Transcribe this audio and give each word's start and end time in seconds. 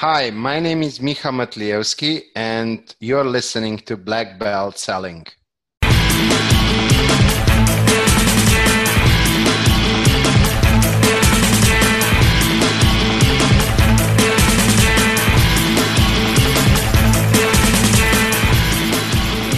Hi, 0.00 0.30
my 0.30 0.58
name 0.60 0.82
is 0.82 0.98
Miha 0.98 1.30
Matlievski, 1.30 2.22
and 2.34 2.96
you're 3.00 3.22
listening 3.22 3.76
to 3.80 3.98
Black 3.98 4.38
Belt 4.38 4.78
Selling. 4.78 5.26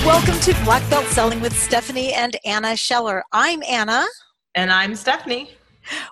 Welcome 0.04 0.40
to 0.40 0.64
Black 0.64 0.90
Belt 0.90 1.06
Selling 1.06 1.40
with 1.40 1.56
Stephanie 1.56 2.12
and 2.14 2.36
Anna 2.44 2.76
Scheller. 2.76 3.22
I'm 3.30 3.62
Anna. 3.62 4.04
And 4.56 4.72
I'm 4.72 4.96
Stephanie. 4.96 5.50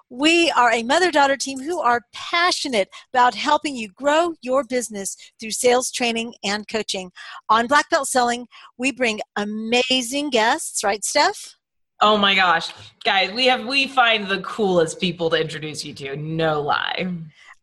We 0.08 0.50
are 0.52 0.72
a 0.72 0.82
mother 0.82 1.10
daughter 1.10 1.36
team 1.36 1.60
who 1.60 1.80
are 1.80 2.02
passionate 2.12 2.88
about 3.12 3.34
helping 3.34 3.76
you 3.76 3.88
grow 3.88 4.34
your 4.42 4.64
business 4.64 5.16
through 5.38 5.52
sales 5.52 5.90
training 5.90 6.34
and 6.44 6.66
coaching. 6.68 7.12
On 7.48 7.66
Black 7.66 7.88
Belt 7.90 8.08
Selling, 8.08 8.46
we 8.78 8.92
bring 8.92 9.20
amazing 9.36 10.30
guests, 10.30 10.82
right, 10.84 11.04
Steph? 11.04 11.56
Oh 12.02 12.16
my 12.16 12.34
gosh. 12.34 12.72
Guys, 13.04 13.30
we 13.32 13.46
have 13.46 13.66
we 13.66 13.86
find 13.86 14.26
the 14.26 14.40
coolest 14.40 15.00
people 15.00 15.28
to 15.30 15.36
introduce 15.36 15.84
you 15.84 15.92
to, 15.94 16.16
no 16.16 16.60
lie. 16.60 17.06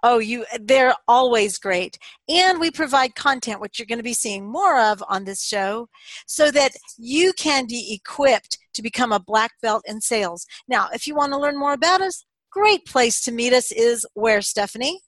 Oh, 0.03 0.19
you 0.19 0.45
they're 0.61 0.93
always 1.07 1.57
great. 1.57 1.97
And 2.29 2.59
we 2.59 2.71
provide 2.71 3.15
content 3.15 3.59
which 3.59 3.79
you're 3.79 3.87
going 3.87 3.99
to 3.99 4.03
be 4.03 4.13
seeing 4.13 4.45
more 4.45 4.79
of 4.79 5.03
on 5.09 5.23
this 5.23 5.43
show 5.43 5.89
so 6.25 6.51
that 6.51 6.71
you 6.97 7.33
can 7.33 7.65
be 7.67 7.93
equipped 7.93 8.57
to 8.73 8.81
become 8.81 9.11
a 9.11 9.19
black 9.19 9.53
belt 9.61 9.83
in 9.87 10.01
sales. 10.01 10.45
Now, 10.67 10.89
if 10.93 11.07
you 11.07 11.15
want 11.15 11.33
to 11.33 11.39
learn 11.39 11.57
more 11.57 11.73
about 11.73 12.01
us, 12.01 12.25
great 12.51 12.85
place 12.85 13.21
to 13.21 13.31
meet 13.31 13.53
us 13.53 13.71
is 13.71 14.05
where, 14.13 14.41
Stephanie? 14.41 15.01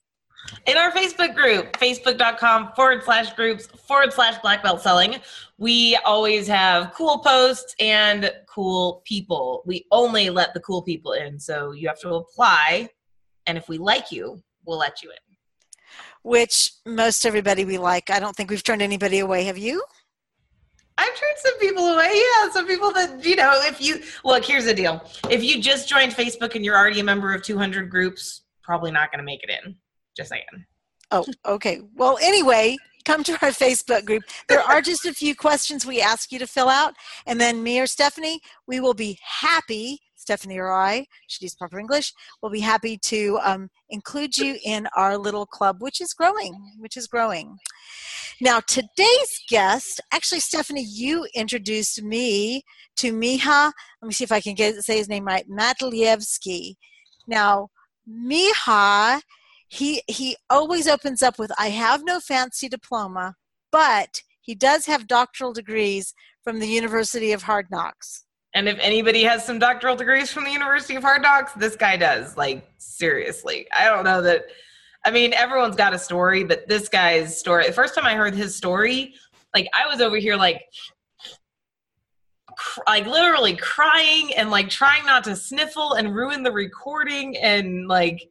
In 0.66 0.76
our 0.76 0.90
Facebook 0.90 1.34
group, 1.34 1.72
facebook.com 1.78 2.72
forward 2.74 3.04
slash 3.04 3.32
groups 3.34 3.66
forward 3.66 4.12
slash 4.12 4.38
black 4.38 4.62
belt 4.62 4.80
selling. 4.80 5.16
We 5.58 5.96
always 6.04 6.46
have 6.48 6.92
cool 6.94 7.18
posts 7.18 7.74
and 7.78 8.32
cool 8.48 9.02
people. 9.04 9.62
We 9.66 9.86
only 9.90 10.30
let 10.30 10.54
the 10.54 10.60
cool 10.60 10.82
people 10.82 11.12
in. 11.12 11.38
So 11.38 11.72
you 11.72 11.88
have 11.88 12.00
to 12.00 12.14
apply. 12.14 12.88
And 13.46 13.58
if 13.58 13.68
we 13.68 13.78
like 13.78 14.10
you, 14.10 14.42
we'll 14.64 14.78
let 14.78 15.02
you 15.02 15.10
in. 15.10 15.16
Which 16.22 16.72
most 16.86 17.24
everybody 17.24 17.64
we 17.64 17.78
like. 17.78 18.10
I 18.10 18.20
don't 18.20 18.36
think 18.36 18.50
we've 18.50 18.62
turned 18.62 18.82
anybody 18.82 19.20
away. 19.20 19.44
Have 19.44 19.58
you? 19.58 19.82
I've 20.98 21.08
turned 21.08 21.36
some 21.38 21.58
people 21.58 21.84
away. 21.94 22.12
Yeah, 22.12 22.50
some 22.50 22.66
people 22.66 22.92
that 22.92 23.24
you 23.24 23.36
know. 23.36 23.52
If 23.62 23.80
you 23.80 24.02
look, 24.22 24.44
here's 24.44 24.66
the 24.66 24.74
deal: 24.74 25.02
if 25.30 25.42
you 25.42 25.60
just 25.60 25.88
joined 25.88 26.12
Facebook 26.12 26.54
and 26.54 26.64
you're 26.64 26.76
already 26.76 27.00
a 27.00 27.04
member 27.04 27.34
of 27.34 27.42
200 27.42 27.88
groups, 27.88 28.42
probably 28.62 28.90
not 28.90 29.10
going 29.10 29.18
to 29.18 29.24
make 29.24 29.42
it 29.42 29.50
in. 29.50 29.76
Just 30.16 30.28
saying. 30.28 30.44
Oh, 31.10 31.24
okay. 31.46 31.80
Well, 31.96 32.18
anyway, 32.20 32.76
come 33.04 33.24
to 33.24 33.32
our 33.42 33.50
Facebook 33.50 34.04
group. 34.04 34.24
There 34.48 34.60
are 34.60 34.82
just 34.82 35.06
a 35.06 35.14
few 35.14 35.34
questions 35.34 35.86
we 35.86 36.02
ask 36.02 36.30
you 36.30 36.38
to 36.38 36.46
fill 36.46 36.68
out, 36.68 36.94
and 37.26 37.40
then 37.40 37.62
me 37.62 37.80
or 37.80 37.86
Stephanie, 37.86 38.40
we 38.66 38.80
will 38.80 38.94
be 38.94 39.18
happy. 39.22 40.00
Stephanie 40.20 40.58
or 40.58 40.70
I 40.70 41.06
should 41.28 41.42
use 41.42 41.54
proper 41.54 41.78
English. 41.78 42.12
We'll 42.42 42.52
be 42.52 42.60
happy 42.60 42.98
to 43.04 43.38
um, 43.42 43.70
include 43.88 44.36
you 44.36 44.58
in 44.64 44.86
our 44.94 45.16
little 45.16 45.46
club, 45.46 45.76
which 45.80 46.00
is 46.00 46.12
growing. 46.12 46.54
Which 46.78 46.96
is 46.96 47.06
growing. 47.06 47.56
Now, 48.40 48.60
today's 48.60 49.40
guest, 49.48 50.00
actually, 50.12 50.40
Stephanie, 50.40 50.86
you 50.86 51.26
introduced 51.34 52.02
me 52.02 52.62
to 52.96 53.12
Miha. 53.12 53.72
Let 54.02 54.06
me 54.06 54.12
see 54.12 54.24
if 54.24 54.32
I 54.32 54.40
can 54.40 54.54
get 54.54 54.74
say 54.84 54.98
his 54.98 55.08
name 55.08 55.24
right. 55.24 55.48
Matlievski. 55.48 56.74
Now, 57.26 57.68
Miha, 58.08 59.22
he 59.68 60.02
he 60.06 60.36
always 60.50 60.86
opens 60.86 61.22
up 61.22 61.38
with, 61.38 61.50
"I 61.58 61.70
have 61.70 62.04
no 62.04 62.20
fancy 62.20 62.68
diploma, 62.68 63.36
but 63.72 64.20
he 64.42 64.54
does 64.54 64.86
have 64.86 65.06
doctoral 65.06 65.52
degrees 65.52 66.12
from 66.44 66.60
the 66.60 66.68
University 66.68 67.32
of 67.32 67.44
Hard 67.44 67.66
Knocks." 67.70 68.24
And 68.54 68.68
if 68.68 68.78
anybody 68.80 69.22
has 69.22 69.44
some 69.44 69.58
doctoral 69.58 69.96
degrees 69.96 70.32
from 70.32 70.44
the 70.44 70.50
University 70.50 70.96
of 70.96 71.02
Hard 71.02 71.22
Knocks, 71.22 71.52
this 71.52 71.76
guy 71.76 71.96
does. 71.96 72.36
Like 72.36 72.68
seriously, 72.78 73.66
I 73.76 73.84
don't 73.84 74.04
know 74.04 74.22
that 74.22 74.46
I 75.04 75.10
mean, 75.10 75.32
everyone's 75.32 75.76
got 75.76 75.94
a 75.94 75.98
story, 75.98 76.44
but 76.44 76.68
this 76.68 76.88
guy's 76.88 77.38
story, 77.38 77.66
the 77.66 77.72
first 77.72 77.94
time 77.94 78.04
I 78.04 78.14
heard 78.14 78.34
his 78.34 78.54
story, 78.54 79.14
like 79.54 79.68
I 79.74 79.88
was 79.88 80.00
over 80.00 80.16
here 80.16 80.36
like 80.36 80.62
cr- 82.56 82.80
like 82.86 83.06
literally 83.06 83.56
crying 83.56 84.32
and 84.36 84.50
like 84.50 84.68
trying 84.68 85.04
not 85.06 85.24
to 85.24 85.36
sniffle 85.36 85.94
and 85.94 86.14
ruin 86.14 86.42
the 86.42 86.52
recording 86.52 87.36
and 87.38 87.88
like 87.88 88.30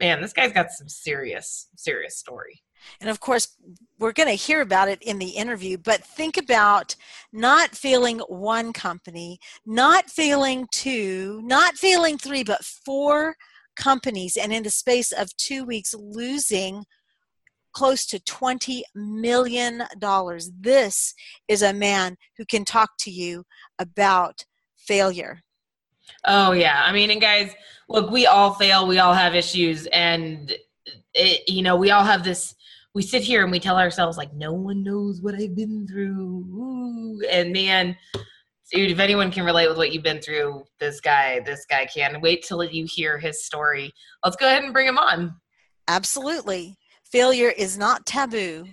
man, 0.00 0.20
this 0.20 0.32
guy's 0.32 0.52
got 0.52 0.70
some 0.70 0.88
serious 0.88 1.68
serious 1.76 2.16
story. 2.16 2.62
And 3.00 3.10
of 3.10 3.20
course, 3.20 3.56
we're 3.98 4.12
going 4.12 4.28
to 4.28 4.34
hear 4.34 4.60
about 4.60 4.88
it 4.88 5.02
in 5.02 5.18
the 5.18 5.30
interview, 5.30 5.78
but 5.78 6.04
think 6.04 6.36
about 6.36 6.96
not 7.32 7.74
failing 7.74 8.18
one 8.28 8.72
company, 8.72 9.38
not 9.64 10.10
failing 10.10 10.66
two, 10.72 11.40
not 11.44 11.76
failing 11.76 12.18
three, 12.18 12.44
but 12.44 12.64
four 12.64 13.36
companies 13.76 14.36
and 14.36 14.52
in 14.52 14.62
the 14.62 14.70
space 14.70 15.12
of 15.12 15.36
two 15.36 15.64
weeks 15.64 15.94
losing 15.94 16.84
close 17.72 18.06
to 18.06 18.18
$20 18.20 18.80
million. 18.94 19.82
This 20.60 21.14
is 21.46 21.62
a 21.62 21.74
man 21.74 22.16
who 22.38 22.46
can 22.46 22.64
talk 22.64 22.90
to 23.00 23.10
you 23.10 23.44
about 23.78 24.44
failure. 24.78 25.40
Oh, 26.24 26.52
yeah. 26.52 26.84
I 26.86 26.92
mean, 26.92 27.10
and 27.10 27.20
guys, 27.20 27.52
look, 27.88 28.10
we 28.10 28.26
all 28.26 28.54
fail, 28.54 28.86
we 28.86 28.98
all 28.98 29.12
have 29.12 29.34
issues, 29.34 29.86
and, 29.88 30.56
it, 31.14 31.48
you 31.48 31.62
know, 31.62 31.76
we 31.76 31.90
all 31.90 32.04
have 32.04 32.24
this. 32.24 32.54
We 32.96 33.02
sit 33.02 33.22
here 33.22 33.42
and 33.42 33.52
we 33.52 33.60
tell 33.60 33.76
ourselves, 33.76 34.16
like, 34.16 34.32
no 34.32 34.54
one 34.54 34.82
knows 34.82 35.20
what 35.20 35.34
I've 35.34 35.54
been 35.54 35.86
through. 35.86 36.46
Ooh. 36.48 37.20
And 37.30 37.52
man, 37.52 37.94
dude, 38.72 38.90
if 38.90 38.98
anyone 38.98 39.30
can 39.30 39.44
relate 39.44 39.68
with 39.68 39.76
what 39.76 39.92
you've 39.92 40.02
been 40.02 40.22
through, 40.22 40.64
this 40.80 40.98
guy, 40.98 41.40
this 41.40 41.66
guy 41.68 41.84
can. 41.84 42.22
Wait 42.22 42.42
till 42.42 42.64
you 42.64 42.86
hear 42.88 43.18
his 43.18 43.44
story. 43.44 43.92
Let's 44.24 44.36
go 44.36 44.46
ahead 44.46 44.64
and 44.64 44.72
bring 44.72 44.88
him 44.88 44.96
on. 44.96 45.34
Absolutely. 45.88 46.78
Failure 47.04 47.50
is 47.50 47.76
not 47.76 48.06
taboo, 48.06 48.64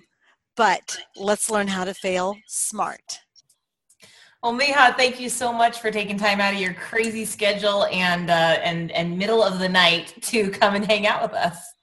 but 0.56 0.96
let's 1.16 1.50
learn 1.50 1.68
how 1.68 1.84
to 1.84 1.92
fail 1.92 2.34
smart. 2.46 3.20
Well, 4.42 4.54
Miha, 4.54 4.96
thank 4.96 5.20
you 5.20 5.28
so 5.28 5.52
much 5.52 5.80
for 5.80 5.90
taking 5.90 6.16
time 6.16 6.40
out 6.40 6.54
of 6.54 6.60
your 6.60 6.72
crazy 6.72 7.26
schedule 7.26 7.84
and 7.92 8.30
uh, 8.30 8.56
and 8.62 8.90
and 8.92 9.18
middle 9.18 9.42
of 9.42 9.58
the 9.58 9.68
night 9.68 10.14
to 10.22 10.50
come 10.50 10.76
and 10.76 10.86
hang 10.86 11.06
out 11.06 11.20
with 11.20 11.32
us. 11.34 11.73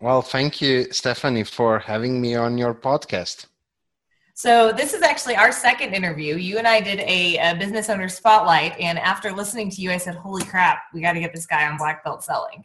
Well, 0.00 0.22
thank 0.22 0.62
you, 0.62 0.90
Stephanie, 0.92 1.44
for 1.44 1.78
having 1.78 2.22
me 2.22 2.34
on 2.34 2.56
your 2.56 2.74
podcast. 2.74 3.44
So 4.32 4.72
this 4.72 4.94
is 4.94 5.02
actually 5.02 5.36
our 5.36 5.52
second 5.52 5.92
interview. 5.92 6.36
You 6.36 6.56
and 6.56 6.66
I 6.66 6.80
did 6.80 7.00
a, 7.00 7.36
a, 7.36 7.54
business 7.56 7.90
owner 7.90 8.08
spotlight, 8.08 8.78
and 8.80 8.98
after 8.98 9.30
listening 9.30 9.68
to 9.72 9.82
you, 9.82 9.90
I 9.90 9.98
said, 9.98 10.14
"Holy 10.14 10.42
crap, 10.42 10.84
we 10.94 11.02
got 11.02 11.12
to 11.12 11.20
get 11.20 11.34
this 11.34 11.44
guy 11.44 11.68
on 11.68 11.76
Black 11.76 12.02
Belt 12.02 12.24
Selling." 12.24 12.64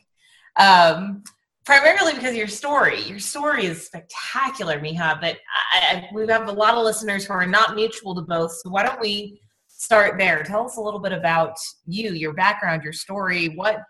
Um, 0.56 1.26
primarily 1.66 2.14
because 2.14 2.38
your 2.38 2.48
story. 2.48 3.02
Your 3.02 3.20
story 3.20 3.66
is 3.66 3.86
spectacular, 3.86 4.80
Miha. 4.80 5.20
But 5.20 5.38
I, 5.74 5.80
I, 5.92 6.10
we 6.14 6.26
have 6.28 6.48
a 6.48 6.54
lot 6.54 6.76
of 6.76 6.86
listeners 6.86 7.26
who 7.26 7.34
are 7.34 7.46
not 7.46 7.76
mutual 7.76 8.16
to 8.16 8.22
both. 8.22 8.54
So 8.54 8.70
why 8.70 8.84
don't 8.84 9.02
we 9.02 9.42
start 9.68 10.18
there? 10.18 10.42
Tell 10.44 10.66
us 10.66 10.78
a 10.78 10.82
little 10.82 11.02
bit 11.02 11.12
about 11.12 11.58
you, 11.86 12.14
your 12.14 12.32
background, 12.32 12.84
your 12.84 12.94
story. 12.94 13.50
What 13.50 13.82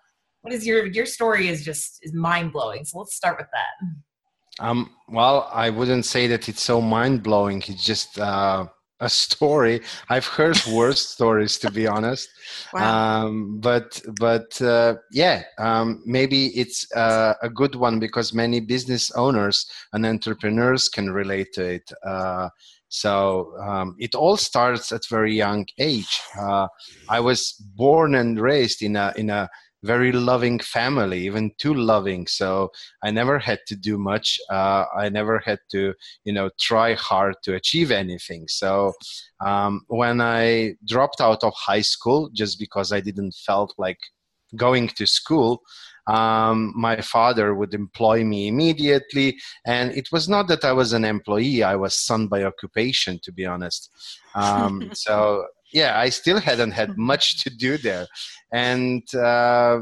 what 0.45 0.53
is 0.53 0.65
your 0.65 0.85
your 0.85 1.07
story 1.07 1.47
is 1.47 1.65
just 1.65 1.99
is 2.03 2.13
mind 2.13 2.53
blowing. 2.53 2.85
So 2.85 2.99
let's 2.99 3.15
start 3.15 3.37
with 3.39 3.47
that. 3.51 4.63
Um, 4.63 4.91
well, 5.09 5.49
I 5.51 5.71
wouldn't 5.71 6.05
say 6.05 6.27
that 6.27 6.47
it's 6.47 6.61
so 6.61 6.79
mind 6.81 7.23
blowing. 7.23 7.63
It's 7.65 7.83
just 7.83 8.19
uh, 8.19 8.67
a 8.99 9.09
story. 9.09 9.81
I've 10.07 10.27
heard 10.27 10.61
worse 10.71 11.01
stories, 11.09 11.57
to 11.57 11.71
be 11.71 11.87
honest. 11.87 12.29
Wow. 12.73 13.25
Um, 13.25 13.59
but 13.59 13.99
but 14.19 14.61
uh, 14.61 14.97
yeah, 15.11 15.45
um, 15.57 16.03
maybe 16.05 16.47
it's 16.49 16.85
uh, 16.95 17.33
a 17.41 17.49
good 17.49 17.73
one 17.73 17.99
because 17.99 18.31
many 18.31 18.59
business 18.59 19.09
owners 19.15 19.65
and 19.93 20.05
entrepreneurs 20.05 20.89
can 20.89 21.09
relate 21.09 21.53
to 21.53 21.63
it. 21.65 21.91
Uh, 22.05 22.49
so 22.87 23.51
um, 23.59 23.95
it 23.97 24.13
all 24.13 24.37
starts 24.37 24.91
at 24.91 25.01
very 25.09 25.35
young 25.35 25.65
age. 25.79 26.21
Uh, 26.39 26.67
I 27.09 27.19
was 27.19 27.53
born 27.75 28.13
and 28.13 28.39
raised 28.39 28.83
in 28.83 28.95
a 28.95 29.11
in 29.17 29.31
a 29.31 29.49
very 29.85 30.11
loving 30.11 30.59
family, 30.59 31.19
even 31.25 31.51
too 31.57 31.73
loving. 31.73 32.27
So 32.27 32.71
I 33.03 33.11
never 33.11 33.37
had 33.39 33.59
to 33.67 33.75
do 33.75 33.97
much. 33.97 34.39
Uh, 34.49 34.85
I 34.97 35.09
never 35.09 35.39
had 35.39 35.59
to, 35.71 35.93
you 36.23 36.33
know, 36.33 36.49
try 36.59 36.93
hard 36.95 37.35
to 37.43 37.55
achieve 37.55 37.91
anything. 37.91 38.47
So 38.47 38.93
um, 39.45 39.81
when 39.87 40.21
I 40.21 40.75
dropped 40.85 41.21
out 41.21 41.43
of 41.43 41.53
high 41.53 41.81
school, 41.81 42.29
just 42.33 42.59
because 42.59 42.91
I 42.91 42.99
didn't 42.99 43.35
felt 43.45 43.73
like 43.77 43.99
going 44.55 44.87
to 44.87 45.05
school, 45.05 45.61
um, 46.07 46.73
my 46.75 47.01
father 47.01 47.55
would 47.55 47.73
employ 47.73 48.23
me 48.23 48.47
immediately. 48.47 49.37
And 49.65 49.91
it 49.91 50.11
was 50.11 50.29
not 50.29 50.47
that 50.47 50.63
I 50.63 50.73
was 50.73 50.93
an 50.93 51.05
employee, 51.05 51.63
I 51.63 51.75
was 51.75 51.95
son 51.95 52.27
by 52.27 52.43
occupation, 52.43 53.19
to 53.23 53.31
be 53.31 53.45
honest. 53.45 53.89
Um, 54.35 54.89
so 54.93 55.45
yeah, 55.73 55.99
I 55.99 56.09
still 56.09 56.39
hadn't 56.39 56.71
had 56.71 56.97
much 57.11 57.43
to 57.43 57.49
do 57.49 57.77
there. 57.77 58.07
And 58.53 59.03
uh, 59.15 59.79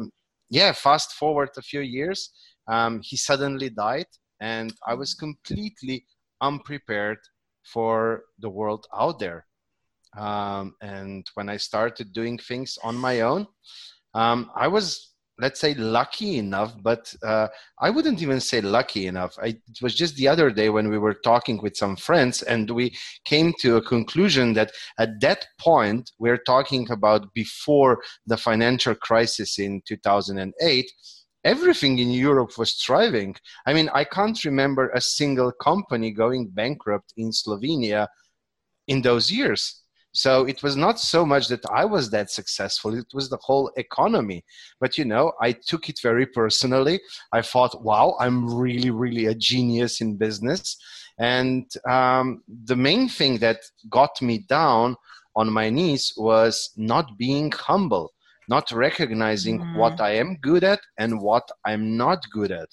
yeah, 0.49 0.71
fast 0.71 1.13
forward 1.13 1.49
a 1.57 1.61
few 1.61 1.81
years, 1.81 2.31
um, 2.67 3.01
he 3.03 3.17
suddenly 3.17 3.69
died. 3.69 4.07
and 4.41 4.73
I 4.85 4.93
was 4.95 5.13
completely 5.13 6.05
unprepared 6.41 7.19
for 7.63 8.23
the 8.39 8.49
world 8.49 8.85
out 8.93 9.19
there. 9.19 9.45
Um, 10.17 10.75
and 10.81 11.25
when 11.35 11.49
I 11.49 11.57
started 11.57 12.13
doing 12.13 12.37
things 12.37 12.77
on 12.83 12.95
my 12.95 13.21
own, 13.21 13.47
um, 14.13 14.51
I 14.55 14.67
was 14.67 15.12
let's 15.39 15.59
say 15.59 15.73
lucky 15.73 16.37
enough 16.37 16.75
but 16.81 17.13
uh, 17.23 17.47
i 17.79 17.89
wouldn't 17.89 18.21
even 18.21 18.39
say 18.39 18.61
lucky 18.61 19.07
enough. 19.07 19.37
I, 19.41 19.47
it 19.47 19.81
was 19.81 19.95
just 19.95 20.15
the 20.15 20.27
other 20.27 20.49
day 20.51 20.69
when 20.69 20.89
we 20.89 20.97
were 20.97 21.15
talking 21.15 21.61
with 21.61 21.75
some 21.75 21.95
friends 21.95 22.41
and 22.43 22.69
we 22.69 22.95
came 23.25 23.53
to 23.59 23.77
a 23.77 23.81
conclusion 23.81 24.53
that 24.53 24.71
at 24.99 25.19
that 25.21 25.45
point 25.59 26.11
we're 26.19 26.37
talking 26.37 26.89
about 26.91 27.33
before 27.33 28.01
the 28.27 28.37
financial 28.37 28.95
crisis 28.95 29.59
in 29.59 29.81
2008 29.87 30.91
everything 31.43 31.99
in 31.99 32.11
europe 32.11 32.57
was 32.57 32.75
thriving. 32.75 33.35
I 33.65 33.73
mean 33.73 33.89
i 33.93 34.03
can't 34.03 34.43
remember 34.45 34.89
a 34.89 35.01
single 35.01 35.51
company 35.51 36.11
going 36.11 36.49
bankrupt 36.49 37.13
in 37.17 37.31
slovenia 37.31 38.07
in 38.87 39.01
those 39.01 39.31
years 39.31 39.82
so 40.13 40.45
it 40.45 40.61
was 40.61 40.75
not 40.75 40.99
so 40.99 41.25
much 41.25 41.47
that 41.47 41.65
I 41.71 41.85
was 41.85 42.09
that 42.11 42.29
successful, 42.29 42.93
it 42.93 43.07
was 43.13 43.29
the 43.29 43.39
whole 43.41 43.71
economy. 43.77 44.43
But 44.79 44.97
you 44.97 45.05
know, 45.05 45.33
I 45.41 45.53
took 45.53 45.89
it 45.89 45.99
very 46.01 46.25
personally. 46.25 47.01
I 47.31 47.41
thought, 47.41 47.83
wow, 47.83 48.15
I'm 48.19 48.53
really, 48.53 48.91
really 48.91 49.25
a 49.25 49.35
genius 49.35 50.01
in 50.01 50.17
business. 50.17 50.77
And 51.19 51.65
um, 51.89 52.43
the 52.65 52.75
main 52.75 53.09
thing 53.09 53.39
that 53.39 53.59
got 53.89 54.21
me 54.21 54.45
down 54.49 54.95
on 55.35 55.51
my 55.51 55.69
knees 55.69 56.13
was 56.15 56.71
not 56.77 57.17
being 57.17 57.51
humble 57.51 58.13
not 58.49 58.71
recognizing 58.71 59.59
mm. 59.59 59.77
what 59.77 60.01
I 60.01 60.11
am 60.15 60.37
good 60.41 60.63
at 60.63 60.79
and 60.97 61.21
what 61.21 61.47
I'm 61.65 61.95
not 61.97 62.29
good 62.31 62.51
at. 62.51 62.69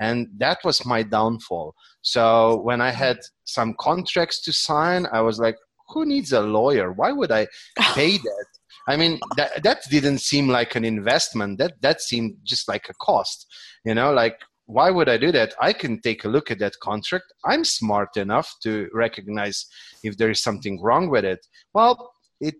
And 0.00 0.28
that 0.38 0.58
was 0.64 0.84
my 0.84 1.02
downfall. 1.02 1.74
So 2.02 2.60
when 2.60 2.80
I 2.80 2.90
had 2.90 3.18
some 3.44 3.74
contracts 3.78 4.42
to 4.42 4.52
sign, 4.52 5.06
I 5.12 5.20
was 5.20 5.38
like, 5.38 5.56
who 5.94 6.04
needs 6.04 6.32
a 6.32 6.40
lawyer? 6.40 6.92
Why 6.92 7.12
would 7.12 7.32
I 7.32 7.46
pay 7.94 8.18
that? 8.28 8.46
I 8.86 8.96
mean, 8.96 9.18
that 9.36 9.62
that 9.62 9.78
didn't 9.88 10.18
seem 10.18 10.48
like 10.48 10.74
an 10.76 10.84
investment. 10.84 11.58
That 11.58 11.80
that 11.80 12.02
seemed 12.02 12.36
just 12.42 12.68
like 12.68 12.88
a 12.90 12.94
cost. 12.94 13.46
You 13.84 13.94
know, 13.94 14.12
like 14.12 14.38
why 14.66 14.90
would 14.90 15.08
I 15.08 15.18
do 15.18 15.30
that? 15.32 15.54
I 15.60 15.72
can 15.72 16.00
take 16.00 16.24
a 16.24 16.28
look 16.28 16.50
at 16.50 16.58
that 16.58 16.74
contract. 16.80 17.26
I'm 17.44 17.64
smart 17.64 18.16
enough 18.16 18.54
to 18.62 18.88
recognize 18.92 19.66
if 20.02 20.16
there 20.16 20.30
is 20.30 20.42
something 20.42 20.80
wrong 20.82 21.10
with 21.10 21.24
it. 21.24 21.46
Well, 21.74 22.12
it 22.40 22.54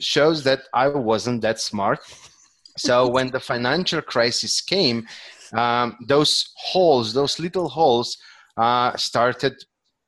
shows 0.00 0.44
that 0.44 0.62
I 0.72 0.88
wasn't 0.88 1.42
that 1.42 1.60
smart. 1.60 2.00
So 2.76 3.08
when 3.14 3.30
the 3.30 3.40
financial 3.40 4.02
crisis 4.02 4.60
came, 4.60 5.06
um, 5.52 5.96
those 6.06 6.48
holes, 6.56 7.12
those 7.12 7.40
little 7.40 7.68
holes, 7.68 8.16
uh, 8.56 8.96
started 8.96 9.54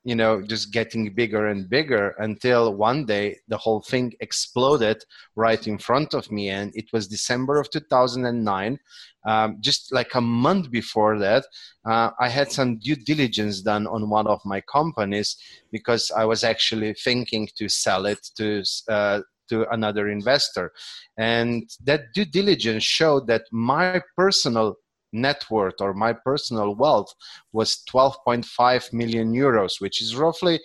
you 0.05 0.15
know 0.15 0.41
just 0.41 0.73
getting 0.73 1.13
bigger 1.15 1.49
and 1.49 1.69
bigger 1.69 2.15
until 2.19 2.75
one 2.75 3.05
day 3.05 3.37
the 3.49 3.59
whole 3.59 3.83
thing 3.83 4.13
exploded 4.21 5.03
right 5.37 5.67
in 5.67 5.77
front 5.79 6.15
of 6.15 6.31
me. 6.31 6.49
And 6.49 6.73
it 6.75 6.87
was 6.93 7.09
december 7.09 7.59
of 7.61 7.71
2009 7.71 8.79
um, 9.27 9.59
just 9.61 9.93
like 9.93 10.15
a 10.15 10.21
month 10.21 10.71
before 10.71 11.19
that 11.19 11.45
uh, 11.85 12.11
i 12.19 12.29
had 12.29 12.51
some 12.51 12.79
due 12.79 12.97
diligence 12.97 13.61
done 13.61 13.87
on 13.87 14.09
one 14.09 14.27
of 14.27 14.41
my 14.47 14.63
companies 14.63 15.37
because 15.71 16.11
i 16.17 16.25
was 16.25 16.43
actually 16.43 16.95
thinking 16.95 17.47
to 17.57 17.69
sell 17.69 18.07
it 18.07 18.19
to 18.37 18.63
uh, 18.89 19.21
to 19.51 19.69
another 19.71 20.09
investor. 20.09 20.73
And 21.19 21.69
that 21.85 22.13
due 22.15 22.25
diligence 22.25 22.85
showed 22.85 23.27
that 23.27 23.43
my 23.53 24.01
personal 24.17 24.77
net 25.13 25.45
worth 25.51 25.81
or 25.81 25.95
my 25.95 26.13
personal 26.13 26.75
wealth 26.75 27.13
was 27.53 27.83
12.5 27.91 28.93
million 28.93 29.33
euros, 29.33 29.81
which 29.81 30.01
is 30.01 30.17
roughly 30.17 30.61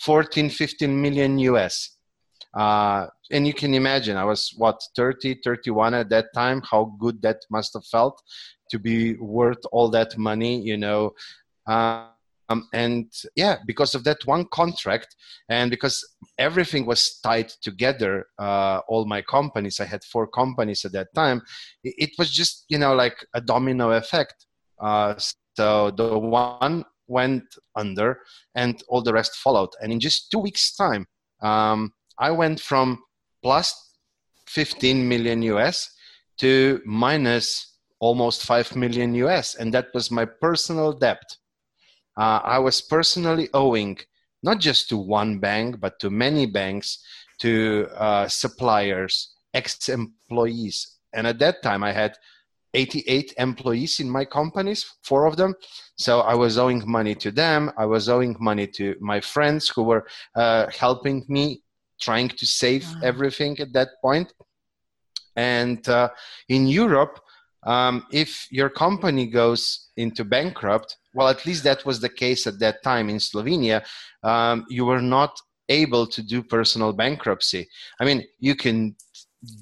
14, 0.00 0.50
15 0.50 1.00
million 1.00 1.38
US. 1.38 1.96
Uh, 2.54 3.06
and 3.30 3.46
you 3.46 3.54
can 3.54 3.74
imagine, 3.74 4.16
I 4.16 4.24
was 4.24 4.52
what 4.56 4.80
30, 4.96 5.40
31 5.44 5.94
at 5.94 6.08
that 6.08 6.26
time. 6.34 6.62
How 6.68 6.96
good 6.98 7.22
that 7.22 7.38
must 7.50 7.74
have 7.74 7.84
felt 7.86 8.20
to 8.70 8.78
be 8.78 9.14
worth 9.14 9.64
all 9.72 9.88
that 9.90 10.16
money, 10.18 10.60
you 10.60 10.76
know. 10.76 11.12
Uh, 11.66 12.08
um, 12.50 12.68
and 12.72 13.12
yeah, 13.36 13.58
because 13.64 13.94
of 13.94 14.02
that 14.04 14.26
one 14.26 14.44
contract, 14.46 15.14
and 15.48 15.70
because 15.70 16.04
everything 16.36 16.84
was 16.84 17.20
tied 17.22 17.48
together, 17.62 18.26
uh, 18.38 18.80
all 18.88 19.04
my 19.06 19.22
companies, 19.22 19.78
I 19.78 19.84
had 19.84 20.02
four 20.02 20.26
companies 20.26 20.84
at 20.84 20.92
that 20.92 21.14
time, 21.14 21.42
it, 21.84 21.94
it 21.96 22.10
was 22.18 22.30
just, 22.30 22.64
you 22.68 22.78
know, 22.78 22.94
like 22.94 23.24
a 23.34 23.40
domino 23.40 23.92
effect. 23.92 24.46
Uh, 24.80 25.14
so 25.56 25.92
the 25.92 26.18
one 26.18 26.84
went 27.06 27.44
under 27.76 28.18
and 28.56 28.82
all 28.88 29.02
the 29.02 29.12
rest 29.12 29.36
followed. 29.36 29.70
And 29.80 29.92
in 29.92 30.00
just 30.00 30.30
two 30.30 30.40
weeks' 30.40 30.74
time, 30.74 31.06
um, 31.42 31.92
I 32.18 32.32
went 32.32 32.60
from 32.60 33.02
plus 33.42 33.96
15 34.48 35.08
million 35.08 35.42
US 35.42 35.88
to 36.38 36.80
minus 36.84 37.76
almost 38.00 38.44
5 38.44 38.74
million 38.74 39.14
US. 39.14 39.54
And 39.54 39.72
that 39.72 39.88
was 39.94 40.10
my 40.10 40.24
personal 40.24 40.92
debt 40.92 41.36
uh, 42.16 42.40
I 42.44 42.58
was 42.58 42.80
personally 42.80 43.48
owing 43.54 43.98
not 44.42 44.58
just 44.58 44.88
to 44.88 44.96
one 44.96 45.38
bank, 45.38 45.80
but 45.80 46.00
to 46.00 46.10
many 46.10 46.46
banks, 46.46 47.04
to 47.40 47.88
uh, 47.96 48.28
suppliers, 48.28 49.34
ex 49.54 49.88
employees. 49.88 50.96
And 51.12 51.26
at 51.26 51.38
that 51.40 51.62
time, 51.62 51.82
I 51.82 51.92
had 51.92 52.16
88 52.74 53.34
employees 53.38 54.00
in 54.00 54.08
my 54.08 54.24
companies, 54.24 54.86
four 55.02 55.26
of 55.26 55.36
them. 55.36 55.54
So 55.96 56.20
I 56.20 56.34
was 56.34 56.56
owing 56.56 56.82
money 56.88 57.14
to 57.16 57.30
them. 57.30 57.72
I 57.76 57.86
was 57.86 58.08
owing 58.08 58.36
money 58.38 58.66
to 58.68 58.94
my 59.00 59.20
friends 59.20 59.68
who 59.68 59.82
were 59.82 60.06
uh, 60.36 60.66
helping 60.70 61.24
me, 61.28 61.62
trying 62.00 62.28
to 62.28 62.46
save 62.46 62.84
wow. 62.84 63.00
everything 63.02 63.58
at 63.58 63.72
that 63.72 63.88
point. 64.00 64.32
And 65.36 65.86
uh, 65.88 66.10
in 66.48 66.66
Europe, 66.66 67.20
um, 67.64 68.06
if 68.12 68.46
your 68.50 68.70
company 68.70 69.26
goes 69.26 69.90
into 69.96 70.24
bankrupt, 70.24 70.96
well, 71.14 71.28
at 71.28 71.44
least 71.46 71.64
that 71.64 71.84
was 71.84 72.00
the 72.00 72.08
case 72.08 72.46
at 72.46 72.58
that 72.60 72.82
time 72.82 73.08
in 73.08 73.16
Slovenia, 73.16 73.84
um, 74.22 74.64
you 74.68 74.84
were 74.84 75.02
not 75.02 75.36
able 75.68 76.06
to 76.06 76.22
do 76.22 76.42
personal 76.42 76.92
bankruptcy. 76.92 77.68
I 78.00 78.04
mean, 78.04 78.24
you 78.38 78.54
can 78.54 78.96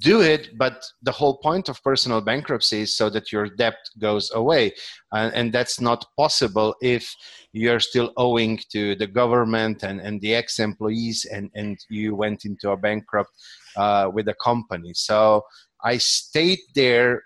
do 0.00 0.22
it, 0.22 0.58
but 0.58 0.84
the 1.02 1.12
whole 1.12 1.36
point 1.38 1.68
of 1.68 1.82
personal 1.84 2.20
bankruptcy 2.20 2.80
is 2.80 2.96
so 2.96 3.08
that 3.10 3.30
your 3.30 3.48
debt 3.48 3.76
goes 3.98 4.30
away. 4.34 4.72
Uh, 5.12 5.30
and 5.34 5.52
that's 5.52 5.80
not 5.80 6.04
possible 6.16 6.74
if 6.82 7.14
you're 7.52 7.78
still 7.78 8.12
owing 8.16 8.58
to 8.72 8.96
the 8.96 9.06
government 9.06 9.84
and, 9.84 10.00
and 10.00 10.20
the 10.20 10.34
ex 10.34 10.58
employees 10.58 11.26
and, 11.26 11.50
and 11.54 11.78
you 11.88 12.16
went 12.16 12.44
into 12.44 12.70
a 12.70 12.76
bankrupt 12.76 13.30
uh, 13.76 14.10
with 14.12 14.28
a 14.28 14.34
company. 14.42 14.92
So 14.94 15.44
I 15.84 15.98
stayed 15.98 16.60
there 16.74 17.22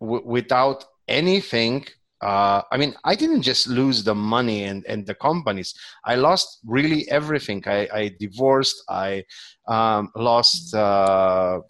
w- 0.00 0.24
without 0.24 0.84
anything 1.06 1.86
uh, 2.20 2.62
I 2.72 2.76
mean, 2.76 2.94
I 3.04 3.14
didn't 3.14 3.42
just 3.42 3.68
lose 3.68 4.02
the 4.02 4.14
money 4.14 4.64
and, 4.64 4.84
and 4.86 5.06
the 5.06 5.14
companies. 5.14 5.74
I 6.04 6.16
lost 6.16 6.58
really 6.66 7.08
everything. 7.10 7.62
I, 7.66 7.88
I 7.92 8.16
divorced. 8.18 8.82
I 8.88 9.24
um, 9.68 10.10
lost 10.16 10.74
uh, 10.74 11.60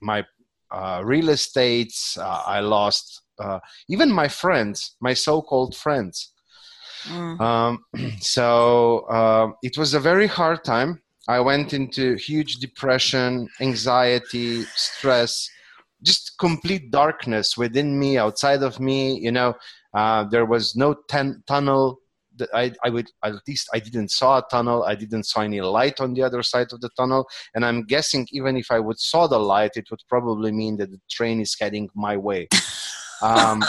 my 0.00 0.24
uh, 0.70 1.02
real 1.04 1.28
estates. 1.28 2.16
Uh, 2.16 2.42
I 2.46 2.60
lost 2.60 3.22
uh, 3.38 3.58
even 3.88 4.10
my 4.10 4.28
friends, 4.28 4.96
my 5.00 5.12
so-called 5.12 5.76
friends. 5.76 6.32
Mm. 7.04 7.40
Um, 7.40 7.84
so 8.20 9.08
um, 9.10 9.54
it 9.62 9.76
was 9.76 9.94
a 9.94 10.00
very 10.00 10.26
hard 10.26 10.64
time. 10.64 11.02
I 11.28 11.40
went 11.40 11.72
into 11.72 12.16
huge 12.16 12.56
depression, 12.56 13.48
anxiety, 13.60 14.62
stress, 14.74 15.48
just 16.02 16.32
complete 16.38 16.90
darkness 16.90 17.56
within 17.56 17.96
me, 17.98 18.18
outside 18.18 18.62
of 18.62 18.80
me. 18.80 19.18
You 19.20 19.30
know, 19.30 19.54
uh, 19.94 20.24
there 20.24 20.46
was 20.46 20.76
no 20.76 20.94
ten- 21.08 21.42
tunnel. 21.46 21.98
That 22.36 22.48
I, 22.54 22.72
I 22.82 22.88
would 22.88 23.10
at 23.22 23.34
least 23.46 23.68
I 23.74 23.78
didn't 23.78 24.10
saw 24.10 24.38
a 24.38 24.44
tunnel. 24.50 24.84
I 24.84 24.94
didn't 24.94 25.24
saw 25.24 25.42
any 25.42 25.60
light 25.60 26.00
on 26.00 26.14
the 26.14 26.22
other 26.22 26.42
side 26.42 26.72
of 26.72 26.80
the 26.80 26.88
tunnel. 26.96 27.28
And 27.54 27.62
I'm 27.62 27.82
guessing 27.82 28.26
even 28.32 28.56
if 28.56 28.70
I 28.70 28.80
would 28.80 28.98
saw 28.98 29.26
the 29.26 29.38
light, 29.38 29.72
it 29.76 29.90
would 29.90 30.00
probably 30.08 30.50
mean 30.50 30.78
that 30.78 30.90
the 30.90 31.00
train 31.10 31.42
is 31.42 31.54
heading 31.60 31.90
my 31.94 32.16
way. 32.16 32.48
Um, 33.22 33.62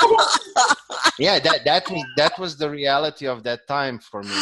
yeah, 1.20 1.38
that 1.40 1.64
that 1.66 1.86
that 2.18 2.40
was 2.40 2.58
the 2.58 2.70
reality 2.70 3.28
of 3.28 3.44
that 3.44 3.68
time 3.68 4.00
for 4.00 4.24
me. 4.24 4.36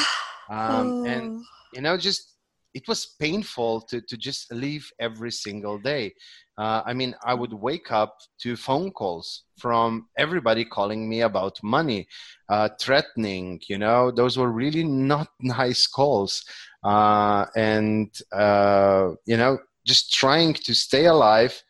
Um, 0.50 1.04
and 1.06 1.44
you 1.74 1.82
know, 1.82 1.98
just 1.98 2.36
it 2.74 2.88
was 2.88 3.16
painful 3.20 3.82
to 3.90 4.02
to 4.02 4.18
just 4.18 4.52
live 4.52 4.90
every 5.00 5.32
single 5.32 5.78
day. 5.80 6.14
Uh, 6.58 6.82
I 6.86 6.94
mean, 6.94 7.16
I 7.26 7.34
would 7.34 7.54
wake 7.54 7.92
up 7.92 8.18
to 8.44 8.56
phone 8.56 8.92
calls 8.92 9.44
from 9.58 10.08
everybody 10.18 10.66
calling 10.66 11.10
me 11.10 11.22
about 11.22 11.58
money, 11.64 12.08
uh, 12.50 12.70
threatening. 12.80 13.60
You 13.70 13.78
know, 13.80 14.12
those 14.12 14.38
were 14.38 14.52
really 14.52 14.84
not 14.84 15.28
nice 15.42 15.88
calls, 15.88 16.44
uh, 16.84 17.46
and 17.56 18.10
uh, 18.32 19.12
you 19.26 19.38
know, 19.38 19.60
just 19.86 20.14
trying 20.14 20.54
to 20.54 20.74
stay 20.76 21.06
alive 21.06 21.62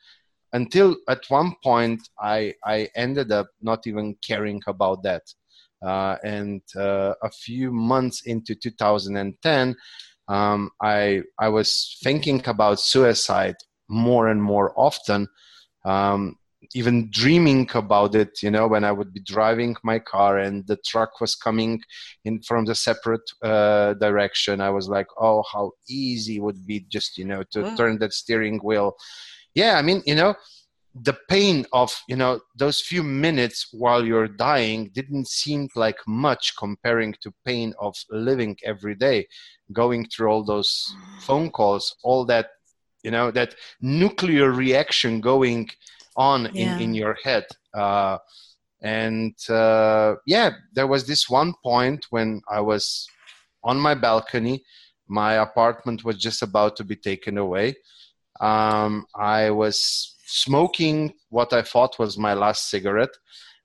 until 0.54 0.96
at 1.08 1.24
one 1.30 1.54
point 1.64 2.02
I 2.20 2.54
I 2.66 2.90
ended 2.96 3.32
up 3.32 3.48
not 3.62 3.88
even 3.88 4.16
caring 4.28 4.62
about 4.68 5.04
that. 5.04 5.24
uh, 5.86 6.16
and 6.24 6.62
uh, 6.76 7.14
a 7.24 7.30
few 7.32 7.72
months 7.72 8.22
into 8.26 8.54
2010 8.56 9.76
um, 10.32 10.70
I 10.82 11.24
I 11.38 11.50
was 11.50 11.98
thinking 12.04 12.42
about 12.48 12.80
suicide 12.80 13.58
more 13.90 14.30
and 14.30 14.42
more 14.42 14.74
often 14.78 15.28
um, 15.84 16.38
even 16.74 17.10
dreaming 17.12 17.70
about 17.74 18.16
it 18.16 18.32
you 18.44 18.52
know 18.56 18.68
when 18.68 18.84
i 18.84 18.92
would 18.92 19.12
be 19.14 19.20
driving 19.36 19.76
my 19.84 20.00
car 20.00 20.38
and 20.38 20.66
the 20.68 20.78
truck 20.92 21.20
was 21.20 21.36
coming 21.36 21.82
in 22.24 22.42
from 22.44 22.66
the 22.66 22.76
separate 22.76 23.28
uh, 23.44 23.94
direction. 23.96 24.62
I 24.62 24.70
was 24.70 24.88
like 24.88 25.08
oh 25.20 25.44
how 25.52 25.72
easy 25.90 26.38
it 26.38 26.44
would 26.46 26.66
be 26.66 26.86
just 26.96 27.18
you 27.18 27.26
know 27.26 27.44
to 27.52 27.60
turn 27.76 28.00
that 28.00 28.14
steering 28.14 28.60
wheel. 28.60 28.96
Yeah 29.54 29.74
i 29.78 29.82
mean 29.82 30.02
you 30.06 30.16
know 30.16 30.34
the 30.94 31.18
pain 31.30 31.66
of 31.72 31.98
you 32.08 32.16
know 32.16 32.40
those 32.58 32.82
few 32.82 33.02
minutes 33.02 33.68
while 33.72 34.06
you're 34.06 34.28
dying 34.28 34.90
didn't 34.94 35.28
seem 35.28 35.70
like 35.76 35.98
much 36.06 36.54
comparing 36.58 37.16
to 37.22 37.34
pain 37.46 37.74
of 37.80 37.96
living 38.10 38.58
every 38.66 38.96
day 38.96 39.26
going 39.72 40.06
through 40.06 40.30
all 40.30 40.44
those 40.44 40.94
phone 41.22 41.50
calls 41.50 41.96
all 42.04 42.26
that 42.26 42.50
you 43.04 43.12
know 43.12 43.32
that 43.32 43.56
nuclear 43.82 44.52
reaction 44.52 45.22
going 45.22 45.70
on 46.18 46.50
yeah. 46.54 46.76
in, 46.76 46.82
in 46.82 46.94
your 46.94 47.18
head 47.24 47.46
uh, 47.74 48.18
and 48.82 49.36
uh, 49.50 50.16
yeah 50.26 50.52
there 50.74 50.88
was 50.88 51.08
this 51.08 51.30
one 51.30 51.54
point 51.64 52.06
when 52.10 52.42
i 52.50 52.60
was 52.60 53.08
on 53.64 53.80
my 53.80 53.96
balcony 53.96 54.62
my 55.08 55.36
apartment 55.36 56.04
was 56.04 56.18
just 56.18 56.42
about 56.42 56.76
to 56.76 56.84
be 56.84 56.98
taken 56.98 57.38
away 57.38 57.74
um, 58.42 59.06
i 59.16 59.50
was 59.50 60.18
smoking 60.32 61.14
what 61.30 61.54
i 61.54 61.62
thought 61.62 62.00
was 62.00 62.18
my 62.18 62.34
last 62.34 62.70
cigarette 62.70 63.16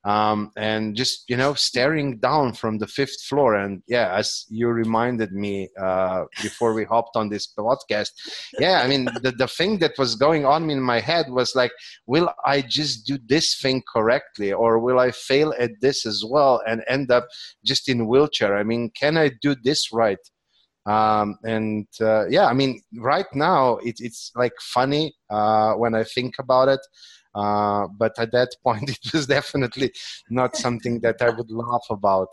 um, 0.07 0.53
and 0.57 0.95
just 0.95 1.25
you 1.29 1.37
know 1.37 1.55
staring 1.55 2.19
down 2.19 2.53
from 2.53 2.79
the 2.79 2.87
fifth 2.87 3.21
floor. 3.29 3.55
And 3.57 3.83
yeah 3.89 4.15
as 4.17 4.47
you 4.49 4.69
reminded 4.69 5.33
me 5.33 5.69
uh, 5.79 6.25
before 6.43 6.75
we 6.75 6.85
hopped 6.85 7.17
on 7.17 7.29
this 7.29 7.53
podcast 7.59 8.11
yeah 8.61 8.83
i 8.83 8.87
mean 8.87 9.07
the, 9.23 9.33
the 9.33 9.49
thing 9.49 9.79
that 9.79 9.99
was 9.99 10.15
going 10.15 10.45
on 10.45 10.71
in 10.71 10.81
my 10.81 11.01
head 11.01 11.27
was 11.29 11.55
like 11.55 11.73
will 12.07 12.31
i 12.45 12.61
just 12.61 13.07
do 13.07 13.19
this 13.27 13.59
thing 13.61 13.83
correctly 13.93 14.53
or 14.53 14.79
will 14.79 15.01
i 15.01 15.11
fail 15.11 15.53
at 15.59 15.73
this 15.81 16.07
as 16.07 16.23
well 16.29 16.63
and 16.67 16.83
end 16.89 17.11
up 17.11 17.27
just 17.65 17.89
in 17.89 18.07
wheelchair? 18.07 18.57
I 18.57 18.63
mean 18.63 18.91
can 18.95 19.17
i 19.17 19.31
do 19.43 19.57
this 19.65 19.93
right 19.93 20.19
um, 20.87 21.37
and 21.45 21.87
uh, 22.01 22.27
yeah 22.29 22.47
i 22.47 22.53
mean 22.53 22.81
right 22.99 23.27
now 23.35 23.77
it, 23.79 23.97
it's 23.99 24.33
like 24.37 24.53
funny 24.61 25.15
uh, 25.31 25.73
when 25.75 25.95
i 25.95 26.05
think 26.05 26.35
about 26.39 26.69
it 26.69 26.81
uh, 27.37 27.87
but 27.99 28.19
at 28.19 28.33
that 28.33 28.49
point, 28.65 28.89
it 28.89 29.13
was 29.13 29.27
definitely 29.27 29.93
not 30.31 30.57
something 30.57 31.01
that 31.01 31.21
I 31.21 31.29
would 31.31 31.51
laugh 31.51 31.87
about. 31.91 32.29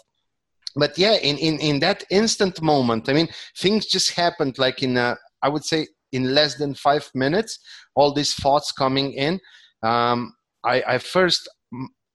But 0.76 0.98
yeah, 0.98 1.14
in, 1.14 1.38
in, 1.38 1.60
in 1.60 1.80
that 1.82 2.04
instant 2.10 2.62
moment, 2.62 3.10
I 3.10 3.14
mean, 3.14 3.28
things 3.58 3.86
just 3.86 4.14
happened 4.14 4.58
like 4.58 4.82
in, 4.82 4.98
a, 4.98 5.16
I 5.44 5.50
would 5.50 5.64
say, 5.64 5.88
in 6.12 6.34
less 6.34 6.56
than 6.56 6.74
five 6.74 7.10
minutes, 7.14 7.60
all 7.96 8.14
these 8.14 8.34
thoughts 8.34 8.72
coming 8.72 9.14
in. 9.14 9.40
Um, 9.84 10.34
I, 10.64 10.84
I 10.88 10.98
first, 10.98 11.48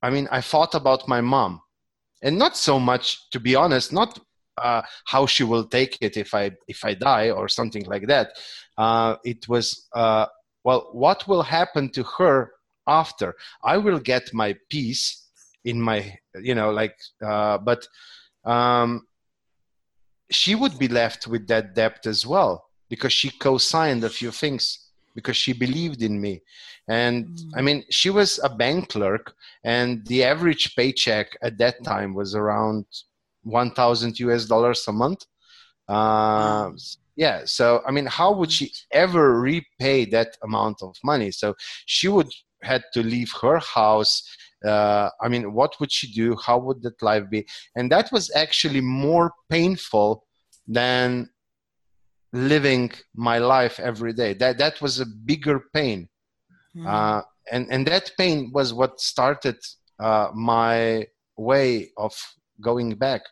I 0.02 0.10
mean, 0.10 0.26
I 0.32 0.40
thought 0.40 0.74
about 0.74 1.06
my 1.06 1.20
mom. 1.20 1.60
And 2.22 2.36
not 2.36 2.56
so 2.56 2.80
much, 2.80 3.30
to 3.30 3.38
be 3.38 3.54
honest, 3.54 3.92
not 3.92 4.18
uh, 4.62 4.82
how 5.06 5.26
she 5.26 5.44
will 5.44 5.64
take 5.64 5.98
it 6.00 6.16
if 6.16 6.34
I 6.34 6.52
if 6.66 6.84
I 6.84 6.94
die 6.94 7.30
or 7.30 7.48
something 7.48 7.84
like 7.84 8.06
that. 8.06 8.32
Uh, 8.76 9.16
it 9.24 9.48
was 9.48 9.88
uh, 9.94 10.26
well, 10.64 10.88
what 10.92 11.26
will 11.26 11.42
happen 11.42 11.88
to 11.90 12.02
her 12.18 12.52
after 12.88 13.34
i 13.62 13.76
will 13.76 14.00
get 14.00 14.34
my 14.34 14.56
peace 14.68 15.28
in 15.64 15.80
my 15.80 16.00
you 16.40 16.54
know 16.54 16.70
like 16.70 16.96
uh, 17.24 17.58
but 17.58 17.86
um, 18.44 19.06
she 20.30 20.54
would 20.54 20.78
be 20.78 20.88
left 20.88 21.26
with 21.26 21.46
that 21.46 21.74
debt 21.74 22.06
as 22.06 22.26
well 22.26 22.70
because 22.88 23.12
she 23.12 23.30
co-signed 23.30 24.02
a 24.04 24.10
few 24.10 24.30
things 24.30 24.90
because 25.14 25.36
she 25.36 25.52
believed 25.52 26.02
in 26.02 26.20
me 26.20 26.40
and 26.88 27.26
mm. 27.26 27.50
i 27.56 27.60
mean 27.60 27.84
she 27.90 28.10
was 28.10 28.40
a 28.42 28.48
bank 28.48 28.88
clerk 28.88 29.34
and 29.64 30.06
the 30.06 30.24
average 30.24 30.74
paycheck 30.74 31.36
at 31.42 31.58
that 31.58 31.82
time 31.84 32.14
was 32.14 32.34
around 32.34 32.84
1000 33.48 34.20
us 34.20 34.46
dollars 34.46 34.84
a 34.88 34.92
month. 34.92 35.24
Uh, 35.88 36.70
yeah 37.18 37.42
so 37.44 37.82
i 37.86 37.90
mean 37.90 38.06
how 38.06 38.32
would 38.32 38.50
she 38.50 38.70
ever 38.92 39.40
repay 39.40 40.04
that 40.06 40.30
amount 40.42 40.78
of 40.82 40.94
money? 41.04 41.30
So 41.30 41.54
she 41.84 42.08
would 42.08 42.32
had 42.62 42.82
to 42.94 43.02
leave 43.02 43.30
her 43.42 43.58
house 43.58 44.14
uh, 44.64 45.08
i 45.20 45.28
mean 45.28 45.52
what 45.52 45.72
would 45.78 45.92
she 45.92 46.06
do? 46.12 46.36
How 46.46 46.58
would 46.58 46.80
that 46.82 47.02
life 47.02 47.26
be? 47.28 47.46
And 47.76 47.90
that 47.92 48.10
was 48.12 48.24
actually 48.34 48.80
more 48.80 49.32
painful 49.50 50.24
than 50.66 51.28
living 52.32 52.92
my 53.14 53.38
life 53.38 53.80
every 53.80 54.12
day. 54.12 54.34
That 54.34 54.58
that 54.58 54.80
was 54.80 55.00
a 55.00 55.06
bigger 55.06 55.58
pain. 55.74 56.08
Mm. 56.76 56.86
uh, 56.86 57.22
and 57.52 57.66
and 57.72 57.86
that 57.86 58.12
pain 58.18 58.50
was 58.52 58.72
what 58.72 59.00
started 59.00 59.58
uh, 60.06 60.28
my 60.34 61.06
way 61.36 61.90
of 61.96 62.14
going 62.60 62.90
back 63.06 63.22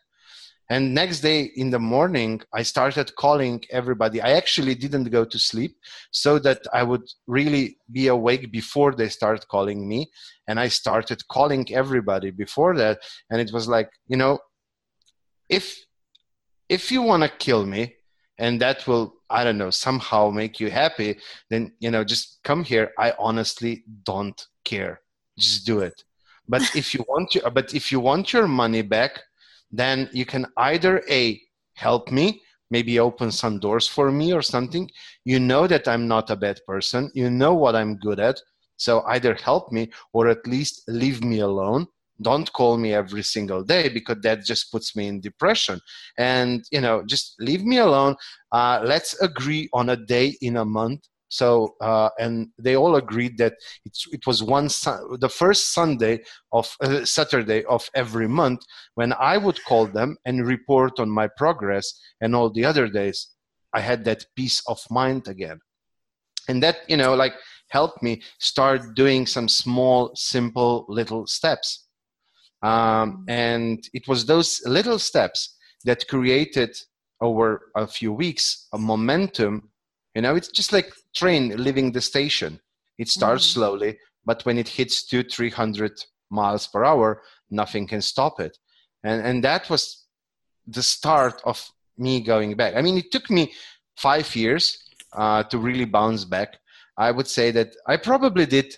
and 0.69 0.93
next 0.93 1.21
day 1.21 1.43
in 1.55 1.69
the 1.69 1.79
morning 1.79 2.41
i 2.53 2.61
started 2.61 3.15
calling 3.15 3.63
everybody. 3.71 4.21
I 4.21 4.31
actually 4.31 4.75
didn't 4.75 5.09
go 5.09 5.23
to 5.25 5.39
sleep 5.39 5.75
so 6.11 6.39
that 6.39 6.59
i 6.73 6.83
would 6.83 7.05
really 7.27 7.77
be 7.91 8.07
awake 8.07 8.51
before 8.51 8.93
they 8.93 9.09
start 9.09 9.47
calling 9.47 9.87
me. 9.87 10.09
And 10.47 10.59
i 10.59 10.67
started 10.67 11.27
calling 11.27 11.65
everybody 11.73 12.31
before 12.31 12.75
that. 12.77 12.99
And 13.29 13.39
it 13.41 13.51
was 13.51 13.67
like 13.67 13.89
you 14.07 14.17
know 14.17 14.39
if 15.49 15.77
if 16.69 16.91
you 16.91 17.01
want 17.01 17.23
to 17.23 17.29
kill 17.29 17.65
me 17.65 17.95
and 18.37 18.61
that 18.61 18.85
will 18.87 19.15
i 19.29 19.43
don't 19.43 19.57
know 19.57 19.69
somehow 19.69 20.29
make 20.29 20.59
you 20.59 20.69
happy 20.69 21.17
then 21.49 21.71
you 21.79 21.91
know 21.91 22.03
just 22.03 22.39
come 22.43 22.63
here. 22.63 22.91
I 22.97 23.13
honestly 23.19 23.83
don't 24.03 24.39
care. 24.63 25.01
Just 25.37 25.65
do 25.65 25.79
it. 25.79 26.03
But 26.47 26.63
if 26.75 26.93
you 26.93 27.03
want 27.07 27.31
to 27.31 27.49
but 27.51 27.73
if 27.73 27.91
you 27.91 27.99
want 27.99 28.33
your 28.33 28.47
money 28.47 28.81
back 28.81 29.21
then 29.71 30.09
you 30.13 30.25
can 30.25 30.45
either 30.57 31.03
a 31.09 31.39
help 31.75 32.11
me 32.11 32.41
maybe 32.69 32.99
open 32.99 33.31
some 33.31 33.59
doors 33.59 33.87
for 33.87 34.11
me 34.11 34.33
or 34.33 34.41
something. 34.41 34.89
You 35.25 35.39
know 35.39 35.67
that 35.67 35.87
i'm 35.87 36.07
not 36.07 36.29
a 36.29 36.35
bad 36.35 36.59
person. 36.67 37.11
You 37.13 37.29
know 37.29 37.53
what 37.53 37.75
i'm 37.75 37.97
good 37.97 38.19
at. 38.19 38.39
So 38.77 39.01
either 39.07 39.33
help 39.33 39.71
me 39.71 39.89
or 40.13 40.27
at 40.27 40.45
least 40.45 40.83
leave 40.87 41.23
me 41.23 41.39
alone. 41.39 41.87
Don't 42.21 42.51
call 42.53 42.77
me 42.77 42.93
every 42.93 43.23
single 43.23 43.63
day 43.63 43.89
because 43.89 44.17
that 44.21 44.43
just 44.43 44.71
puts 44.71 44.95
me 44.95 45.07
in 45.07 45.21
depression. 45.21 45.79
And 46.17 46.63
you 46.71 46.81
know 46.81 47.03
just 47.05 47.35
leave 47.39 47.63
me 47.63 47.77
alone. 47.77 48.15
Uh, 48.51 48.81
let's 48.83 49.19
agree 49.21 49.69
on 49.73 49.89
a 49.89 49.97
day 49.97 50.35
in 50.41 50.57
a 50.57 50.65
month 50.65 51.01
so 51.29 51.75
uh, 51.81 52.09
and 52.19 52.47
they 52.57 52.75
all 52.75 52.95
agreed 52.95 53.37
that 53.37 53.53
it 53.85 54.25
was 54.25 54.41
one 54.41 54.67
the 55.19 55.29
first 55.29 55.73
sunday 55.73 56.19
of 56.53 56.73
uh, 56.81 57.03
saturday 57.03 57.63
of 57.65 57.89
every 57.95 58.27
month 58.27 58.61
when 58.95 59.13
i 59.13 59.37
would 59.37 59.59
call 59.65 59.85
them 59.85 60.15
and 60.25 60.47
report 60.47 60.99
on 60.99 61.09
my 61.09 61.27
progress 61.37 61.93
and 62.21 62.35
all 62.35 62.49
the 62.49 62.63
other 62.63 62.87
days 62.87 63.29
i 63.73 63.79
had 63.79 64.03
that 64.05 64.25
peace 64.35 64.61
of 64.67 64.79
mind 64.89 65.27
again. 65.27 65.59
And 66.49 66.63
that 66.63 66.77
you 66.87 66.97
know 66.97 67.13
like 67.13 67.33
helped 67.69 68.01
me 68.01 68.21
start 68.39 68.95
doing 68.95 69.25
some 69.27 69.49
small 69.49 70.11
simple 70.15 70.85
little 70.87 71.27
steps. 71.27 71.87
Um, 72.63 73.25
and 73.27 73.79
it 73.93 74.07
was 74.07 74.25
those 74.25 74.61
little 74.65 74.99
steps 74.99 75.55
that 75.85 76.07
created 76.07 76.75
over 77.21 77.71
a 77.75 77.85
few 77.85 78.13
weeks 78.13 78.67
a 78.73 78.77
momentum. 78.77 79.69
You 80.15 80.21
know 80.21 80.35
it's 80.35 80.51
just 80.59 80.71
like 80.71 80.89
train 81.17 81.43
leaving 81.63 81.91
the 81.91 82.01
station. 82.01 82.59
It 82.97 83.09
starts 83.09 83.45
mm. 83.47 83.53
slowly 83.53 83.97
but 84.25 84.43
when 84.45 84.57
it 84.57 84.67
hits 84.67 85.05
two 85.05 85.23
three 85.23 85.49
hundred 85.49 85.93
miles 86.29 86.67
per 86.67 86.83
hour 86.83 87.21
nothing 87.49 87.87
can 87.87 88.01
stop 88.01 88.39
it. 88.39 88.57
And 89.03 89.25
and 89.25 89.43
that 89.43 89.69
was 89.69 90.05
the 90.67 90.83
start 90.83 91.41
of 91.45 91.57
me 91.97 92.21
going 92.21 92.55
back. 92.55 92.75
I 92.75 92.81
mean 92.81 92.97
it 92.97 93.11
took 93.11 93.29
me 93.29 93.53
five 93.95 94.35
years 94.35 94.65
uh, 95.13 95.43
to 95.43 95.57
really 95.57 95.85
bounce 95.85 96.25
back. 96.25 96.59
I 96.97 97.11
would 97.11 97.27
say 97.27 97.51
that 97.51 97.69
i 97.85 97.95
probably 97.95 98.45
did 98.45 98.75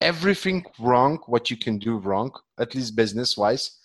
everything 0.00 0.64
wrong 0.78 1.18
what 1.26 1.50
you 1.50 1.56
can 1.56 1.78
do 1.78 1.98
wrong 1.98 2.32
at 2.58 2.74
least 2.74 2.96
business 2.96 3.36
wise 3.36 3.78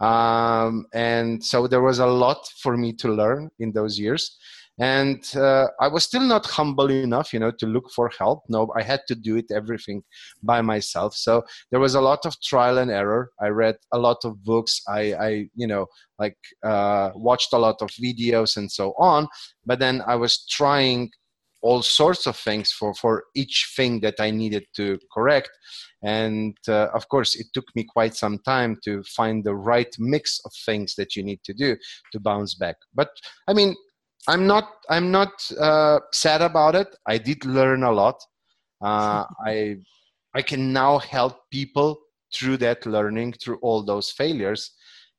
um, 0.00 0.86
and 0.94 1.44
so 1.44 1.66
there 1.66 1.82
was 1.82 1.98
a 1.98 2.06
lot 2.06 2.48
for 2.62 2.76
me 2.76 2.92
to 2.94 3.12
learn 3.12 3.50
in 3.58 3.72
those 3.72 3.98
years 3.98 4.38
and 4.78 5.24
uh, 5.36 5.66
i 5.80 5.88
was 5.88 6.04
still 6.04 6.22
not 6.22 6.46
humble 6.46 6.90
enough 6.90 7.32
you 7.32 7.40
know 7.40 7.50
to 7.50 7.66
look 7.66 7.90
for 7.90 8.10
help. 8.18 8.44
No 8.48 8.70
i 8.76 8.82
had 8.82 9.00
to 9.08 9.14
do 9.14 9.36
it 9.36 9.50
everything 9.50 10.02
by 10.42 10.60
myself. 10.60 11.14
So 11.14 11.42
there 11.70 11.80
was 11.80 11.94
a 11.94 12.00
lot 12.00 12.24
of 12.26 12.40
trial 12.40 12.78
and 12.78 12.90
error. 12.90 13.30
I 13.40 13.48
read 13.48 13.76
a 13.92 13.98
lot 13.98 14.18
of 14.24 14.44
books. 14.44 14.80
I 14.88 15.14
i 15.14 15.30
you 15.54 15.66
know 15.66 15.86
like 16.18 16.38
uh, 16.64 17.10
watched 17.14 17.52
a 17.52 17.58
lot 17.58 17.76
of 17.80 17.90
videos 17.90 18.56
and 18.56 18.70
so 18.70 18.94
on. 18.98 19.28
But 19.66 19.78
then 19.78 20.02
i 20.06 20.14
was 20.14 20.46
trying 20.46 21.10
all 21.60 21.82
sorts 21.82 22.26
of 22.26 22.36
things 22.36 22.70
for 22.70 22.94
for 22.94 23.24
each 23.34 23.72
thing 23.76 24.00
that 24.00 24.20
i 24.20 24.30
needed 24.30 24.64
to 24.76 24.98
correct. 25.12 25.50
And 26.04 26.56
uh, 26.68 26.86
of 26.94 27.08
course 27.08 27.34
it 27.34 27.48
took 27.52 27.66
me 27.74 27.82
quite 27.82 28.14
some 28.14 28.38
time 28.44 28.78
to 28.84 29.02
find 29.16 29.42
the 29.42 29.56
right 29.56 29.92
mix 29.98 30.40
of 30.44 30.52
things 30.64 30.94
that 30.94 31.16
you 31.16 31.24
need 31.24 31.40
to 31.44 31.52
do 31.52 31.76
to 32.12 32.20
bounce 32.20 32.54
back. 32.54 32.76
But 32.94 33.10
i 33.48 33.52
mean 33.52 33.74
i'm 34.26 34.46
not 34.46 34.68
i'm 34.90 35.10
not 35.10 35.32
uh, 35.60 35.98
sad 36.12 36.42
about 36.42 36.74
it 36.74 36.88
i 37.06 37.16
did 37.18 37.44
learn 37.44 37.82
a 37.82 37.92
lot 37.92 38.20
uh, 38.82 39.24
i 39.46 39.76
i 40.34 40.42
can 40.42 40.72
now 40.72 40.98
help 40.98 41.38
people 41.50 41.98
through 42.34 42.56
that 42.56 42.84
learning 42.86 43.32
through 43.32 43.58
all 43.62 43.82
those 43.82 44.10
failures 44.10 44.72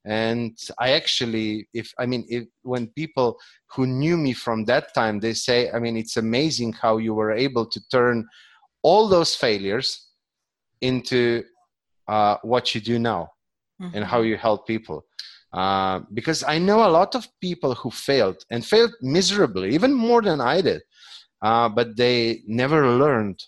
and 0.06 0.58
i 0.80 0.92
actually 0.92 1.68
if 1.74 1.94
i 2.00 2.06
mean 2.06 2.26
if 2.30 2.46
when 2.62 2.88
people 2.96 3.38
who 3.74 3.86
knew 3.86 4.16
me 4.16 4.34
from 4.34 4.64
that 4.66 4.94
time 4.94 5.20
they 5.20 5.34
say 5.34 5.70
i 5.72 5.80
mean 5.80 5.98
it's 5.98 6.18
amazing 6.18 6.72
how 6.74 6.98
you 6.98 7.14
were 7.14 7.32
able 7.32 7.66
to 7.66 7.82
turn 7.92 8.26
all 8.82 9.08
those 9.10 9.36
failures 9.36 10.08
into 10.82 11.44
uh, 12.08 12.38
what 12.44 12.74
you 12.74 12.82
do 12.82 12.98
now 12.98 13.28
mm-hmm. 13.82 13.96
and 13.96 14.06
how 14.06 14.20
mm-hmm. 14.20 14.30
you 14.30 14.38
help 14.38 14.66
people 14.66 15.04
uh, 15.54 16.00
because 16.14 16.44
i 16.44 16.58
know 16.58 16.88
a 16.88 16.96
lot 17.00 17.16
of 17.16 17.28
people 17.42 17.74
who 17.76 17.90
failed 17.90 18.44
and 18.52 18.66
failed 18.66 18.94
miserably 19.02 19.74
even 19.74 19.94
more 19.94 20.22
than 20.22 20.40
i 20.42 20.62
did. 20.62 20.82
Uh, 21.42 21.70
but 21.70 21.96
they 21.96 22.42
never 22.48 22.98
learned 22.98 23.42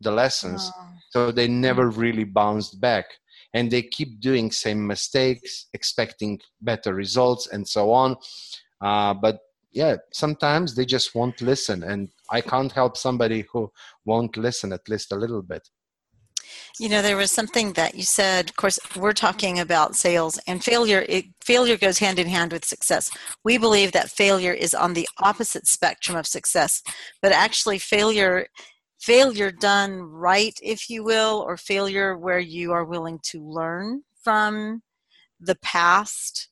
the 0.00 0.10
lessons. 0.10 0.70
Oh. 0.74 0.88
so 1.10 1.32
they 1.32 1.48
never 1.48 1.90
mm. 1.90 1.96
really 1.96 2.24
bounced 2.24 2.80
back. 2.80 3.06
And 3.54 3.70
they 3.70 3.82
keep 3.82 4.20
doing 4.20 4.50
same 4.50 4.86
mistakes 4.86 5.66
expecting 5.74 6.40
better 6.60 6.94
results 6.94 7.48
and 7.48 7.66
so 7.66 7.92
on. 7.92 8.16
Uh, 8.80 9.14
but 9.14 9.38
yeah 9.72 9.96
sometimes 10.12 10.74
they 10.74 10.84
just 10.84 11.14
won't 11.14 11.40
listen. 11.40 11.82
And 11.82 12.08
i 12.30 12.40
can't 12.40 12.72
help 12.72 12.96
somebody 12.96 13.44
who 13.52 13.70
won't 14.04 14.36
listen 14.36 14.72
at 14.72 14.88
least 14.88 15.12
a 15.12 15.16
little 15.16 15.42
bit 15.42 15.68
you 16.78 16.88
know 16.88 17.02
there 17.02 17.16
was 17.16 17.30
something 17.30 17.72
that 17.74 17.94
you 17.94 18.02
said 18.02 18.50
of 18.50 18.56
course 18.56 18.78
we're 18.96 19.12
talking 19.12 19.58
about 19.58 19.96
sales 19.96 20.38
and 20.46 20.64
failure 20.64 21.04
it, 21.08 21.26
failure 21.44 21.76
goes 21.76 21.98
hand 21.98 22.18
in 22.18 22.28
hand 22.28 22.52
with 22.52 22.64
success. 22.64 23.10
We 23.44 23.58
believe 23.58 23.92
that 23.92 24.10
failure 24.10 24.52
is 24.52 24.74
on 24.74 24.94
the 24.94 25.08
opposite 25.18 25.66
spectrum 25.66 26.16
of 26.16 26.26
success 26.26 26.82
but 27.20 27.32
actually 27.32 27.78
failure 27.78 28.46
failure 29.02 29.50
done 29.50 30.00
right, 30.00 30.56
if 30.62 30.88
you 30.88 31.02
will, 31.02 31.44
or 31.46 31.56
failure 31.56 32.16
where 32.16 32.38
you 32.38 32.72
are 32.72 32.84
willing 32.84 33.18
to 33.24 33.44
learn 33.44 34.02
from 34.22 34.80
the 35.40 35.56
past, 35.56 36.48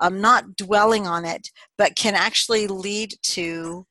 I'm 0.00 0.20
not 0.20 0.56
dwelling 0.56 1.06
on 1.06 1.26
it, 1.26 1.50
but 1.76 1.94
can 1.94 2.14
actually 2.14 2.66
lead 2.66 3.14
to 3.24 3.86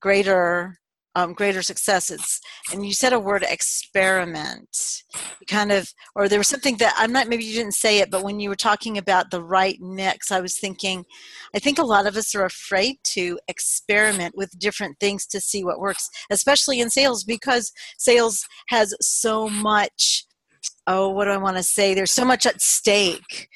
greater 0.00 0.78
um, 1.16 1.32
greater 1.32 1.62
success. 1.62 2.10
It's 2.10 2.40
and 2.72 2.84
you 2.86 2.92
said 2.92 3.14
a 3.14 3.18
word 3.18 3.42
experiment, 3.48 5.02
kind 5.48 5.72
of, 5.72 5.88
or 6.14 6.28
there 6.28 6.38
was 6.38 6.46
something 6.46 6.76
that 6.76 6.94
I'm 6.96 7.10
not. 7.10 7.26
Maybe 7.26 7.44
you 7.44 7.54
didn't 7.54 7.72
say 7.72 7.98
it, 8.00 8.10
but 8.10 8.22
when 8.22 8.38
you 8.38 8.50
were 8.50 8.54
talking 8.54 8.98
about 8.98 9.30
the 9.30 9.42
right 9.42 9.78
mix, 9.80 10.30
I 10.30 10.40
was 10.40 10.60
thinking. 10.60 11.04
I 11.54 11.58
think 11.58 11.78
a 11.78 11.84
lot 11.84 12.06
of 12.06 12.16
us 12.16 12.34
are 12.34 12.44
afraid 12.44 12.96
to 13.14 13.38
experiment 13.48 14.36
with 14.36 14.58
different 14.58 15.00
things 15.00 15.26
to 15.28 15.40
see 15.40 15.64
what 15.64 15.80
works, 15.80 16.08
especially 16.30 16.80
in 16.80 16.90
sales, 16.90 17.24
because 17.24 17.72
sales 17.98 18.46
has 18.68 18.94
so 19.00 19.48
much. 19.48 20.26
Oh, 20.86 21.08
what 21.08 21.24
do 21.24 21.30
I 21.30 21.38
want 21.38 21.56
to 21.56 21.62
say? 21.62 21.94
There's 21.94 22.12
so 22.12 22.26
much 22.26 22.44
at 22.44 22.60
stake 22.60 23.48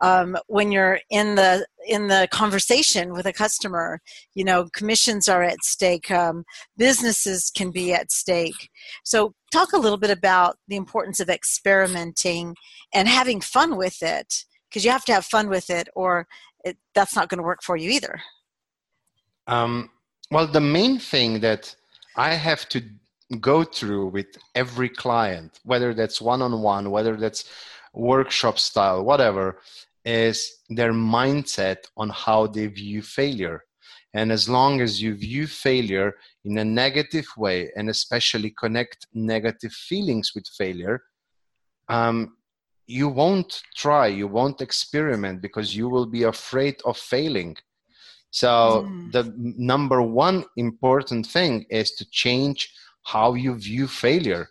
um, 0.00 0.36
when 0.46 0.70
you're 0.72 1.00
in 1.10 1.34
the 1.34 1.66
in 1.86 2.08
the 2.08 2.28
conversation 2.30 3.12
with 3.12 3.26
a 3.26 3.32
customer 3.32 4.00
you 4.34 4.44
know 4.44 4.68
commissions 4.72 5.28
are 5.28 5.42
at 5.42 5.62
stake 5.62 6.10
um, 6.10 6.44
businesses 6.76 7.50
can 7.54 7.70
be 7.70 7.92
at 7.92 8.12
stake. 8.12 8.70
So 9.04 9.34
talk 9.52 9.72
a 9.72 9.78
little 9.78 9.98
bit 9.98 10.10
about 10.10 10.56
the 10.68 10.76
importance 10.76 11.20
of 11.20 11.28
experimenting 11.28 12.56
and 12.94 13.08
having 13.08 13.40
fun 13.40 13.76
with 13.76 14.02
it 14.02 14.44
because 14.68 14.84
you 14.84 14.90
have 14.90 15.04
to 15.06 15.12
have 15.12 15.24
fun 15.24 15.48
with 15.48 15.70
it 15.70 15.88
or 15.94 16.26
it, 16.64 16.76
that's 16.94 17.14
not 17.14 17.28
going 17.28 17.38
to 17.38 17.44
work 17.44 17.62
for 17.62 17.76
you 17.76 17.90
either. 17.90 18.20
Um, 19.46 19.90
well 20.30 20.46
the 20.46 20.60
main 20.60 20.98
thing 20.98 21.40
that 21.40 21.74
i 22.16 22.34
have 22.34 22.68
to 22.68 22.82
go 23.40 23.64
through 23.64 24.06
with 24.08 24.26
every 24.54 24.88
client 24.88 25.60
whether 25.64 25.94
that's 25.94 26.20
one-on-one 26.20 26.90
whether 26.90 27.16
that's 27.16 27.44
workshop 27.92 28.58
style 28.58 29.04
whatever 29.04 29.58
is 30.06 30.60
their 30.70 30.92
mindset 30.92 31.78
on 31.96 32.08
how 32.08 32.46
they 32.46 32.68
view 32.68 33.02
failure. 33.02 33.64
And 34.14 34.32
as 34.32 34.48
long 34.48 34.80
as 34.80 35.02
you 35.02 35.14
view 35.14 35.46
failure 35.46 36.14
in 36.44 36.56
a 36.58 36.64
negative 36.64 37.26
way 37.36 37.70
and 37.76 37.90
especially 37.90 38.54
connect 38.58 39.08
negative 39.12 39.72
feelings 39.72 40.30
with 40.34 40.46
failure, 40.46 41.02
um, 41.88 42.36
you 42.86 43.08
won't 43.08 43.62
try, 43.76 44.06
you 44.06 44.28
won't 44.28 44.60
experiment 44.60 45.42
because 45.42 45.76
you 45.76 45.88
will 45.88 46.06
be 46.06 46.22
afraid 46.22 46.76
of 46.84 46.96
failing. 46.96 47.56
So, 48.30 48.86
mm. 48.88 49.12
the 49.12 49.32
number 49.36 50.02
one 50.02 50.44
important 50.56 51.26
thing 51.26 51.66
is 51.68 51.90
to 51.92 52.08
change 52.10 52.72
how 53.02 53.34
you 53.34 53.54
view 53.54 53.88
failure. 53.88 54.48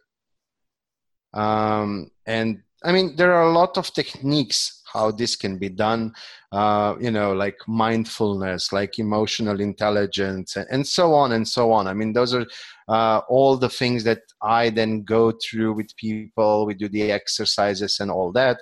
Um, 1.33 2.11
and 2.25 2.61
I 2.83 2.91
mean, 2.91 3.15
there 3.15 3.33
are 3.33 3.47
a 3.47 3.53
lot 3.53 3.77
of 3.77 3.93
techniques 3.93 4.81
how 4.95 5.11
this 5.11 5.35
can 5.35 5.57
be 5.57 5.69
done 5.69 6.13
uh, 6.51 6.95
you 6.99 7.11
know 7.11 7.33
like 7.33 7.57
mindfulness 7.67 8.71
like 8.71 8.97
emotional 8.97 9.59
intelligence 9.59 10.55
and 10.55 10.87
so 10.87 11.13
on 11.13 11.33
and 11.33 11.47
so 11.47 11.71
on. 11.71 11.87
I 11.87 11.93
mean 11.93 12.13
those 12.13 12.33
are 12.33 12.45
uh, 12.87 13.19
all 13.29 13.57
the 13.57 13.69
things 13.69 14.03
that 14.03 14.21
i 14.41 14.69
then 14.69 15.03
go 15.03 15.33
through 15.43 15.73
with 15.73 15.95
people. 15.97 16.65
We 16.65 16.75
do 16.75 16.89
the 16.89 17.11
exercises 17.11 17.99
and 17.99 18.09
all 18.11 18.31
that. 18.33 18.57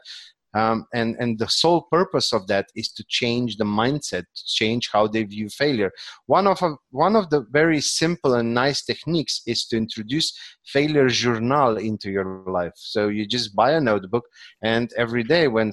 Um, 0.56 0.86
and 0.94 1.16
and 1.20 1.40
the 1.40 1.48
sole 1.48 1.82
purpose 1.92 2.32
of 2.32 2.46
that 2.48 2.68
is 2.76 2.90
to 2.94 3.04
change 3.20 3.58
the 3.58 3.64
mindset 3.64 4.26
to 4.36 4.44
change 4.46 4.90
how 4.94 5.08
they 5.08 5.24
view 5.24 5.50
failure. 5.50 5.92
One 6.28 6.46
of 6.46 6.62
a, 6.62 6.76
one 6.92 7.16
of 7.16 7.32
the 7.32 7.42
very 7.50 7.82
simple 7.82 8.36
and 8.36 8.54
nice 8.54 8.86
techniques 8.86 9.42
is 9.48 9.66
to 9.68 9.78
introduce 9.78 10.32
failure 10.64 11.10
journal 11.10 11.78
into 11.78 12.12
your 12.12 12.44
life. 12.48 12.74
So 12.76 13.08
you 13.08 13.26
just 13.26 13.56
buy 13.56 13.72
a 13.72 13.82
notebook 13.82 14.26
and 14.62 14.94
every 14.96 15.24
day 15.24 15.48
when 15.48 15.72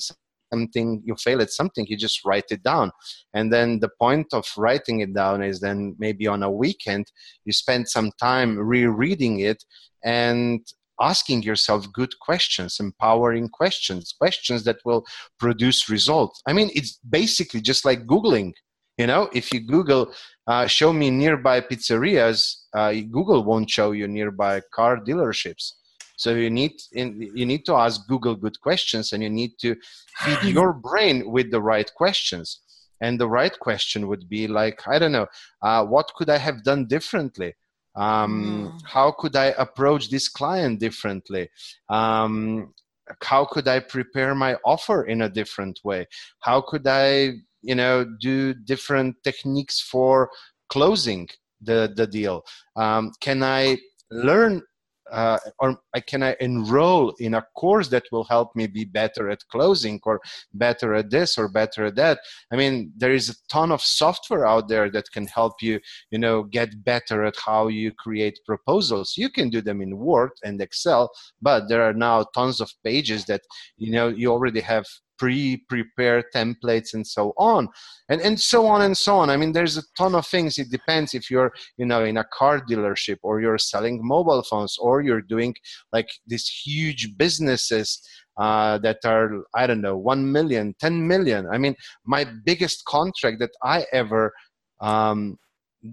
something 0.52 1.02
you 1.04 1.14
fail 1.16 1.40
at 1.40 1.50
something 1.50 1.86
you 1.88 1.96
just 1.96 2.24
write 2.24 2.50
it 2.50 2.62
down. 2.62 2.90
And 3.34 3.52
then 3.52 3.80
the 3.80 3.90
point 3.98 4.28
of 4.32 4.44
writing 4.56 5.00
it 5.00 5.14
down 5.14 5.42
is 5.42 5.60
then 5.60 5.96
maybe 5.98 6.26
on 6.26 6.42
a 6.42 6.50
weekend 6.50 7.06
you 7.44 7.52
spend 7.52 7.88
some 7.88 8.10
time 8.20 8.58
rereading 8.58 9.40
it 9.40 9.64
and 10.04 10.60
asking 11.00 11.42
yourself 11.42 11.90
good 11.92 12.12
questions 12.20 12.78
empowering 12.78 13.48
questions 13.48 14.14
questions 14.18 14.64
that 14.64 14.76
will 14.84 15.04
produce 15.38 15.88
results. 15.88 16.42
I 16.46 16.52
mean 16.52 16.70
it's 16.74 16.98
basically 17.08 17.60
just 17.60 17.84
like 17.84 18.06
googling 18.06 18.52
you 18.98 19.06
know? 19.06 19.30
If 19.32 19.52
you 19.52 19.60
google 19.60 20.12
uh, 20.46 20.66
show 20.66 20.92
me 20.92 21.10
nearby 21.10 21.60
pizzerias 21.62 22.40
uh, 22.74 22.92
google 23.10 23.44
won't 23.44 23.70
show 23.70 23.92
you 23.92 24.06
nearby 24.08 24.60
car 24.74 24.98
dealerships 24.98 25.72
so 26.20 26.34
you 26.34 26.50
need 26.50 26.74
you 26.92 27.46
need 27.46 27.64
to 27.64 27.74
ask 27.74 28.06
Google 28.06 28.34
good 28.34 28.60
questions, 28.60 29.14
and 29.14 29.22
you 29.22 29.30
need 29.30 29.52
to 29.62 29.74
feed 30.18 30.42
your 30.56 30.74
brain 30.74 31.30
with 31.32 31.50
the 31.50 31.62
right 31.62 31.90
questions. 31.94 32.60
And 33.00 33.18
the 33.18 33.26
right 33.26 33.58
question 33.58 34.06
would 34.08 34.28
be 34.28 34.46
like, 34.46 34.86
I 34.86 34.98
don't 34.98 35.12
know, 35.12 35.28
uh, 35.62 35.82
what 35.86 36.12
could 36.16 36.28
I 36.28 36.36
have 36.36 36.62
done 36.62 36.84
differently? 36.84 37.54
Um, 37.96 38.32
mm. 38.44 38.80
How 38.84 39.12
could 39.12 39.34
I 39.34 39.46
approach 39.56 40.10
this 40.10 40.28
client 40.28 40.78
differently? 40.78 41.48
Um, 41.88 42.74
how 43.22 43.46
could 43.46 43.66
I 43.66 43.80
prepare 43.80 44.34
my 44.34 44.56
offer 44.62 45.04
in 45.04 45.22
a 45.22 45.30
different 45.30 45.80
way? 45.84 46.06
How 46.40 46.60
could 46.60 46.86
I, 46.86 47.32
you 47.62 47.76
know, 47.76 48.04
do 48.20 48.52
different 48.52 49.16
techniques 49.24 49.80
for 49.80 50.28
closing 50.68 51.30
the 51.62 51.90
the 51.96 52.06
deal? 52.06 52.42
Um, 52.76 53.12
can 53.22 53.42
I 53.42 53.78
learn 54.10 54.62
uh, 55.10 55.38
or 55.58 55.78
I 55.94 56.00
can 56.00 56.22
I 56.22 56.36
enroll 56.40 57.14
in 57.18 57.34
a 57.34 57.46
course 57.56 57.88
that 57.88 58.04
will 58.12 58.24
help 58.24 58.54
me 58.54 58.66
be 58.66 58.84
better 58.84 59.28
at 59.30 59.46
closing 59.50 60.00
or 60.04 60.20
better 60.54 60.94
at 60.94 61.10
this 61.10 61.38
or 61.38 61.48
better 61.48 61.86
at 61.86 61.96
that. 61.96 62.20
I 62.52 62.56
mean, 62.56 62.92
there 62.96 63.12
is 63.12 63.28
a 63.30 63.34
ton 63.48 63.72
of 63.72 63.82
software 63.82 64.46
out 64.46 64.68
there 64.68 64.90
that 64.90 65.10
can 65.12 65.26
help 65.26 65.62
you, 65.62 65.80
you 66.10 66.18
know, 66.18 66.42
get 66.44 66.84
better 66.84 67.24
at 67.24 67.34
how 67.44 67.68
you 67.68 67.92
create 67.92 68.40
proposals. 68.46 69.14
You 69.16 69.30
can 69.30 69.50
do 69.50 69.60
them 69.60 69.80
in 69.80 69.98
Word 69.98 70.30
and 70.44 70.60
Excel, 70.60 71.10
but 71.42 71.68
there 71.68 71.82
are 71.82 71.94
now 71.94 72.24
tons 72.34 72.60
of 72.60 72.70
pages 72.84 73.24
that 73.26 73.42
you 73.76 73.90
know 73.92 74.08
you 74.08 74.30
already 74.30 74.60
have 74.60 74.86
pre-prepared 75.20 76.24
templates 76.34 76.94
and 76.94 77.06
so 77.06 77.34
on. 77.36 77.68
And 78.08 78.22
and 78.22 78.40
so 78.40 78.66
on 78.66 78.80
and 78.80 78.96
so 78.96 79.18
on. 79.18 79.28
I 79.28 79.36
mean 79.36 79.52
there's 79.52 79.76
a 79.76 79.82
ton 79.96 80.14
of 80.14 80.26
things. 80.26 80.56
It 80.56 80.70
depends 80.70 81.12
if 81.12 81.30
you're 81.30 81.52
you 81.76 81.84
know 81.84 82.02
in 82.04 82.16
a 82.16 82.24
car 82.32 82.64
dealership 82.68 83.18
or 83.22 83.42
you're 83.42 83.58
selling 83.58 84.00
mobile 84.02 84.42
phones 84.42 84.78
or 84.80 85.02
you're 85.02 85.20
doing 85.20 85.54
like 85.92 86.08
these 86.26 86.48
huge 86.48 87.18
businesses 87.18 88.00
uh, 88.38 88.78
that 88.78 89.00
are 89.04 89.44
i 89.54 89.66
don't 89.66 89.82
know 89.82 89.96
1 89.96 90.32
million 90.32 90.74
10 90.80 91.06
million. 91.06 91.46
I 91.52 91.58
mean 91.58 91.74
my 92.06 92.24
biggest 92.24 92.84
contract 92.86 93.40
that 93.40 93.54
i 93.62 93.84
ever 93.92 94.32
um, 94.80 95.36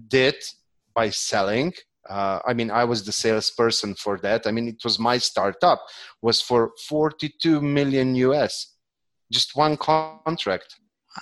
did 0.08 0.36
by 0.94 1.10
selling 1.10 1.74
uh, 2.08 2.38
i 2.46 2.54
mean 2.54 2.70
i 2.70 2.84
was 2.84 3.04
the 3.04 3.12
salesperson 3.12 3.94
for 3.94 4.18
that. 4.22 4.46
I 4.46 4.52
mean 4.52 4.68
it 4.68 4.82
was 4.82 4.98
my 4.98 5.18
startup 5.18 5.80
was 6.22 6.40
for 6.40 6.70
42 6.88 7.60
million 7.60 8.16
us 8.16 8.77
just 9.30 9.56
one 9.56 9.76
contract. 9.76 10.76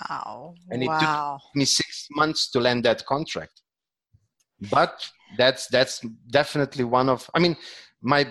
Wow. 0.08 0.54
And 0.70 0.82
it 0.82 0.88
wow. 0.88 1.38
took 1.40 1.56
me 1.56 1.64
six 1.64 2.06
months 2.10 2.50
to 2.50 2.60
land 2.60 2.84
that 2.84 3.04
contract. 3.06 3.62
But 4.70 5.08
that's 5.36 5.66
that's 5.68 6.00
definitely 6.30 6.84
one 6.84 7.08
of 7.08 7.28
i 7.34 7.38
mean 7.38 7.56
my 8.02 8.26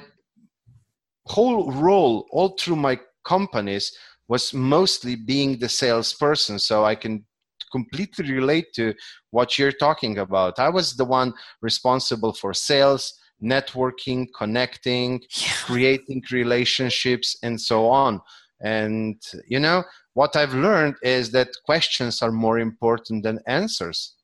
whole 1.26 1.72
role 1.72 2.26
all 2.32 2.56
through 2.60 2.76
my 2.76 3.00
companies 3.26 3.92
was 4.28 4.54
mostly 4.54 5.16
being 5.16 5.60
the 5.60 5.68
salesperson 5.68 6.58
so 6.58 6.86
i 6.86 6.96
can 6.96 7.26
completely 7.72 8.32
relate 8.32 8.68
to 8.74 8.94
what 9.32 9.60
you're 9.60 9.72
talking 9.72 10.20
about. 10.20 10.60
I 10.60 10.70
was 10.70 10.96
the 10.96 11.04
one 11.04 11.34
responsible 11.62 12.32
for 12.32 12.54
sales 12.54 13.14
networking 13.44 14.28
connecting 14.38 15.22
Yeah. 15.42 15.52
creating 15.66 16.24
relationships 16.32 17.36
and 17.44 17.60
so 17.60 17.90
on 17.90 18.22
and 18.62 19.22
you 19.48 19.60
know 19.60 19.84
what 20.14 20.36
i've 20.36 20.54
learned 20.54 20.96
is 21.04 21.32
that 21.32 21.50
questions 21.66 22.22
are 22.22 22.32
more 22.32 22.60
important 22.60 23.24
than 23.24 23.40
answers. 23.48 24.16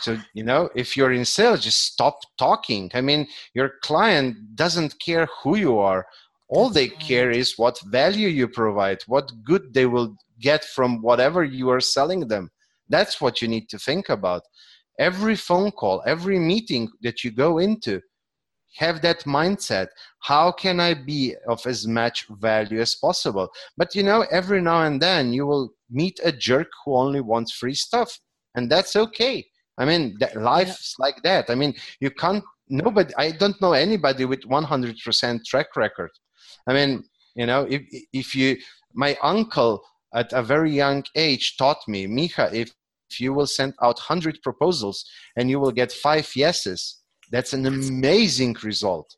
So 0.00 0.18
you 0.34 0.44
know 0.44 0.68
if 0.74 0.96
you're 0.96 1.12
in 1.12 1.24
sales 1.24 1.64
just 1.64 1.80
stop 1.92 2.18
talking. 2.38 2.90
I 2.94 3.00
mean 3.00 3.26
your 3.54 3.72
client 3.82 4.36
doesn't 4.54 4.98
care 5.00 5.26
who 5.42 5.56
you 5.56 5.78
are. 5.78 6.06
All 6.48 6.68
they 6.68 6.88
mm-hmm. 6.88 7.06
care 7.08 7.30
is 7.30 7.54
what 7.56 7.80
value 7.86 8.28
you 8.28 8.46
provide 8.48 8.98
what 9.06 9.32
good 9.42 9.72
they 9.72 9.86
will 9.86 10.16
get 10.38 10.64
from 10.64 11.00
whatever 11.00 11.42
you 11.44 11.70
are 11.70 11.80
selling 11.80 12.28
them. 12.28 12.50
That's 12.88 13.20
what 13.20 13.40
you 13.40 13.48
need 13.48 13.68
to 13.70 13.78
think 13.78 14.10
about. 14.10 14.42
Every 14.98 15.36
phone 15.36 15.70
call 15.70 16.02
every 16.06 16.38
meeting 16.38 16.90
that 17.02 17.24
you 17.24 17.30
go 17.30 17.58
into 17.58 18.02
have 18.76 19.00
that 19.02 19.20
mindset 19.24 19.88
how 20.26 20.50
can 20.50 20.80
i 20.80 20.92
be 20.92 21.34
of 21.48 21.64
as 21.66 21.86
much 21.86 22.26
value 22.40 22.80
as 22.80 22.96
possible? 22.96 23.48
But 23.76 23.94
you 23.94 24.02
know 24.02 24.24
every 24.30 24.60
now 24.60 24.82
and 24.82 25.00
then 25.00 25.32
you 25.32 25.46
will 25.46 25.70
meet 25.90 26.18
a 26.24 26.32
jerk 26.32 26.68
who 26.84 26.96
only 26.96 27.20
wants 27.20 27.52
free 27.52 27.74
stuff 27.74 28.18
and 28.56 28.70
that's 28.70 28.96
okay. 28.96 29.46
I 29.78 29.84
mean 29.84 30.16
that 30.20 30.34
life's 30.34 30.94
like 30.98 31.22
that. 31.22 31.48
I 31.48 31.54
mean 31.54 31.74
you 32.00 32.10
can't 32.10 32.42
nobody 32.68 33.14
i 33.16 33.30
don't 33.30 33.60
know 33.60 33.74
anybody 33.74 34.24
with 34.24 34.42
100% 34.42 35.44
track 35.44 35.76
record. 35.76 36.10
I 36.66 36.72
mean 36.72 37.04
you 37.36 37.46
know 37.46 37.66
if 37.70 37.82
if 38.12 38.34
you 38.34 38.56
my 38.94 39.16
uncle 39.22 39.82
at 40.14 40.32
a 40.32 40.42
very 40.42 40.72
young 40.72 41.04
age 41.14 41.56
taught 41.56 41.82
me 41.86 42.06
miha 42.06 42.52
if 42.52 42.72
if 43.10 43.20
you 43.20 43.32
will 43.32 43.46
send 43.46 43.72
out 43.82 43.98
100 43.98 44.42
proposals 44.42 45.04
and 45.36 45.48
you 45.48 45.60
will 45.60 45.70
get 45.70 45.92
five 45.92 46.28
yeses 46.34 46.98
that's 47.30 47.52
an 47.52 47.66
amazing 47.66 48.56
result. 48.62 49.16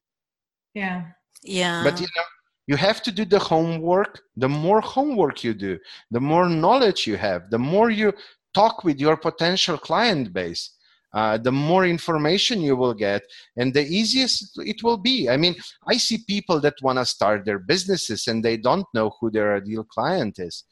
Yeah. 0.74 1.04
yeah. 1.42 1.82
But 1.82 2.00
you 2.00 2.06
know 2.16 2.22
you 2.68 2.76
have 2.76 3.02
to 3.02 3.10
do 3.10 3.24
the 3.24 3.38
homework. 3.38 4.20
The 4.36 4.48
more 4.48 4.80
homework 4.80 5.42
you 5.42 5.54
do 5.54 5.78
the 6.10 6.20
more 6.20 6.48
knowledge 6.48 7.06
you 7.06 7.16
have 7.16 7.50
the 7.50 7.58
more 7.58 7.90
you 7.90 8.12
talk 8.54 8.84
with 8.84 8.98
your 9.00 9.16
potential 9.16 9.76
client 9.76 10.32
base 10.32 10.76
uh, 11.14 11.38
the 11.38 11.50
more 11.50 11.86
information 11.86 12.60
you 12.60 12.76
will 12.76 12.92
get 12.92 13.22
and 13.56 13.72
the 13.72 13.86
easiest 13.86 14.58
it 14.58 14.82
will 14.82 14.98
be. 14.98 15.28
I 15.28 15.36
mean 15.36 15.54
i 15.88 15.96
see 15.96 16.18
people 16.34 16.60
that 16.60 16.74
want 16.82 16.98
to 16.98 17.06
start 17.06 17.44
their 17.44 17.58
businesses 17.58 18.26
and 18.28 18.44
they 18.44 18.56
don't 18.56 18.86
know 18.94 19.10
who 19.18 19.30
their 19.30 19.56
ideal 19.56 19.84
client 19.84 20.38
is. 20.38 20.64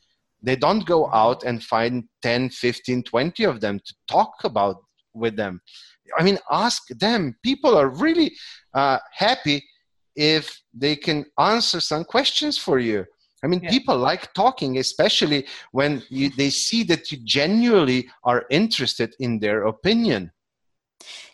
They 0.43 0.57
don't 0.57 0.85
go 0.87 1.11
out 1.13 1.45
and 1.45 1.65
find 1.65 2.05
10 2.23 2.51
15 2.51 3.03
20 3.03 3.45
of 3.45 3.61
them 3.61 3.81
to 3.87 3.95
talk 4.07 4.35
about 4.45 4.77
with 5.15 5.35
them 5.35 5.61
i 6.19 6.23
mean 6.23 6.39
ask 6.51 6.83
them 7.07 7.37
people 7.43 7.77
are 7.77 7.89
really 7.89 8.29
uh, 8.75 8.99
happy 9.13 9.65
if 10.17 10.45
they 10.75 10.97
can 10.97 11.25
answer 11.39 11.79
some 11.81 12.03
questions 12.05 12.57
for 12.59 12.79
you. 12.79 13.05
I 13.45 13.47
mean, 13.49 13.61
Yeah. 13.63 13.71
people 13.71 13.97
like 13.99 14.33
talking, 14.33 14.79
especially 14.79 15.47
when 15.73 16.03
you, 16.09 16.31
they 16.31 16.49
see 16.51 16.83
that 16.85 17.13
you 17.13 17.19
genuinely 17.25 18.09
are 18.25 18.47
interested 18.51 19.15
in 19.21 19.39
their 19.41 19.65
opinion. 19.75 20.33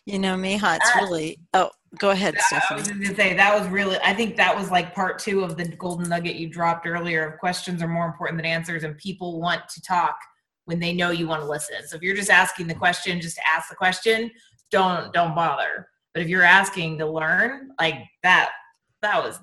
you 0.04 0.18
know 0.18 0.34
miha 0.36 0.76
it's 0.78 0.90
Uh, 0.96 1.00
really 1.02 1.38
oh 1.54 1.70
go 2.04 2.10
ahead 2.10 2.34
I 2.34 2.38
was 2.38 2.46
stephanie 2.84 3.04
gonna 3.04 3.16
say 3.22 3.34
that 3.42 3.52
was 3.58 3.68
really. 3.68 3.98
I 4.10 4.14
think 4.14 4.36
that 4.36 4.52
was 4.60 4.68
like 4.76 4.94
part 4.94 5.14
two 5.18 5.38
of 5.46 5.56
the 5.56 5.64
golden 5.84 6.08
nugget 6.08 6.36
you 6.36 6.48
dropped 6.58 6.86
earlier. 6.86 7.20
Of 7.28 7.38
questions 7.38 7.78
are 7.82 7.88
more 7.98 8.06
important 8.06 8.36
than 8.38 8.46
answers, 8.46 8.82
and 8.84 8.96
people 8.98 9.40
want 9.40 9.62
to 9.74 9.80
talk 9.82 10.16
when 10.64 10.78
they 10.80 10.92
know 10.92 11.10
you 11.10 11.26
want 11.28 11.40
to 11.42 11.48
listen. 11.56 11.76
So 11.88 11.96
if 11.96 12.02
you're 12.02 12.16
just 12.16 12.30
asking 12.30 12.66
the 12.72 12.74
question, 12.74 13.20
just 13.20 13.36
to 13.36 13.42
ask 13.54 13.68
the 13.68 13.76
question, 13.76 14.30
don't 14.72 15.12
don't 15.12 15.34
bother. 15.34 15.86
But 16.12 16.22
if 16.22 16.28
you're 16.28 16.42
asking 16.42 16.98
to 16.98 17.06
learn, 17.06 17.70
like 17.80 17.94
that, 18.22 18.50
that 19.02 19.22
was 19.22 19.38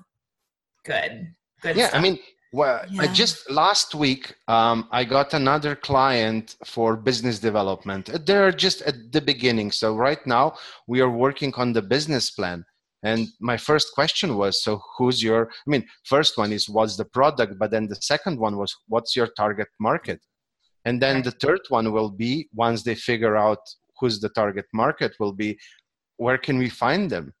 good. 0.84 1.34
Good. 1.62 1.76
Yeah, 1.76 1.90
I 1.92 2.00
mean, 2.00 2.18
well, 2.52 2.84
I 2.98 3.06
just 3.06 3.50
last 3.50 3.94
week 3.94 4.34
um, 4.48 4.88
I 4.90 5.04
got 5.04 5.34
another 5.34 5.76
client 5.76 6.56
for 6.64 6.96
business 6.96 7.38
development. 7.38 8.10
They're 8.26 8.52
just 8.52 8.82
at 8.82 9.12
the 9.12 9.20
beginning, 9.20 9.70
so 9.70 9.94
right 9.94 10.24
now 10.26 10.54
we 10.86 11.00
are 11.00 11.10
working 11.10 11.52
on 11.54 11.72
the 11.72 11.82
business 11.82 12.30
plan. 12.30 12.64
And 13.02 13.28
my 13.40 13.56
first 13.56 13.94
question 13.94 14.36
was, 14.36 14.62
so 14.62 14.82
who's 14.98 15.22
your? 15.22 15.50
I 15.66 15.70
mean, 15.70 15.86
first 16.04 16.36
one 16.36 16.52
is 16.52 16.68
what's 16.68 16.96
the 16.96 17.04
product, 17.04 17.58
but 17.58 17.70
then 17.70 17.86
the 17.86 17.96
second 17.96 18.38
one 18.38 18.56
was 18.56 18.76
what's 18.88 19.16
your 19.16 19.28
target 19.36 19.68
market, 19.78 20.20
and 20.84 21.00
then 21.00 21.22
the 21.22 21.30
third 21.30 21.60
one 21.68 21.92
will 21.92 22.10
be 22.10 22.48
once 22.52 22.82
they 22.82 22.94
figure 22.94 23.36
out 23.36 23.60
who's 24.00 24.20
the 24.20 24.30
target 24.30 24.66
market, 24.72 25.14
will 25.20 25.32
be 25.32 25.58
where 26.16 26.38
can 26.38 26.58
we 26.58 26.68
find 26.68 27.10
them? 27.10 27.32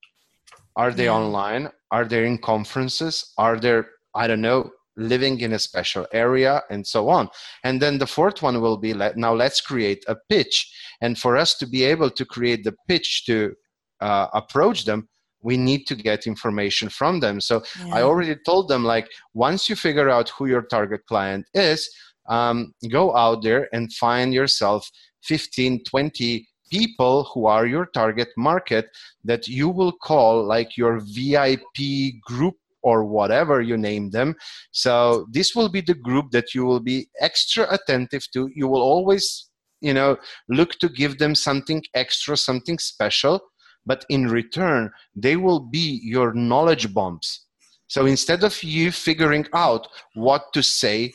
Are 0.76 0.92
they 0.92 1.04
Yeah. 1.04 1.14
online? 1.14 1.70
Are 1.90 2.04
they 2.04 2.26
in 2.26 2.38
conferences? 2.38 3.32
Are 3.36 3.58
they, 3.58 3.82
I 4.14 4.26
don't 4.26 4.40
know, 4.40 4.70
living 4.96 5.40
in 5.40 5.52
a 5.52 5.58
special 5.58 6.06
area 6.12 6.62
and 6.70 6.86
so 6.86 7.08
on? 7.08 7.28
And 7.64 7.80
then 7.82 7.98
the 7.98 8.06
fourth 8.06 8.42
one 8.42 8.60
will 8.60 8.76
be 8.78 8.94
let, 8.94 9.16
now 9.16 9.34
let's 9.34 9.60
create 9.60 10.04
a 10.08 10.16
pitch. 10.28 10.56
And 11.00 11.18
for 11.18 11.36
us 11.36 11.56
to 11.58 11.66
be 11.66 11.84
able 11.84 12.10
to 12.10 12.24
create 12.24 12.64
the 12.64 12.74
pitch 12.88 13.24
to 13.26 13.54
uh, 14.00 14.28
approach 14.32 14.84
them, 14.84 15.08
we 15.42 15.56
need 15.56 15.86
to 15.86 15.94
get 15.94 16.26
information 16.26 16.88
from 16.88 17.20
them. 17.20 17.40
So 17.40 17.62
yeah. 17.86 17.94
I 17.96 18.02
already 18.02 18.36
told 18.46 18.68
them 18.68 18.84
like 18.84 19.08
once 19.34 19.68
you 19.68 19.76
figure 19.76 20.08
out 20.08 20.28
who 20.30 20.46
your 20.46 20.62
target 20.62 21.02
client 21.06 21.46
is, 21.54 21.88
um, 22.28 22.72
go 22.90 23.16
out 23.16 23.42
there 23.42 23.68
and 23.72 23.92
find 23.92 24.32
yourself 24.32 24.88
15, 25.24 25.84
20 25.84 26.46
people 26.70 27.24
who 27.32 27.46
are 27.46 27.66
your 27.66 27.86
target 27.86 28.28
market 28.36 28.86
that 29.24 29.48
you 29.48 29.68
will 29.68 29.92
call 29.92 30.44
like 30.44 30.76
your 30.76 31.00
VIP 31.00 32.14
group 32.24 32.54
or 32.82 33.04
whatever 33.04 33.60
you 33.60 33.76
name 33.76 34.10
them. 34.10 34.34
So 34.72 35.26
this 35.30 35.54
will 35.54 35.68
be 35.68 35.80
the 35.80 35.94
group 35.94 36.30
that 36.30 36.54
you 36.54 36.64
will 36.64 36.80
be 36.80 37.08
extra 37.20 37.66
attentive 37.72 38.26
to. 38.32 38.48
You 38.54 38.68
will 38.68 38.82
always, 38.82 39.50
you 39.80 39.92
know, 39.94 40.16
look 40.48 40.78
to 40.80 40.88
give 40.88 41.18
them 41.18 41.34
something 41.34 41.82
extra, 41.94 42.36
something 42.36 42.78
special, 42.78 43.40
but 43.84 44.04
in 44.08 44.28
return, 44.28 44.90
they 45.14 45.36
will 45.36 45.60
be 45.60 46.00
your 46.02 46.32
knowledge 46.32 46.92
bombs. 46.94 47.46
So 47.86 48.06
instead 48.06 48.44
of 48.44 48.62
you 48.62 48.92
figuring 48.92 49.46
out 49.52 49.88
what 50.14 50.52
to 50.54 50.62
say, 50.62 51.12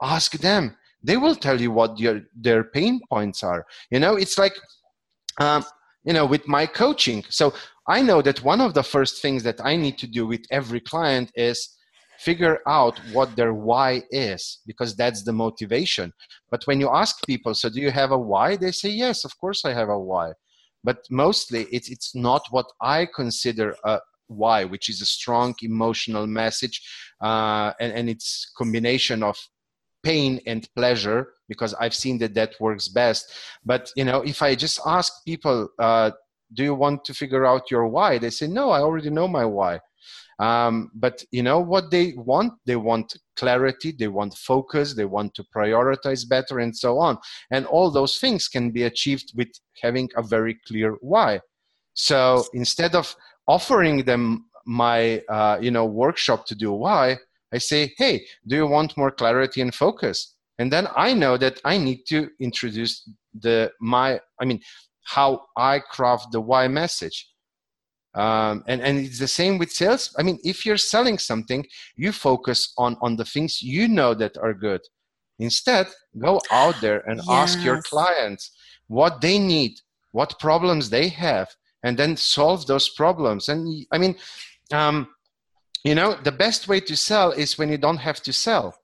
ask 0.00 0.32
them. 0.32 0.76
They 1.02 1.16
will 1.16 1.36
tell 1.36 1.60
you 1.60 1.70
what 1.70 1.98
your, 1.98 2.22
their 2.34 2.64
pain 2.64 3.00
points 3.08 3.42
are. 3.42 3.66
You 3.90 4.00
know, 4.00 4.16
it's 4.16 4.38
like, 4.38 4.54
um, 5.40 5.64
you 6.04 6.12
know, 6.12 6.26
with 6.26 6.46
my 6.48 6.66
coaching. 6.66 7.24
So 7.28 7.54
I 7.86 8.02
know 8.02 8.22
that 8.22 8.42
one 8.42 8.60
of 8.60 8.74
the 8.74 8.82
first 8.82 9.22
things 9.22 9.42
that 9.44 9.64
I 9.64 9.76
need 9.76 9.98
to 9.98 10.06
do 10.06 10.26
with 10.26 10.44
every 10.50 10.80
client 10.80 11.30
is 11.34 11.76
figure 12.18 12.58
out 12.66 12.98
what 13.12 13.36
their 13.36 13.54
why 13.54 14.02
is 14.10 14.58
because 14.66 14.96
that's 14.96 15.22
the 15.22 15.32
motivation. 15.32 16.12
But 16.50 16.64
when 16.66 16.80
you 16.80 16.90
ask 16.90 17.24
people, 17.26 17.54
so 17.54 17.68
do 17.68 17.80
you 17.80 17.90
have 17.90 18.10
a 18.10 18.18
why? 18.18 18.56
They 18.56 18.72
say, 18.72 18.88
yes, 18.88 19.24
of 19.24 19.38
course 19.38 19.64
I 19.64 19.72
have 19.72 19.88
a 19.88 19.98
why. 19.98 20.32
But 20.82 20.98
mostly 21.10 21.66
it's, 21.70 21.88
it's 21.88 22.14
not 22.14 22.42
what 22.50 22.66
I 22.80 23.06
consider 23.14 23.76
a 23.84 24.00
why, 24.26 24.64
which 24.64 24.88
is 24.88 25.00
a 25.00 25.06
strong 25.06 25.54
emotional 25.62 26.26
message. 26.26 26.82
Uh, 27.20 27.72
and, 27.80 27.92
and 27.92 28.10
it's 28.10 28.50
combination 28.56 29.22
of 29.22 29.36
pain 30.02 30.40
and 30.46 30.68
pleasure 30.74 31.28
because 31.48 31.74
I've 31.74 31.94
seen 31.94 32.18
that 32.18 32.34
that 32.34 32.54
works 32.60 32.88
best. 32.88 33.32
But 33.64 33.90
you 33.96 34.04
know, 34.04 34.22
if 34.22 34.42
I 34.42 34.54
just 34.54 34.80
ask 34.86 35.12
people, 35.24 35.68
uh, 35.78 36.12
"Do 36.52 36.62
you 36.62 36.74
want 36.74 37.04
to 37.06 37.14
figure 37.14 37.46
out 37.46 37.70
your 37.70 37.86
why?" 37.88 38.18
They 38.18 38.30
say, 38.30 38.46
"No, 38.46 38.70
I 38.70 38.80
already 38.80 39.10
know 39.10 39.28
my 39.28 39.44
why." 39.44 39.80
Um, 40.38 40.90
but 40.94 41.24
you 41.32 41.42
know 41.42 41.58
what 41.58 41.90
they 41.90 42.14
want? 42.16 42.52
They 42.64 42.76
want 42.76 43.16
clarity, 43.34 43.92
they 43.92 44.06
want 44.08 44.34
focus, 44.34 44.94
they 44.94 45.04
want 45.04 45.34
to 45.34 45.44
prioritize 45.54 46.28
better, 46.28 46.60
and 46.60 46.76
so 46.76 46.98
on. 46.98 47.18
And 47.50 47.66
all 47.66 47.90
those 47.90 48.18
things 48.18 48.46
can 48.46 48.70
be 48.70 48.84
achieved 48.84 49.32
with 49.34 49.48
having 49.82 50.08
a 50.16 50.22
very 50.22 50.58
clear 50.66 50.96
why. 51.00 51.40
So 51.94 52.44
instead 52.54 52.94
of 52.94 53.16
offering 53.48 54.04
them 54.04 54.44
my 54.64 55.22
uh, 55.28 55.58
you 55.60 55.70
know 55.70 55.86
workshop 55.86 56.46
to 56.46 56.54
do 56.54 56.72
why, 56.72 57.18
I 57.52 57.58
say, 57.58 57.94
hey, 57.96 58.26
do 58.46 58.56
you 58.56 58.66
want 58.66 58.96
more 58.96 59.10
clarity 59.10 59.60
and 59.60 59.74
focus? 59.74 60.34
And 60.58 60.72
then 60.72 60.88
I 60.96 61.14
know 61.14 61.36
that 61.36 61.60
I 61.64 61.78
need 61.78 62.04
to 62.08 62.28
introduce 62.40 63.08
the 63.32 63.70
my, 63.80 64.20
I 64.40 64.44
mean, 64.44 64.60
how 65.04 65.42
I 65.56 65.80
craft 65.80 66.32
the 66.32 66.40
why 66.40 66.68
message. 66.68 67.26
um, 68.14 68.64
and 68.66 68.80
and 68.82 68.98
it's 68.98 69.18
the 69.18 69.28
same 69.28 69.58
with 69.58 69.70
sales 69.70 70.14
i 70.18 70.22
mean 70.22 70.38
if 70.42 70.64
you're 70.64 70.76
selling 70.76 71.18
something 71.18 71.64
you 71.96 72.10
focus 72.12 72.72
on 72.76 72.96
on 73.00 73.16
the 73.16 73.24
things 73.24 73.62
you 73.62 73.86
know 73.86 74.14
that 74.14 74.36
are 74.38 74.54
good 74.54 74.80
instead 75.38 75.86
go 76.18 76.40
out 76.50 76.74
there 76.80 77.00
and 77.08 77.18
yes. 77.18 77.28
ask 77.28 77.64
your 77.64 77.80
clients 77.82 78.50
what 78.88 79.20
they 79.20 79.38
need 79.38 79.72
what 80.12 80.38
problems 80.40 80.90
they 80.90 81.08
have 81.08 81.48
and 81.84 81.96
then 81.98 82.16
solve 82.16 82.66
those 82.66 82.88
problems 82.88 83.48
and 83.48 83.86
i 83.92 83.98
mean 83.98 84.16
um, 84.72 85.08
you 85.84 85.94
know 85.94 86.14
the 86.14 86.32
best 86.32 86.68
way 86.68 86.80
to 86.80 86.96
sell 86.96 87.32
is 87.32 87.58
when 87.58 87.68
you 87.70 87.78
don't 87.78 87.98
have 87.98 88.20
to 88.22 88.32
sell. 88.32 88.76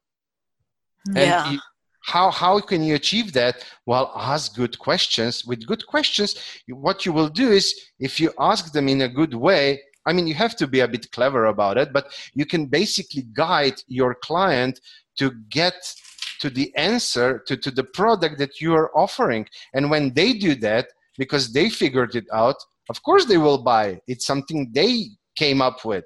Hmm. 1.09 1.17
Yeah. 1.17 1.51
You, 1.53 1.59
how 2.03 2.31
how 2.31 2.61
can 2.61 2.83
you 2.83 2.95
achieve 2.95 3.33
that? 3.33 3.65
Well 3.87 4.13
ask 4.15 4.55
good 4.55 4.79
questions. 4.79 5.45
With 5.45 5.67
good 5.67 5.87
questions 5.87 6.37
what 6.69 7.07
you 7.07 7.13
will 7.13 7.29
do 7.29 7.51
is 7.51 7.67
if 7.99 8.21
you 8.21 8.33
ask 8.39 8.73
them 8.73 8.89
in 8.89 9.03
a 9.03 9.09
good 9.09 9.35
way 9.35 9.81
i 10.07 10.13
mean 10.13 10.27
you 10.27 10.35
have 10.35 10.55
to 10.55 10.67
be 10.67 10.81
a 10.81 10.89
bit 10.89 11.11
clever 11.13 11.47
about 11.47 11.79
it 11.79 11.91
but 11.95 12.13
you 12.35 12.45
can 12.45 12.67
basically 12.67 13.25
guide 13.33 13.79
your 13.89 14.15
client 14.15 14.79
to 15.17 15.31
get 15.49 15.75
to 16.41 16.51
the 16.51 16.75
answer 16.77 17.43
to, 17.47 17.57
to 17.57 17.71
the 17.71 17.85
product 17.85 18.39
that 18.39 18.61
you 18.61 18.75
are 18.75 18.97
offering. 18.97 19.47
And 19.73 19.91
when 19.91 20.13
they 20.13 20.35
do 20.35 20.55
that 20.57 20.89
because 21.17 21.53
they 21.53 21.71
figured 21.71 22.15
it 22.15 22.27
out 22.33 22.57
of 22.91 23.03
course 23.03 23.25
they 23.25 23.39
will 23.39 23.63
buy 23.63 24.01
it's 24.07 24.27
something 24.27 24.71
they 24.75 25.07
came 25.37 25.63
up 25.63 25.85
with 25.85 26.05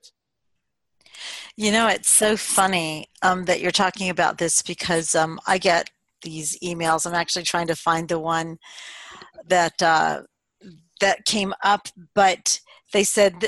you 1.57 1.73
know, 1.73 1.89
it's 1.89 2.11
so 2.11 2.37
funny 2.37 3.09
um, 3.23 3.45
that 3.45 3.61
you're 3.61 3.71
talking 3.71 4.11
about 4.11 4.39
this 4.39 4.63
because 4.63 5.15
um, 5.15 5.41
I 5.47 5.59
get 5.59 5.91
these 6.23 6.59
emails. 6.61 7.07
I'm 7.07 7.15
actually 7.15 7.45
trying 7.45 7.69
to 7.69 7.77
find 7.77 8.09
the 8.09 8.19
one 8.19 8.59
that 9.47 9.81
uh, 9.83 10.23
that 11.01 11.25
came 11.25 11.55
up, 11.63 11.89
but 12.15 12.61
they 12.93 13.05
said, 13.05 13.47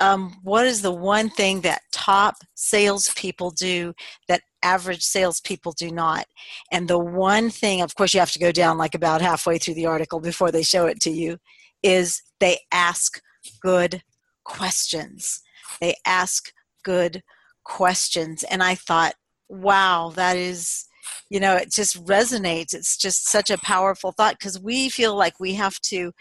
um, 0.00 0.36
"What 0.42 0.66
is 0.66 0.82
the 0.82 0.92
one 0.92 1.30
thing 1.30 1.62
that 1.62 1.82
top 1.92 2.36
salespeople 2.54 3.50
do 3.52 3.94
that 4.28 4.42
average 4.62 5.02
salespeople 5.02 5.72
do 5.72 5.90
not?" 5.90 6.26
And 6.70 6.88
the 6.88 6.98
one 6.98 7.50
thing, 7.50 7.80
of 7.82 7.94
course, 7.94 8.14
you 8.14 8.20
have 8.20 8.32
to 8.32 8.38
go 8.38 8.52
down 8.52 8.78
like 8.78 8.94
about 8.94 9.20
halfway 9.20 9.58
through 9.58 9.74
the 9.74 9.86
article 9.86 10.20
before 10.20 10.50
they 10.50 10.62
show 10.62 10.86
it 10.86 11.00
to 11.00 11.10
you, 11.10 11.38
is 11.82 12.22
they 12.40 12.60
ask 12.72 13.20
good 13.60 14.02
questions. 14.44 15.42
They 15.80 15.94
ask 16.06 16.52
good 16.86 17.22
questions. 17.64 18.44
And 18.44 18.62
i 18.62 18.74
thought 18.76 19.14
wow 19.48 20.12
that 20.14 20.36
is 20.36 20.84
you 21.30 21.40
know 21.40 21.54
it 21.56 21.70
just 21.72 21.94
resonates. 22.04 22.72
It's 22.78 22.96
just 22.96 23.28
such 23.28 23.50
a 23.50 23.58
powerful 23.58 24.12
thought 24.12 24.36
because 24.38 24.60
we 24.60 24.88
feel 24.88 25.14
like 25.16 25.40
we 25.40 25.54
have 25.54 25.78
to 25.92 26.12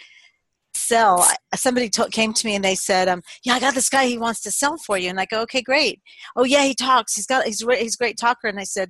sell. 0.73 1.25
Somebody 1.56 1.89
t- 1.89 2.17
came 2.19 2.34
to 2.34 2.47
me 2.47 2.56
and 2.56 2.65
they 2.65 2.75
said 2.75 3.08
um, 3.08 3.21
yeah 3.45 3.54
i 3.54 3.60
got 3.60 3.75
this 3.75 3.89
guy 3.89 4.06
he 4.06 4.17
wants 4.17 4.41
to 4.41 4.51
sell 4.51 4.78
for 4.78 4.97
you. 4.97 5.10
And 5.10 5.19
i 5.19 5.25
go 5.25 5.41
okay 5.41 5.62
great. 5.62 6.01
Oh 6.36 6.45
yeah 6.56 6.63
he 6.63 6.75
talks. 6.75 7.15
He's 7.15 7.28
got 7.28 7.45
he's, 7.45 7.62
he's 7.84 7.95
a 7.95 8.04
great 8.04 8.17
talker. 8.17 8.47
And 8.47 8.60
i 8.60 8.67
said 8.75 8.89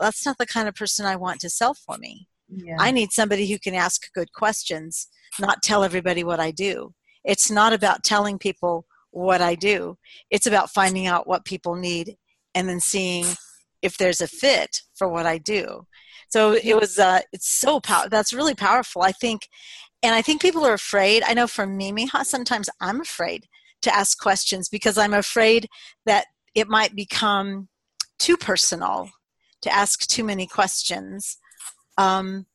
that's 0.00 0.26
not 0.26 0.38
the 0.38 0.46
kind 0.46 0.68
of 0.68 0.74
person 0.74 1.06
i 1.06 1.16
want 1.16 1.40
to 1.40 1.50
sell 1.50 1.74
for 1.74 1.96
me. 1.98 2.28
Yeah. 2.48 2.76
i 2.78 2.90
need 2.92 3.10
somebody 3.12 3.44
who 3.50 3.58
can 3.58 3.74
ask 3.74 4.12
good 4.14 4.30
questions 4.32 5.08
not 5.40 5.62
tell 5.68 5.82
everybody 5.84 6.22
what 6.24 6.40
i 6.48 6.50
do. 6.50 6.92
It's 7.32 7.50
not 7.50 7.72
about 7.72 8.04
telling 8.04 8.38
people 8.38 8.85
what 9.16 9.40
I 9.40 9.54
do. 9.54 9.96
It's 10.30 10.46
about 10.46 10.70
finding 10.70 11.06
out 11.06 11.26
what 11.26 11.46
people 11.46 11.74
need 11.74 12.16
and 12.54 12.68
then 12.68 12.80
seeing 12.80 13.24
if 13.80 13.96
there's 13.96 14.20
a 14.20 14.28
fit 14.28 14.82
for 14.94 15.08
what 15.08 15.24
I 15.24 15.38
do. 15.38 15.86
So 16.28 16.52
it 16.52 16.74
was 16.78 16.98
uh, 16.98 17.20
it's 17.32 17.48
so 17.48 17.80
power 17.80 18.08
that's 18.10 18.34
really 18.34 18.54
powerful. 18.54 19.02
I 19.02 19.12
think 19.12 19.48
and 20.02 20.14
I 20.14 20.20
think 20.20 20.42
people 20.42 20.66
are 20.66 20.74
afraid. 20.74 21.22
I 21.26 21.32
know 21.32 21.46
for 21.46 21.66
me, 21.66 21.92
Miha, 21.92 22.24
sometimes 22.24 22.68
I'm 22.80 23.00
afraid 23.00 23.46
to 23.82 23.94
ask 23.94 24.20
questions 24.20 24.68
because 24.68 24.98
I'm 24.98 25.14
afraid 25.14 25.66
that 26.04 26.26
it 26.54 26.68
might 26.68 26.94
become 26.94 27.68
too 28.18 28.36
personal 28.36 29.10
to 29.62 29.72
ask 29.72 30.06
too 30.06 30.24
many 30.24 30.46
questions. 30.46 31.38
Um, 31.96 32.46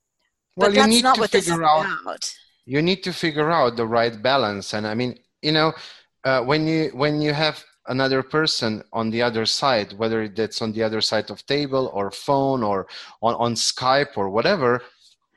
well, 0.55 0.69
but 0.69 0.75
that's 0.75 1.01
not 1.01 1.17
what 1.17 1.31
this 1.31 1.47
is 1.47 1.53
out, 1.53 1.85
about. 2.03 2.33
You 2.65 2.81
need 2.83 3.01
to 3.03 3.13
figure 3.13 3.49
out 3.49 3.77
the 3.77 3.87
right 3.87 4.21
balance. 4.21 4.73
And 4.73 4.85
I 4.85 4.93
mean, 4.93 5.17
you 5.41 5.51
know, 5.51 5.73
uh, 6.23 6.41
when 6.41 6.67
you 6.67 6.89
when 6.93 7.21
you 7.21 7.33
have 7.33 7.63
another 7.87 8.21
person 8.21 8.83
on 8.93 9.09
the 9.09 9.21
other 9.21 9.45
side 9.45 9.93
whether 9.93 10.27
that's 10.27 10.61
on 10.61 10.71
the 10.71 10.83
other 10.83 11.01
side 11.01 11.29
of 11.31 11.45
table 11.45 11.89
or 11.93 12.11
phone 12.11 12.61
or 12.63 12.87
on, 13.21 13.33
on 13.35 13.55
skype 13.55 14.15
or 14.17 14.29
whatever 14.29 14.81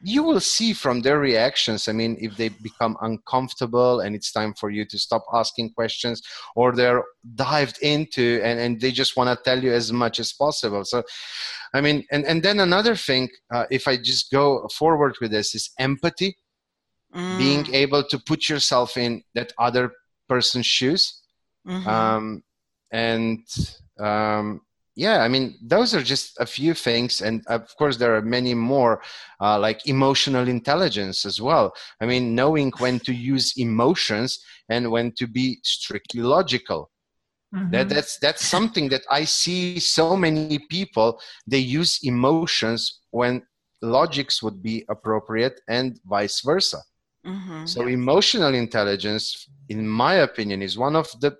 you 0.02 0.22
will 0.22 0.40
see 0.40 0.74
from 0.74 1.00
their 1.00 1.18
reactions 1.18 1.88
i 1.88 1.92
mean 1.92 2.16
if 2.20 2.36
they 2.36 2.50
become 2.50 2.96
uncomfortable 3.00 4.00
and 4.00 4.14
it's 4.14 4.30
time 4.30 4.52
for 4.52 4.68
you 4.70 4.84
to 4.84 4.98
stop 4.98 5.24
asking 5.32 5.70
questions 5.70 6.22
or 6.54 6.72
they're 6.72 7.02
dived 7.34 7.78
into 7.80 8.40
and, 8.44 8.60
and 8.60 8.80
they 8.80 8.92
just 8.92 9.16
want 9.16 9.28
to 9.30 9.42
tell 9.42 9.62
you 9.62 9.72
as 9.72 9.90
much 9.90 10.20
as 10.20 10.32
possible 10.32 10.84
so 10.84 11.02
i 11.72 11.80
mean 11.80 12.04
and, 12.12 12.26
and 12.26 12.42
then 12.42 12.60
another 12.60 12.94
thing 12.94 13.26
uh, 13.54 13.64
if 13.70 13.88
i 13.88 13.96
just 13.96 14.30
go 14.30 14.68
forward 14.68 15.16
with 15.22 15.30
this 15.30 15.54
is 15.54 15.70
empathy 15.78 16.36
mm. 17.14 17.38
being 17.38 17.66
able 17.72 18.04
to 18.04 18.18
put 18.18 18.50
yourself 18.50 18.98
in 18.98 19.22
that 19.34 19.50
other 19.58 19.90
person's 20.28 20.66
shoes. 20.66 21.20
Mm-hmm. 21.66 21.88
um, 21.88 22.42
and 22.92 23.40
um, 23.98 24.60
yeah 24.96 25.22
i 25.22 25.28
mean 25.28 25.56
those 25.62 25.94
are 25.94 26.02
just 26.02 26.38
a 26.38 26.46
few 26.46 26.74
things. 26.74 27.22
And 27.22 27.42
of 27.46 27.74
course 27.76 27.96
there 27.96 28.14
are 28.16 28.22
many 28.22 28.54
more 28.54 29.02
uh, 29.40 29.58
like 29.58 29.86
emotional 29.86 30.46
intelligence 30.48 31.24
as 31.24 31.40
well. 31.40 31.74
I 32.00 32.06
mean 32.06 32.34
knowing 32.34 32.72
when 32.78 33.00
to 33.00 33.12
use 33.12 33.54
emotions 33.56 34.38
and 34.68 34.90
when 34.90 35.12
to 35.12 35.26
be 35.26 35.58
strictly 35.62 36.22
logical. 36.22 36.90
Mm-hmm. 37.54 37.70
that, 37.70 37.88
that's 37.88 38.18
that's 38.18 38.44
something 38.44 38.88
that 38.88 39.02
i 39.08 39.22
see 39.22 39.78
so 39.78 40.16
many 40.16 40.58
people 40.58 41.20
they 41.46 41.62
use 41.80 42.00
emotions 42.02 43.02
when 43.12 43.42
logics 43.80 44.42
would 44.42 44.60
be 44.60 44.84
appropriate 44.88 45.60
and 45.68 46.00
vice 46.04 46.40
versa 46.40 46.82
Mm-hmm. 47.24 47.66
So 47.66 47.86
emotional 47.86 48.54
intelligence, 48.54 49.48
in 49.68 49.88
my 49.88 50.14
opinion, 50.14 50.62
is 50.62 50.76
one 50.76 50.96
of 50.96 51.08
the 51.20 51.36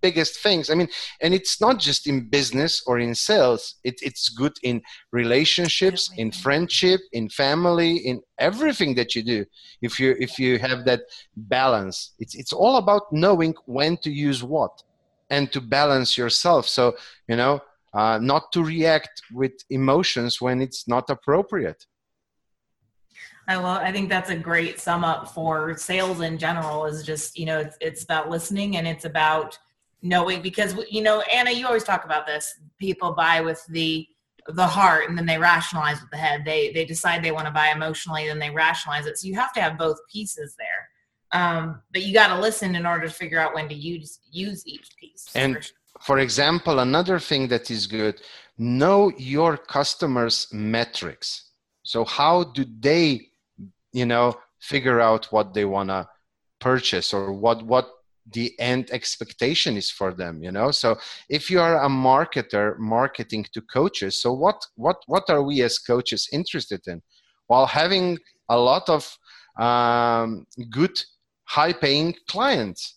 biggest 0.00 0.40
things. 0.40 0.70
I 0.70 0.74
mean, 0.74 0.88
and 1.20 1.34
it's 1.34 1.60
not 1.60 1.78
just 1.78 2.06
in 2.06 2.28
business 2.28 2.82
or 2.86 2.98
in 2.98 3.14
sales. 3.14 3.76
It, 3.84 4.00
it's 4.02 4.28
good 4.28 4.52
in 4.62 4.82
relationships, 5.12 6.10
in 6.16 6.30
friendship, 6.30 7.00
in 7.12 7.28
family, 7.28 7.96
in 7.96 8.20
everything 8.38 8.94
that 8.96 9.14
you 9.14 9.22
do. 9.22 9.44
If 9.82 9.98
you 10.00 10.16
if 10.18 10.38
you 10.38 10.58
have 10.58 10.84
that 10.84 11.02
balance, 11.36 12.14
it's 12.18 12.34
it's 12.34 12.52
all 12.52 12.76
about 12.76 13.12
knowing 13.12 13.54
when 13.66 13.96
to 13.98 14.10
use 14.10 14.42
what, 14.42 14.82
and 15.30 15.50
to 15.52 15.60
balance 15.60 16.16
yourself. 16.16 16.68
So 16.68 16.96
you 17.28 17.36
know, 17.36 17.60
uh, 17.92 18.18
not 18.20 18.52
to 18.52 18.62
react 18.62 19.22
with 19.32 19.52
emotions 19.70 20.40
when 20.40 20.60
it's 20.60 20.86
not 20.88 21.10
appropriate. 21.10 21.86
I 23.48 23.56
love. 23.56 23.82
I 23.82 23.90
think 23.90 24.10
that's 24.10 24.28
a 24.28 24.36
great 24.36 24.78
sum 24.78 25.04
up 25.04 25.30
for 25.32 25.76
sales 25.78 26.20
in 26.20 26.36
general. 26.36 26.84
Is 26.84 27.02
just 27.02 27.38
you 27.38 27.46
know 27.46 27.58
it's 27.58 27.78
it's 27.80 28.04
about 28.04 28.28
listening 28.28 28.76
and 28.76 28.86
it's 28.86 29.06
about 29.06 29.58
knowing 30.02 30.42
because 30.42 30.76
you 30.90 31.02
know 31.02 31.22
Anna, 31.32 31.50
you 31.50 31.66
always 31.66 31.84
talk 31.84 32.04
about 32.04 32.26
this. 32.26 32.60
People 32.78 33.12
buy 33.12 33.40
with 33.40 33.64
the 33.70 34.06
the 34.48 34.66
heart 34.66 35.08
and 35.08 35.16
then 35.16 35.26
they 35.26 35.38
rationalize 35.38 36.00
with 36.00 36.10
the 36.10 36.18
head. 36.18 36.44
They 36.44 36.72
they 36.72 36.84
decide 36.84 37.24
they 37.24 37.32
want 37.32 37.46
to 37.46 37.52
buy 37.52 37.68
emotionally, 37.68 38.26
then 38.26 38.38
they 38.38 38.50
rationalize 38.50 39.06
it. 39.06 39.16
So 39.16 39.26
you 39.26 39.34
have 39.34 39.54
to 39.54 39.62
have 39.62 39.78
both 39.78 39.98
pieces 40.12 40.54
there. 40.58 41.40
Um, 41.40 41.82
but 41.92 42.02
you 42.02 42.14
got 42.14 42.28
to 42.28 42.40
listen 42.40 42.74
in 42.74 42.86
order 42.86 43.06
to 43.06 43.12
figure 43.12 43.38
out 43.38 43.54
when 43.54 43.68
to 43.70 43.74
use 43.74 44.20
use 44.30 44.66
each 44.66 44.90
piece. 45.00 45.26
And 45.34 45.58
for 46.00 46.18
example, 46.18 46.80
another 46.80 47.18
thing 47.18 47.48
that 47.48 47.70
is 47.70 47.86
good: 47.86 48.20
know 48.58 49.10
your 49.16 49.56
customers' 49.56 50.48
metrics. 50.52 51.44
So 51.82 52.04
how 52.04 52.44
do 52.44 52.66
they 52.80 53.28
you 53.92 54.06
know 54.06 54.34
figure 54.60 55.00
out 55.00 55.26
what 55.26 55.54
they 55.54 55.64
want 55.64 55.88
to 55.88 56.06
purchase 56.60 57.14
or 57.14 57.32
what 57.32 57.62
what 57.62 57.88
the 58.32 58.52
end 58.58 58.90
expectation 58.90 59.76
is 59.76 59.90
for 59.90 60.12
them 60.12 60.42
you 60.42 60.52
know? 60.52 60.70
So 60.70 60.98
if 61.30 61.50
you 61.50 61.60
are 61.60 61.82
a 61.82 61.88
marketer 61.88 62.78
marketing 62.78 63.46
to 63.54 63.62
coaches 63.62 64.20
so 64.20 64.32
what 64.32 64.66
what 64.76 64.96
what 65.06 65.30
are 65.30 65.42
we 65.42 65.62
as 65.62 65.78
coaches 65.78 66.28
interested 66.32 66.82
in? 66.86 67.02
While 67.46 67.66
having 67.66 68.18
a 68.48 68.58
lot 68.58 68.88
of 68.88 69.18
um, 69.58 70.46
good 70.70 71.02
high 71.44 71.72
paying 71.72 72.14
clients. 72.28 72.96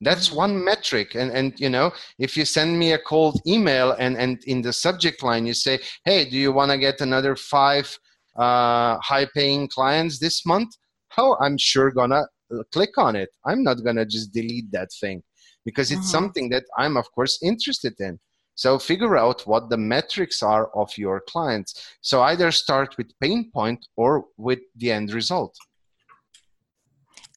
That's 0.00 0.30
one 0.30 0.62
metric. 0.62 1.14
And 1.14 1.30
and 1.30 1.58
you 1.58 1.70
know 1.70 1.92
if 2.18 2.36
you 2.36 2.44
send 2.44 2.78
me 2.78 2.92
a 2.92 2.98
cold 2.98 3.40
email 3.46 3.92
and 3.92 4.16
and 4.16 4.42
in 4.44 4.60
the 4.60 4.72
subject 4.72 5.22
line 5.22 5.46
you 5.46 5.54
say 5.54 5.78
hey 6.04 6.28
do 6.28 6.36
you 6.36 6.52
want 6.52 6.70
to 6.70 6.78
get 6.78 7.00
another 7.00 7.34
five 7.34 7.98
uh, 8.36 8.98
high 9.00 9.26
paying 9.34 9.68
clients 9.68 10.18
this 10.18 10.44
month, 10.46 10.76
oh, 11.18 11.36
I'm 11.40 11.58
sure 11.58 11.90
gonna 11.90 12.24
uh, 12.52 12.62
click 12.72 12.98
on 12.98 13.16
it. 13.16 13.30
I'm 13.44 13.62
not 13.62 13.84
gonna 13.84 14.06
just 14.06 14.32
delete 14.32 14.70
that 14.72 14.88
thing 15.00 15.22
because 15.64 15.90
it's 15.90 16.00
mm-hmm. 16.02 16.10
something 16.10 16.48
that 16.50 16.64
I'm 16.78 16.96
of 16.96 17.10
course 17.12 17.38
interested 17.42 17.94
in. 17.98 18.18
So 18.54 18.78
figure 18.78 19.16
out 19.18 19.46
what 19.46 19.68
the 19.68 19.76
metrics 19.76 20.42
are 20.42 20.70
of 20.74 20.96
your 20.96 21.20
clients. 21.28 21.94
So 22.00 22.22
either 22.22 22.50
start 22.50 22.96
with 22.96 23.12
pain 23.20 23.50
point 23.52 23.86
or 23.96 24.24
with 24.38 24.60
the 24.76 24.92
end 24.92 25.12
result. 25.12 25.54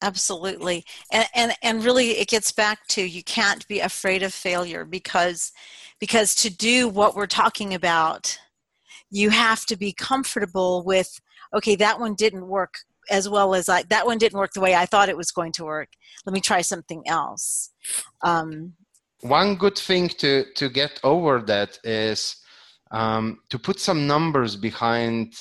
absolutely 0.02 0.84
and, 1.12 1.26
and 1.34 1.52
and 1.62 1.84
really 1.84 2.12
it 2.12 2.28
gets 2.28 2.52
back 2.52 2.86
to 2.88 3.02
you 3.02 3.22
can't 3.22 3.66
be 3.68 3.80
afraid 3.80 4.22
of 4.22 4.32
failure 4.32 4.84
because 4.84 5.52
because 5.98 6.34
to 6.34 6.48
do 6.50 6.88
what 6.88 7.14
we're 7.14 7.26
talking 7.26 7.74
about 7.74 8.38
you 9.10 9.30
have 9.30 9.66
to 9.66 9.76
be 9.76 9.92
comfortable 9.92 10.82
with 10.84 11.20
okay 11.54 11.76
that 11.76 11.98
one 11.98 12.14
didn't 12.14 12.46
work 12.46 12.74
as 13.10 13.28
well 13.28 13.54
as 13.54 13.68
i 13.68 13.82
that 13.84 14.06
one 14.06 14.18
didn't 14.18 14.38
work 14.38 14.52
the 14.52 14.60
way 14.60 14.74
i 14.74 14.86
thought 14.86 15.08
it 15.08 15.16
was 15.16 15.30
going 15.30 15.52
to 15.52 15.64
work. 15.64 15.88
Let 16.26 16.34
me 16.34 16.40
try 16.40 16.60
something 16.60 17.02
else. 17.06 17.70
Um, 18.22 18.74
one 19.22 19.56
good 19.56 19.76
thing 19.76 20.08
to 20.08 20.44
to 20.54 20.68
get 20.68 21.00
over 21.02 21.40
that 21.42 21.78
is 21.84 22.36
um, 22.90 23.38
to 23.50 23.58
put 23.58 23.78
some 23.78 24.06
numbers 24.06 24.56
behind 24.56 25.34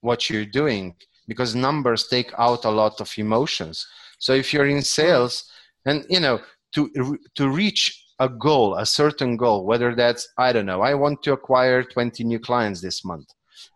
what 0.00 0.30
you're 0.30 0.46
doing 0.46 0.94
because 1.28 1.54
numbers 1.54 2.08
take 2.08 2.32
out 2.38 2.64
a 2.64 2.70
lot 2.70 3.00
of 3.00 3.12
emotions. 3.18 3.86
So 4.18 4.32
if 4.32 4.52
you're 4.52 4.66
in 4.66 4.82
sales 4.82 5.44
and 5.84 6.04
you 6.08 6.20
know 6.20 6.40
to 6.74 7.18
to 7.34 7.48
reach 7.48 8.09
a 8.20 8.28
goal 8.28 8.76
a 8.76 8.86
certain 8.86 9.36
goal 9.36 9.64
whether 9.64 9.94
that's 9.94 10.28
i 10.38 10.52
don't 10.52 10.66
know 10.66 10.82
i 10.82 10.94
want 10.94 11.22
to 11.22 11.32
acquire 11.32 11.82
20 11.82 12.22
new 12.24 12.38
clients 12.38 12.80
this 12.80 13.04
month. 13.04 13.28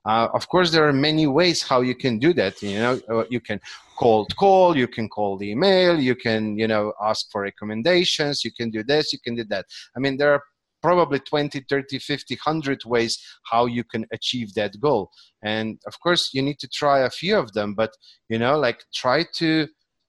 Uh, 0.06 0.28
of 0.32 0.48
course 0.48 0.70
there 0.70 0.86
are 0.88 0.92
many 0.92 1.26
ways 1.26 1.62
how 1.62 1.80
you 1.80 1.94
can 1.94 2.18
do 2.18 2.32
that 2.32 2.62
you 2.62 2.78
know 2.78 2.98
uh, 3.10 3.24
you 3.28 3.40
can 3.40 3.60
cold 3.98 4.34
call 4.36 4.76
you 4.76 4.88
can 4.88 5.08
call 5.08 5.36
the 5.36 5.50
email 5.50 5.98
you 5.98 6.14
can 6.14 6.56
you 6.58 6.66
know 6.66 6.92
ask 7.02 7.30
for 7.30 7.42
recommendations 7.42 8.44
you 8.44 8.52
can 8.52 8.70
do 8.70 8.82
this 8.82 9.12
you 9.12 9.18
can 9.24 9.34
do 9.34 9.44
that. 9.44 9.64
I 9.96 10.00
mean 10.00 10.16
there 10.16 10.32
are 10.32 10.42
probably 10.82 11.18
20 11.18 11.64
30 11.68 11.98
50 11.98 12.34
100 12.34 12.84
ways 12.84 13.18
how 13.50 13.66
you 13.66 13.84
can 13.84 14.04
achieve 14.12 14.52
that 14.54 14.78
goal. 14.80 15.10
And 15.42 15.78
of 15.86 15.98
course 16.00 16.30
you 16.34 16.42
need 16.42 16.58
to 16.60 16.68
try 16.68 17.00
a 17.00 17.10
few 17.10 17.36
of 17.36 17.52
them 17.52 17.74
but 17.74 17.92
you 18.28 18.38
know 18.38 18.58
like 18.58 18.80
try 18.94 19.24
to 19.36 19.68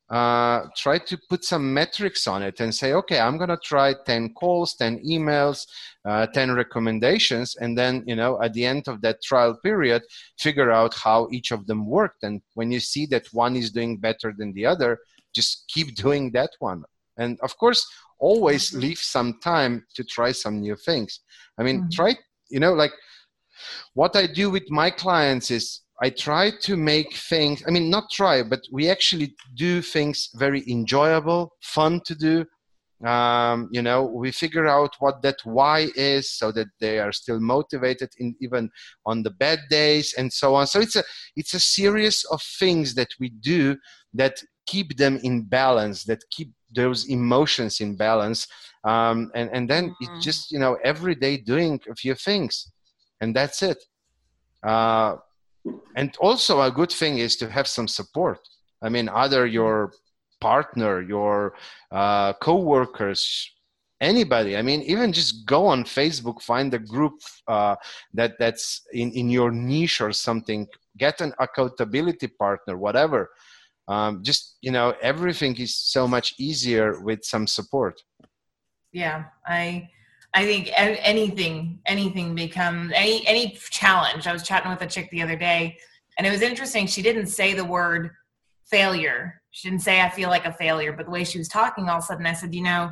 uh, 0.09 0.61
try 0.77 0.99
to 0.99 1.17
put 1.29 1.43
some 1.43 1.73
metrics 1.73 2.27
on 2.27 2.43
it 2.43 2.59
and 2.59 2.73
say, 2.73 2.93
okay, 2.93 3.19
I'm 3.19 3.37
going 3.37 3.49
to 3.49 3.57
try 3.57 3.95
10 4.05 4.33
calls, 4.33 4.75
10 4.75 5.03
emails, 5.03 5.65
uh, 6.05 6.27
10 6.27 6.51
recommendations. 6.53 7.55
And 7.55 7.77
then, 7.77 8.03
you 8.05 8.15
know, 8.15 8.41
at 8.41 8.53
the 8.53 8.65
end 8.65 8.87
of 8.87 9.01
that 9.01 9.23
trial 9.23 9.57
period, 9.63 10.03
figure 10.37 10.71
out 10.71 10.93
how 10.93 11.27
each 11.31 11.51
of 11.51 11.65
them 11.65 11.87
worked. 11.87 12.23
And 12.23 12.41
when 12.53 12.71
you 12.71 12.79
see 12.79 13.07
that 13.07 13.27
one 13.31 13.55
is 13.55 13.71
doing 13.71 13.97
better 13.97 14.33
than 14.37 14.53
the 14.53 14.65
other, 14.65 14.99
just 15.33 15.65
keep 15.67 15.95
doing 16.05 16.31
that 16.31 16.51
one. 16.59 16.83
And 17.17 17.39
of 17.41 17.57
course, 17.57 17.85
always 18.19 18.69
mm-hmm. 18.69 18.81
leave 18.81 18.99
some 18.99 19.39
time 19.41 19.85
to 19.95 20.03
try 20.03 20.31
some 20.31 20.59
new 20.59 20.75
things. 20.75 21.21
I 21.57 21.63
mean, 21.63 21.79
mm-hmm. 21.79 21.89
try, 21.89 22.15
you 22.49 22.59
know, 22.59 22.73
like 22.73 22.91
what 23.93 24.15
I 24.15 24.27
do 24.27 24.49
with 24.49 24.69
my 24.69 24.91
clients 24.91 25.49
is 25.49 25.81
I 26.01 26.09
try 26.09 26.51
to 26.61 26.75
make 26.75 27.15
things, 27.15 27.63
I 27.67 27.71
mean, 27.71 27.89
not 27.89 28.11
try, 28.11 28.43
but 28.43 28.61
we 28.71 28.89
actually 28.89 29.35
do 29.55 29.81
things 29.81 30.29
very 30.35 30.63
enjoyable, 30.69 31.53
fun 31.61 32.01
to 32.05 32.15
do. 32.15 32.45
Um, 33.05 33.69
you 33.71 33.81
know, 33.81 34.03
we 34.03 34.31
figure 34.31 34.67
out 34.67 34.95
what 34.99 35.21
that 35.21 35.37
why 35.43 35.87
is 35.95 36.31
so 36.31 36.51
that 36.53 36.67
they 36.79 36.99
are 36.99 37.11
still 37.11 37.39
motivated 37.39 38.09
in, 38.17 38.35
even 38.41 38.69
on 39.05 39.23
the 39.23 39.31
bad 39.31 39.59
days 39.69 40.13
and 40.17 40.31
so 40.31 40.55
on. 40.55 40.67
So 40.67 40.79
it's 40.79 40.95
a, 40.95 41.03
it's 41.35 41.53
a 41.53 41.59
series 41.59 42.25
of 42.31 42.41
things 42.41 42.95
that 42.95 43.09
we 43.19 43.29
do 43.29 43.77
that 44.13 44.41
keep 44.65 44.97
them 44.97 45.19
in 45.23 45.43
balance, 45.43 46.03
that 46.05 46.23
keep 46.29 46.51
those 46.73 47.07
emotions 47.09 47.79
in 47.79 47.95
balance. 47.95 48.47
Um, 48.83 49.31
and, 49.35 49.49
and 49.53 49.69
then 49.69 49.89
mm-hmm. 49.89 50.15
it's 50.15 50.25
just, 50.25 50.51
you 50.51 50.59
know, 50.59 50.77
every 50.83 51.15
day 51.15 51.37
doing 51.37 51.79
a 51.89 51.95
few 51.95 52.15
things 52.15 52.71
and 53.21 53.35
that's 53.35 53.61
it. 53.61 53.77
Uh, 54.65 55.17
and 55.95 56.15
also 56.19 56.61
a 56.61 56.71
good 56.71 56.91
thing 56.91 57.17
is 57.17 57.35
to 57.37 57.49
have 57.49 57.67
some 57.67 57.87
support. 57.87 58.39
I 58.81 58.89
mean 58.89 59.09
either 59.09 59.45
your 59.47 59.91
partner 60.41 61.01
your 61.01 61.55
uh, 61.91 62.33
co-workers 62.33 63.51
anybody. 64.01 64.57
I 64.57 64.61
mean 64.61 64.81
even 64.81 65.13
just 65.13 65.45
go 65.45 65.65
on 65.67 65.83
facebook 65.83 66.41
find 66.41 66.73
a 66.73 66.79
group 66.79 67.13
uh, 67.47 67.75
that 68.13 68.33
that's 68.39 68.81
in, 68.93 69.11
in 69.11 69.29
your 69.29 69.51
niche 69.51 70.01
or 70.01 70.11
something. 70.11 70.67
Get 70.97 71.21
an 71.21 71.33
accountability 71.39 72.27
partner 72.27 72.77
whatever. 72.77 73.29
Um, 73.87 74.23
just 74.23 74.57
you 74.61 74.71
know 74.71 74.95
everything 75.01 75.55
is 75.57 75.77
so 75.77 76.07
much 76.07 76.33
easier 76.37 76.99
with 77.01 77.23
some 77.23 77.47
support. 77.47 78.01
Yeah 78.91 79.25
i 79.45 79.89
I 80.35 80.45
think 80.45 80.69
anything, 80.75 81.79
anything 81.85 82.35
becomes 82.35 82.91
any 82.93 83.25
any 83.25 83.57
challenge. 83.71 84.27
I 84.27 84.33
was 84.33 84.43
chatting 84.43 84.69
with 84.69 84.81
a 84.81 84.87
chick 84.87 85.09
the 85.09 85.21
other 85.21 85.37
day, 85.37 85.77
and 86.17 86.27
it 86.27 86.29
was 86.29 86.41
interesting. 86.41 86.87
She 86.87 87.01
didn't 87.01 87.27
say 87.27 87.53
the 87.53 87.63
word 87.63 88.11
failure. 88.69 89.41
She 89.51 89.69
didn't 89.69 89.81
say 89.81 90.01
I 90.01 90.09
feel 90.09 90.29
like 90.29 90.45
a 90.45 90.51
failure, 90.51 90.91
but 90.91 91.05
the 91.05 91.11
way 91.11 91.23
she 91.23 91.37
was 91.37 91.47
talking, 91.47 91.87
all 91.87 91.99
of 91.99 92.03
a 92.03 92.07
sudden, 92.07 92.25
I 92.25 92.33
said, 92.33 92.53
you 92.53 92.63
know, 92.63 92.91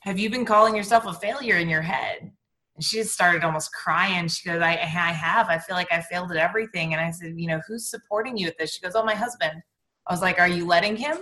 have 0.00 0.18
you 0.18 0.28
been 0.28 0.44
calling 0.44 0.76
yourself 0.76 1.06
a 1.06 1.14
failure 1.14 1.56
in 1.56 1.70
your 1.70 1.80
head? 1.80 2.30
And 2.74 2.84
she 2.84 2.98
just 2.98 3.14
started 3.14 3.44
almost 3.44 3.72
crying. 3.72 4.28
She 4.28 4.48
goes, 4.48 4.60
I, 4.60 4.72
I 4.72 5.12
have. 5.12 5.48
I 5.48 5.58
feel 5.58 5.76
like 5.76 5.92
I 5.92 6.02
failed 6.02 6.30
at 6.32 6.36
everything. 6.36 6.92
And 6.92 7.00
I 7.00 7.10
said, 7.10 7.34
you 7.36 7.46
know, 7.46 7.60
who's 7.66 7.88
supporting 7.88 8.36
you 8.36 8.48
at 8.48 8.58
this? 8.58 8.74
She 8.74 8.80
goes, 8.80 8.94
oh, 8.94 9.04
my 9.04 9.14
husband. 9.14 9.62
I 10.06 10.12
was 10.12 10.20
like, 10.20 10.38
are 10.38 10.48
you 10.48 10.66
letting 10.66 10.96
him? 10.96 11.16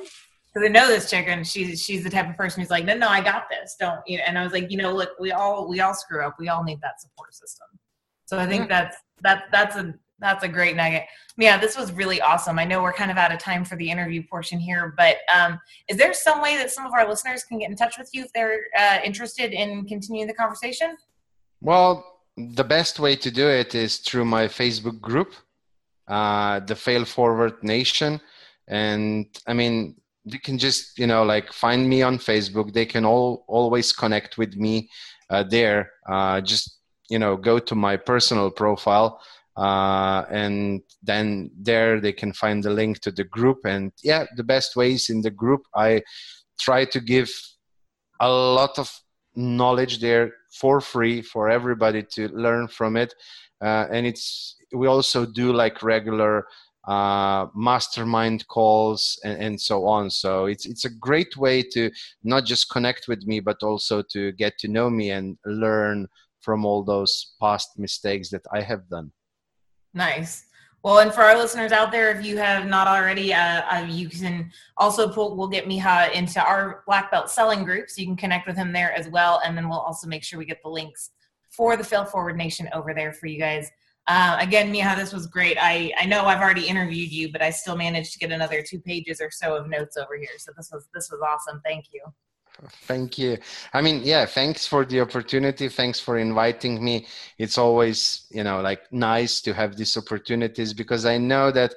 Because 0.52 0.68
I 0.68 0.72
know 0.72 0.88
this 0.88 1.08
chick 1.08 1.26
and 1.28 1.46
she's 1.46 1.82
she's 1.82 2.02
the 2.02 2.10
type 2.10 2.28
of 2.28 2.36
person 2.36 2.60
who's 2.60 2.70
like, 2.70 2.84
no, 2.84 2.96
no, 2.96 3.08
I 3.08 3.20
got 3.20 3.44
this. 3.50 3.76
Don't 3.78 4.00
you 4.06 4.18
know? 4.18 4.24
And 4.26 4.38
I 4.38 4.42
was 4.42 4.52
like, 4.52 4.70
you 4.70 4.76
know, 4.76 4.92
look, 4.92 5.10
we 5.20 5.32
all 5.32 5.68
we 5.68 5.80
all 5.80 5.94
screw 5.94 6.24
up. 6.24 6.36
We 6.38 6.48
all 6.48 6.64
need 6.64 6.80
that 6.80 7.00
support 7.00 7.34
system. 7.34 7.66
So 8.26 8.38
I 8.38 8.46
think 8.46 8.68
that's 8.68 8.96
that 9.22 9.44
that's 9.52 9.76
a 9.76 9.94
that's 10.20 10.44
a 10.44 10.48
great 10.48 10.76
nugget. 10.76 11.04
Yeah, 11.36 11.58
this 11.58 11.76
was 11.76 11.92
really 11.92 12.20
awesome. 12.20 12.58
I 12.58 12.64
know 12.64 12.82
we're 12.82 12.92
kind 12.92 13.10
of 13.10 13.16
out 13.16 13.32
of 13.32 13.38
time 13.38 13.64
for 13.64 13.76
the 13.76 13.90
interview 13.90 14.22
portion 14.28 14.58
here, 14.58 14.94
but 14.96 15.16
um, 15.34 15.58
is 15.88 15.96
there 15.96 16.12
some 16.12 16.42
way 16.42 16.56
that 16.56 16.70
some 16.70 16.86
of 16.86 16.92
our 16.92 17.08
listeners 17.08 17.42
can 17.44 17.58
get 17.58 17.70
in 17.70 17.76
touch 17.76 17.96
with 17.98 18.10
you 18.12 18.24
if 18.24 18.32
they're 18.32 18.60
uh, 18.78 18.98
interested 19.02 19.52
in 19.52 19.86
continuing 19.86 20.28
the 20.28 20.34
conversation? 20.34 20.96
Well, 21.60 22.04
the 22.36 22.64
best 22.64 23.00
way 23.00 23.16
to 23.16 23.30
do 23.30 23.48
it 23.48 23.74
is 23.74 23.98
through 23.98 24.26
my 24.26 24.46
Facebook 24.46 25.00
group, 25.00 25.32
uh, 26.06 26.60
the 26.60 26.76
Fail 26.76 27.04
Forward 27.04 27.62
Nation. 27.64 28.20
And 28.68 29.26
I 29.46 29.54
mean, 29.54 29.96
they 30.24 30.38
can 30.38 30.58
just 30.58 30.98
you 30.98 31.06
know 31.06 31.22
like 31.22 31.52
find 31.52 31.88
me 31.88 32.02
on 32.02 32.18
facebook. 32.18 32.72
They 32.72 32.86
can 32.86 33.04
all 33.04 33.44
always 33.48 33.92
connect 33.92 34.38
with 34.38 34.56
me 34.56 34.88
uh, 35.30 35.44
there. 35.44 35.92
Uh, 36.08 36.40
just 36.40 36.78
you 37.08 37.18
know 37.18 37.36
go 37.36 37.58
to 37.58 37.74
my 37.74 37.96
personal 37.96 38.50
profile 38.50 39.20
uh, 39.56 40.24
and 40.30 40.82
then 41.02 41.50
there 41.58 42.00
they 42.00 42.12
can 42.12 42.32
find 42.32 42.62
the 42.62 42.70
link 42.70 43.00
to 43.00 43.10
the 43.10 43.24
group. 43.24 43.58
And 43.64 43.92
yeah 44.02 44.26
the 44.36 44.44
best 44.44 44.76
ways 44.76 45.10
in 45.10 45.22
the 45.22 45.30
group 45.30 45.62
i 45.74 46.02
try 46.60 46.84
to 46.84 47.00
give 47.00 47.30
a 48.20 48.30
lot 48.30 48.78
of 48.78 48.90
knowledge 49.34 50.00
there 50.00 50.32
for 50.52 50.80
free 50.80 51.22
for 51.22 51.48
everybody 51.48 52.02
to 52.02 52.28
learn 52.28 52.68
from 52.68 52.96
it. 52.96 53.14
Uh, 53.62 53.86
and 53.90 54.06
it's 54.06 54.56
we 54.72 54.86
also 54.86 55.26
do 55.26 55.52
like 55.52 55.82
regular 55.82 56.46
uh, 56.84 57.46
mastermind 57.54 58.46
calls 58.48 59.20
and, 59.24 59.42
and, 59.42 59.60
so 59.60 59.86
on. 59.86 60.08
So 60.10 60.46
it's 60.46 60.66
it's 60.66 60.86
a 60.86 60.90
great 60.90 61.36
way 61.36 61.62
to 61.62 61.90
not 62.24 62.46
just 62.46 62.70
connect 62.70 63.06
with 63.06 63.26
me 63.26 63.40
but 63.40 63.62
also 63.62 64.02
to 64.12 64.32
get 64.32 64.56
to 64.58 64.68
know 64.68 64.88
me 64.88 65.10
and 65.10 65.36
learn 65.44 66.08
from 66.40 66.64
all 66.64 66.82
those 66.82 67.34
past 67.38 67.78
mistakes 67.78 68.30
that 68.30 68.42
i 68.52 68.62
have 68.62 68.88
done. 68.88 69.12
Nice. 69.92 70.46
Well 70.82 71.00
and 71.00 71.12
for 71.12 71.20
our 71.20 71.36
listeners 71.36 71.72
out 71.72 71.92
there 71.92 72.10
if 72.16 72.24
you 72.24 72.38
have 72.38 72.66
not 72.66 72.86
already 72.86 73.34
uh, 73.34 73.62
uh, 73.70 73.86
you 73.86 74.08
can 74.08 74.50
also 74.78 75.06
pull 75.06 75.36
we'll 75.36 75.48
get 75.48 75.66
miha 75.66 76.12
into 76.12 76.42
our 76.42 76.82
black 76.86 77.10
belt 77.10 77.28
selling 77.28 77.62
group 77.62 77.90
so 77.90 78.00
you 78.00 78.06
can 78.06 78.16
connect 78.16 78.46
with 78.46 78.56
him 78.56 78.72
there 78.72 78.92
as 78.94 79.06
well. 79.08 79.42
And 79.44 79.54
then 79.54 79.68
we'll 79.68 79.78
also 79.78 80.08
make 80.08 80.24
sure 80.24 80.38
we 80.38 80.46
get 80.46 80.62
the 80.62 80.70
links 80.70 81.10
for 81.50 81.76
the 81.76 81.84
fail 81.84 82.06
forward 82.06 82.38
nation 82.38 82.70
over 82.72 82.94
there 82.94 83.12
for 83.12 83.26
you 83.26 83.38
guys 83.38 83.70
uh, 84.06 84.36
again, 84.40 84.72
Miha, 84.72 84.96
this 84.96 85.12
was 85.12 85.26
great. 85.26 85.56
I, 85.60 85.92
I 85.98 86.06
know 86.06 86.24
I've 86.24 86.40
already 86.40 86.66
interviewed 86.66 87.12
you, 87.12 87.30
but 87.30 87.42
I 87.42 87.50
still 87.50 87.76
managed 87.76 88.12
to 88.14 88.18
get 88.18 88.32
another 88.32 88.62
two 88.62 88.80
pages 88.80 89.20
or 89.20 89.30
so 89.30 89.56
of 89.56 89.68
notes 89.68 89.96
over 89.96 90.16
here. 90.16 90.30
So 90.38 90.52
this 90.56 90.70
was 90.72 90.88
this 90.94 91.10
was 91.10 91.20
awesome. 91.20 91.60
Thank 91.64 91.86
you. 91.92 92.02
Thank 92.82 93.18
you. 93.18 93.38
I 93.72 93.80
mean, 93.80 94.02
yeah, 94.04 94.26
thanks 94.26 94.66
for 94.66 94.84
the 94.84 95.00
opportunity. 95.00 95.68
Thanks 95.68 96.00
for 96.00 96.18
inviting 96.18 96.82
me. 96.82 97.06
It's 97.38 97.56
always, 97.56 98.26
you 98.30 98.44
know, 98.44 98.60
like 98.60 98.80
nice 98.92 99.40
to 99.42 99.54
have 99.54 99.76
these 99.76 99.96
opportunities 99.96 100.74
because 100.74 101.06
I 101.06 101.16
know 101.16 101.50
that 101.52 101.74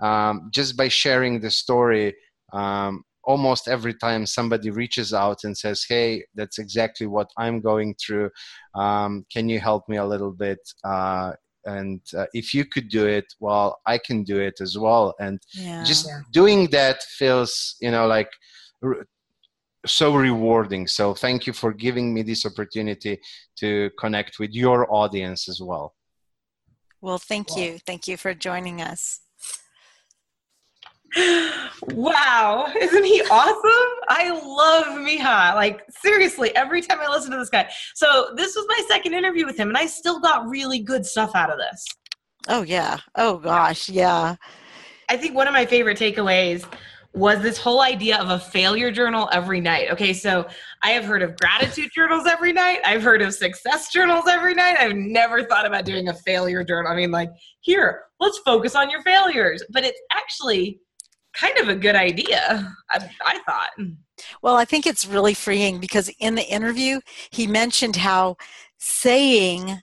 um, 0.00 0.50
just 0.52 0.76
by 0.76 0.88
sharing 0.88 1.40
the 1.40 1.50
story, 1.50 2.14
um, 2.52 3.02
almost 3.24 3.66
every 3.66 3.94
time 3.94 4.26
somebody 4.26 4.70
reaches 4.70 5.14
out 5.14 5.44
and 5.44 5.56
says, 5.56 5.84
"Hey, 5.88 6.24
that's 6.34 6.58
exactly 6.58 7.06
what 7.06 7.30
I'm 7.38 7.60
going 7.60 7.94
through. 7.94 8.30
Um, 8.74 9.24
can 9.32 9.48
you 9.48 9.58
help 9.60 9.88
me 9.88 9.96
a 9.96 10.04
little 10.04 10.32
bit?" 10.32 10.58
Uh, 10.84 11.32
and 11.66 12.00
uh, 12.16 12.26
if 12.32 12.54
you 12.54 12.64
could 12.64 12.88
do 12.88 13.06
it 13.06 13.26
well 13.40 13.78
i 13.86 13.98
can 13.98 14.22
do 14.22 14.38
it 14.38 14.60
as 14.60 14.78
well 14.78 15.14
and 15.20 15.40
yeah. 15.52 15.82
just 15.84 16.06
yeah. 16.06 16.20
doing 16.32 16.66
that 16.70 17.02
feels 17.02 17.76
you 17.80 17.90
know 17.90 18.06
like 18.06 18.30
re- 18.80 19.04
so 19.84 20.14
rewarding 20.14 20.86
so 20.86 21.14
thank 21.14 21.46
you 21.46 21.52
for 21.52 21.72
giving 21.72 22.12
me 22.12 22.22
this 22.22 22.46
opportunity 22.46 23.18
to 23.56 23.90
connect 23.98 24.38
with 24.38 24.52
your 24.52 24.92
audience 24.92 25.48
as 25.48 25.60
well 25.60 25.94
well 27.00 27.18
thank 27.18 27.56
you 27.56 27.78
thank 27.86 28.08
you 28.08 28.16
for 28.16 28.34
joining 28.34 28.80
us 28.80 29.20
wow, 31.92 32.72
isn't 32.78 33.04
he 33.04 33.22
awesome? 33.30 33.90
I 34.08 34.30
love 34.30 34.86
Miha. 34.98 35.54
Like 35.54 35.82
seriously, 36.00 36.54
every 36.54 36.82
time 36.82 36.98
I 37.00 37.08
listen 37.08 37.30
to 37.30 37.38
this 37.38 37.50
guy. 37.50 37.68
So 37.94 38.32
this 38.36 38.54
was 38.54 38.66
my 38.68 38.84
second 38.88 39.14
interview 39.14 39.46
with 39.46 39.58
him, 39.58 39.68
and 39.68 39.78
I 39.78 39.86
still 39.86 40.20
got 40.20 40.48
really 40.48 40.80
good 40.80 41.06
stuff 41.06 41.34
out 41.34 41.50
of 41.50 41.58
this. 41.58 41.84
Oh 42.48 42.62
yeah. 42.62 42.98
Oh 43.14 43.38
gosh, 43.38 43.88
yeah. 43.88 44.36
I 45.08 45.16
think 45.16 45.34
one 45.34 45.46
of 45.46 45.54
my 45.54 45.66
favorite 45.66 45.98
takeaways 45.98 46.66
was 47.16 47.40
this 47.40 47.56
whole 47.56 47.80
idea 47.80 48.18
of 48.18 48.28
a 48.28 48.38
failure 48.38 48.90
journal 48.92 49.28
every 49.32 49.60
night. 49.60 49.90
Okay, 49.90 50.12
so 50.12 50.46
I 50.82 50.90
have 50.90 51.04
heard 51.04 51.22
of 51.22 51.34
gratitude 51.38 51.90
journals 51.94 52.26
every 52.26 52.52
night. 52.52 52.80
I've 52.84 53.02
heard 53.02 53.22
of 53.22 53.32
success 53.32 53.90
journals 53.90 54.26
every 54.28 54.54
night. 54.54 54.76
I've 54.78 54.94
never 54.94 55.42
thought 55.42 55.64
about 55.64 55.86
doing 55.86 56.08
a 56.08 56.14
failure 56.14 56.62
journal. 56.62 56.92
I 56.92 56.96
mean, 56.96 57.10
like, 57.10 57.30
here, 57.60 58.02
let's 58.20 58.38
focus 58.44 58.74
on 58.74 58.90
your 58.90 59.02
failures. 59.02 59.62
But 59.70 59.84
it's 59.84 60.00
actually 60.12 60.80
kind 61.38 61.58
of 61.58 61.68
a 61.68 61.74
good 61.74 61.94
idea, 61.94 62.74
I, 62.90 63.10
I 63.24 63.38
thought. 63.40 63.70
Well, 64.42 64.56
I 64.56 64.64
think 64.64 64.86
it's 64.86 65.06
really 65.06 65.34
freeing 65.34 65.78
because 65.78 66.10
in 66.18 66.34
the 66.34 66.46
interview, 66.46 67.00
he 67.30 67.46
mentioned 67.46 67.96
how 67.96 68.36
saying 68.78 69.80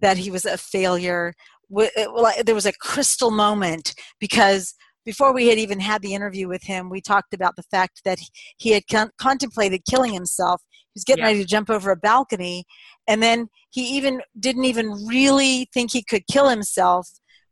that 0.00 0.16
he 0.16 0.30
was 0.30 0.44
a 0.44 0.56
failure, 0.56 1.34
well, 1.68 2.32
there 2.44 2.54
was 2.54 2.66
a 2.66 2.72
crystal 2.72 3.30
moment 3.30 3.94
because 4.20 4.74
before 5.04 5.32
we 5.32 5.48
had 5.48 5.58
even 5.58 5.80
had 5.80 6.02
the 6.02 6.14
interview 6.14 6.48
with 6.48 6.62
him, 6.62 6.88
we 6.88 7.00
talked 7.00 7.34
about 7.34 7.56
the 7.56 7.64
fact 7.64 8.02
that 8.04 8.18
he 8.58 8.70
had 8.70 8.84
con- 8.90 9.10
contemplated 9.18 9.82
killing 9.88 10.12
himself. 10.12 10.62
He 10.70 10.98
was 10.98 11.04
getting 11.04 11.24
yeah. 11.24 11.30
ready 11.30 11.40
to 11.40 11.48
jump 11.48 11.70
over 11.70 11.90
a 11.90 11.96
balcony, 11.96 12.64
and 13.08 13.22
then 13.22 13.48
he 13.70 13.96
even 13.96 14.20
didn't 14.38 14.64
even 14.64 14.90
really 15.06 15.68
think 15.72 15.90
he 15.90 16.04
could 16.04 16.26
kill 16.28 16.48
himself 16.48 17.08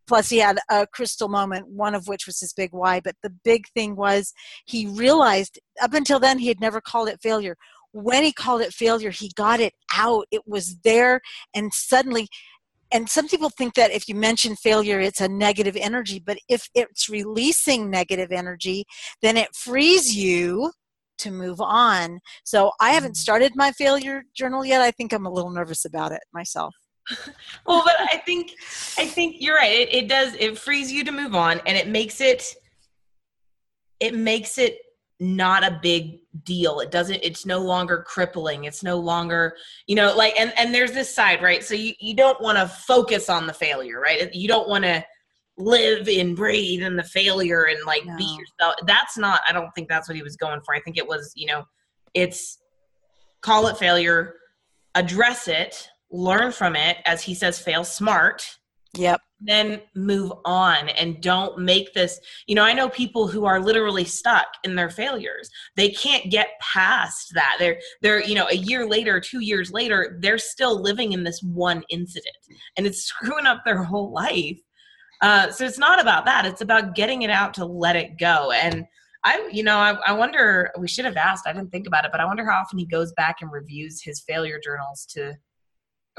plus 0.07 0.29
he 0.29 0.39
had 0.39 0.59
a 0.71 0.87
crystal 0.87 1.29
moment 1.29 1.69
one 1.69 1.95
of 1.95 2.07
which 2.09 2.27
was 2.27 2.41
his 2.41 2.53
big 2.53 2.71
why 2.73 3.01
but 3.01 3.15
the 3.23 3.33
big 3.45 3.67
thing 3.75 3.97
was 3.97 4.33
he 4.67 4.87
realized 4.87 5.59
up 5.81 5.95
until 5.95 6.19
then 6.19 6.39
he 6.39 6.49
had 6.49 6.61
never 6.61 6.81
called 6.81 7.09
it 7.09 7.21
failure. 7.23 7.57
When 7.93 8.23
he 8.23 8.33
called 8.33 8.61
it 8.61 8.73
failure 8.73 9.11
he 9.11 9.33
got 9.35 9.61
it 9.61 9.75
out. 9.97 10.27
It 10.31 10.43
was 10.47 10.77
there 10.85 11.21
and 11.55 11.73
suddenly 11.73 12.29
and 12.93 13.09
some 13.09 13.29
people 13.29 13.51
think 13.51 13.75
that 13.75 13.93
if 13.93 14.09
you 14.09 14.15
mention 14.15 14.57
failure 14.57 15.01
it's 15.01 15.21
a 15.21 15.29
negative 15.29 15.77
energy 15.77 16.23
but 16.25 16.39
if 16.49 16.69
it's 16.75 17.09
releasing 17.09 17.91
negative 17.91 18.33
energy 18.33 18.85
then 19.23 19.37
it 19.37 19.55
frees 19.55 20.15
you 20.17 20.73
to 21.19 21.31
move 21.31 21.61
on. 21.61 22.21
So 22.45 22.73
i 22.81 22.91
haven't 22.91 23.13
mm. 23.15 23.25
started 23.25 23.53
my 23.55 23.73
failure 23.73 24.25
journal 24.35 24.65
yet. 24.65 24.81
I 24.81 24.91
think 24.91 25.13
i'm 25.13 25.27
a 25.27 25.33
little 25.33 25.51
nervous 25.51 25.85
about 25.85 26.13
it 26.13 26.23
myself 26.33 26.75
well, 27.67 27.83
but 27.85 27.97
I 27.99 28.23
think 28.25 28.53
I 28.99 29.07
think 29.07 29.37
you're 29.41 29.57
right. 29.57 29.73
It, 29.73 29.95
it 29.95 30.09
does 30.09 30.35
it 30.35 30.59
frees 30.59 30.93
you 30.93 31.05
to 31.05 31.13
move 31.13 31.35
on, 31.35 31.61
and 31.67 31.77
it 31.77 31.89
makes 31.89 32.21
it 32.21 32.55
it 34.01 34.15
makes 34.15 34.59
it 34.59 34.79
not 35.21 35.63
a 35.63 35.79
big 35.83 36.21
deal. 36.45 36.81
It 36.81 36.91
doesn't 36.91 37.21
it's 37.23 37.45
no 37.45 37.59
longer 37.59 38.03
crippling. 38.07 38.65
It's 38.65 38.83
no 38.83 38.99
longer 38.99 39.57
you 39.87 39.95
know 39.95 40.15
like 40.17 40.39
and 40.39 40.53
and 40.57 40.75
there's 40.75 40.93
this 40.93 41.15
side 41.15 41.43
right? 41.43 41.63
So 41.63 41.75
you, 41.75 41.93
you 42.01 42.15
don't 42.15 42.41
want 42.41 42.59
to 42.59 42.67
focus 42.67 43.29
on 43.29 43.47
the 43.47 43.53
failure 43.53 44.01
right? 44.01 44.35
You 44.35 44.49
don't 44.49 44.69
want 44.69 44.85
to 44.85 45.05
live 45.59 46.09
and 46.09 46.35
breathe 46.35 46.83
in 46.83 46.97
the 46.97 47.05
failure 47.05 47.65
and 47.65 47.79
like 47.87 48.07
no. 48.07 48.17
be 48.17 48.25
yourself. 48.25 48.77
That's 48.87 49.19
not 49.19 49.43
i 49.49 49.53
don't 49.53 49.71
think 49.75 49.89
that's 49.89 50.09
what 50.09 50.17
he 50.17 50.23
was 50.23 50.37
going 50.37 50.61
for. 50.63 50.75
I 50.75 50.81
think 50.81 50.97
it 50.97 51.07
was 51.07 51.33
you 51.37 51.47
know 51.47 51.65
it's 52.15 52.59
call 53.43 53.67
it 53.69 53.77
failure 53.77 54.37
address 54.95 55.49
it 55.49 55.89
learn 56.11 56.53
from 56.53 56.77
it, 56.77 56.99
as 57.07 57.23
he 57.23 57.35
says, 57.35 57.59
fail 57.59 57.85
smart. 57.85 58.59
Yep. 58.97 59.21
Then 59.41 59.81
move 59.95 60.33
on 60.45 60.89
and 60.91 61.23
don't 61.23 61.59
make 61.61 61.95
this. 61.95 62.19
You 62.47 62.57
know, 62.57 62.65
I 62.65 62.73
know 62.73 62.89
people 62.89 63.29
who 63.29 63.45
are 63.45 63.61
literally 63.61 64.05
stuck 64.05 64.49
in 64.65 64.75
their 64.75 64.91
failures. 64.91 65.49
They 65.77 65.91
can't 65.91 66.31
get 66.31 66.49
past 66.61 67.31
that. 67.35 67.57
They're 67.59 67.79
they're, 68.03 68.23
you 68.23 68.35
know, 68.35 68.49
a 68.51 68.57
year 68.57 68.87
later, 68.87 69.21
two 69.21 69.41
years 69.41 69.71
later, 69.71 70.19
they're 70.21 70.39
still 70.39 70.83
living 70.83 71.13
in 71.13 71.23
this 71.23 71.41
one 71.43 71.85
incident. 71.89 72.37
And 72.77 72.87
it's 72.87 73.05
screwing 73.05 73.47
up 73.47 73.63
their 73.65 73.85
whole 73.85 74.13
life. 74.13 74.59
Uh, 75.23 75.51
so 75.51 75.65
it's 75.65 75.79
not 75.79 76.01
about 76.01 76.25
that. 76.25 76.45
It's 76.45 76.63
about 76.63 76.95
getting 76.95 77.23
it 77.23 77.31
out 77.31 77.55
to 77.55 77.65
let 77.65 77.95
it 77.95 78.19
go. 78.19 78.51
And 78.53 78.87
I, 79.23 79.49
you 79.53 79.63
know, 79.63 79.77
I, 79.77 79.99
I 80.07 80.13
wonder, 80.13 80.71
we 80.79 80.89
should 80.89 81.05
have 81.05 81.17
asked, 81.17 81.47
I 81.47 81.53
didn't 81.53 81.71
think 81.71 81.87
about 81.87 82.07
it, 82.07 82.11
but 82.11 82.21
I 82.21 82.25
wonder 82.25 82.45
how 82.45 82.59
often 82.59 82.79
he 82.79 82.87
goes 82.87 83.13
back 83.13 83.37
and 83.43 83.53
reviews 83.53 84.03
his 84.03 84.21
failure 84.21 84.59
journals 84.63 85.07
to 85.11 85.35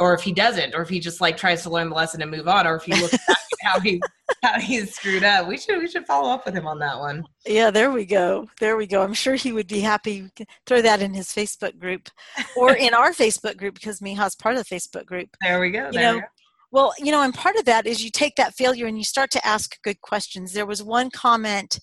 or 0.02 0.16
if 0.16 0.22
he 0.22 0.34
doesn't, 0.34 0.74
or 0.74 0.82
if 0.82 0.89
he 0.89 0.99
just 0.99 1.22
like 1.22 1.38
tries 1.38 1.62
to 1.62 1.70
learn 1.70 1.89
the 1.89 1.95
lesson 1.95 2.24
and 2.24 2.32
move 2.32 2.47
on, 2.47 2.66
or 2.66 2.76
if 2.76 2.84
he 2.84 2.93
looks 2.99 3.12
back 3.28 3.38
at 3.38 3.60
how 3.62 3.80
he 3.80 4.02
how 4.43 4.60
he's 4.60 4.95
screwed 4.95 5.24
up. 5.24 5.47
We 5.47 5.60
should 5.60 5.78
we 5.78 5.88
should 5.88 6.08
follow 6.08 6.32
up 6.32 6.43
with 6.43 6.56
him 6.56 6.66
on 6.68 6.80
that 6.80 6.97
one. 6.97 7.24
Yeah, 7.45 7.70
there 7.70 7.91
we 7.91 8.06
go. 8.06 8.49
There 8.60 8.78
we 8.78 8.88
go. 8.88 9.04
I'm 9.04 9.14
sure 9.14 9.36
he 9.36 9.52
would 9.54 9.68
be 9.68 9.80
happy. 9.80 10.28
Throw 10.66 10.82
that 10.82 11.04
in 11.04 11.14
his 11.14 11.28
Facebook 11.28 11.78
group 11.78 12.10
or 12.58 12.74
in 12.74 12.95
our 12.95 13.12
Facebook 13.12 13.58
group 13.58 13.76
because 13.76 13.99
Miha's 13.99 14.36
part 14.36 14.56
of 14.58 14.68
the 14.68 14.76
Facebook 14.76 15.06
group. 15.06 15.30
There 15.39 15.60
we 15.60 15.70
go. 15.70 15.86
You 15.86 15.91
there 15.91 16.02
know, 16.02 16.16
we 16.16 16.22
go. 16.22 16.28
Well, 16.72 16.93
you 16.97 17.12
know, 17.12 17.22
and 17.22 17.34
part 17.34 17.58
of 17.58 17.66
that 17.66 17.86
is 17.86 18.04
you 18.04 18.10
take 18.10 18.36
that 18.38 18.56
failure 18.56 18.88
and 18.88 18.97
you 18.97 19.04
start 19.04 19.30
to 19.32 19.45
ask 19.45 19.80
good 19.84 20.02
questions. 20.02 20.54
There 20.54 20.66
was 20.66 20.82
one 20.82 21.12
comment 21.12 21.80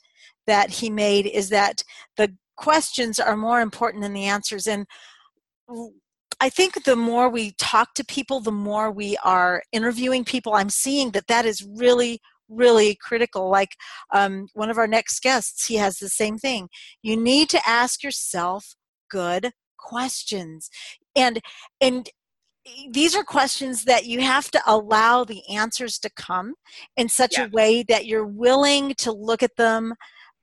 that 0.49 0.71
he 0.71 0.91
made 0.91 1.27
is 1.27 1.51
that 1.51 1.85
the 2.16 2.35
questions 2.57 3.21
are 3.21 3.37
more 3.37 3.61
important 3.61 4.03
than 4.03 4.14
the 4.14 4.25
answers. 4.25 4.66
And 4.66 4.87
I 6.41 6.49
think 6.49 6.84
the 6.84 6.97
more 6.97 7.28
we 7.28 7.53
talk 7.59 7.95
to 7.95 8.05
people, 8.05 8.41
the 8.41 8.53
more 8.53 8.91
we 8.91 9.16
are 9.24 9.62
interviewing 9.72 10.24
people, 10.24 10.55
I'm 10.55 10.70
seeing 10.70 11.11
that 11.11 11.26
that 11.26 11.45
is 11.45 11.66
really, 11.66 12.20
really 12.49 12.97
critical. 13.01 13.51
Like 13.51 13.74
um, 14.12 14.49
one 14.55 14.70
of 14.70 14.78
our 14.78 14.86
next 14.86 15.20
guests, 15.22 15.66
he 15.66 15.76
has 15.76 15.97
the 15.97 16.09
same 16.09 16.39
thing. 16.39 16.68
You 17.03 17.16
need 17.16 17.49
to 17.51 17.68
ask 17.68 18.03
yourself 18.03 18.74
good 19.11 19.51
questions. 19.78 20.70
And, 21.16 21.41
and, 21.80 22.09
these 22.91 23.16
are 23.16 23.24
questions 23.24 23.84
that 23.84 24.05
you 24.05 24.20
have 24.20 24.51
to 24.51 24.61
allow 24.66 25.24
the 25.24 25.41
answers 25.49 25.99
to 26.01 26.11
come 26.11 26.53
in 26.99 27.09
such 27.09 27.39
yeah. 27.39 27.47
a 27.47 27.49
way 27.49 27.82
that 27.84 28.05
you're 28.05 28.26
willing 28.26 28.93
to 28.99 29.11
look 29.11 29.43
at 29.43 29.57
them 29.57 29.95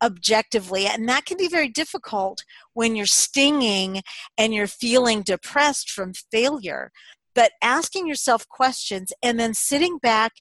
objectively. 0.02 0.86
And 0.86 1.08
that 1.10 1.26
can 1.26 1.38
be 1.38 1.48
very 1.48 1.70
difficult 1.70 2.44
when 2.74 2.96
you're 2.96 3.06
stinging 3.06 4.02
and 4.38 4.54
you're 4.54 4.68
feeling 4.68 5.22
depressed 5.22 5.90
from 5.90 6.14
failure. 6.32 6.92
But 7.34 7.52
asking 7.62 8.08
yourself 8.08 8.48
questions 8.48 9.12
and 9.22 9.40
then 9.40 9.54
sitting 9.54 9.98
back 9.98 10.34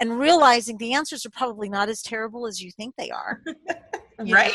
and 0.00 0.18
realizing 0.18 0.78
the 0.78 0.94
answers 0.94 1.26
are 1.26 1.30
probably 1.30 1.68
not 1.68 1.88
as 1.88 2.02
terrible 2.02 2.46
as 2.46 2.62
you 2.62 2.70
think 2.70 2.94
they 2.96 3.10
are. 3.10 3.42
right. 4.18 4.54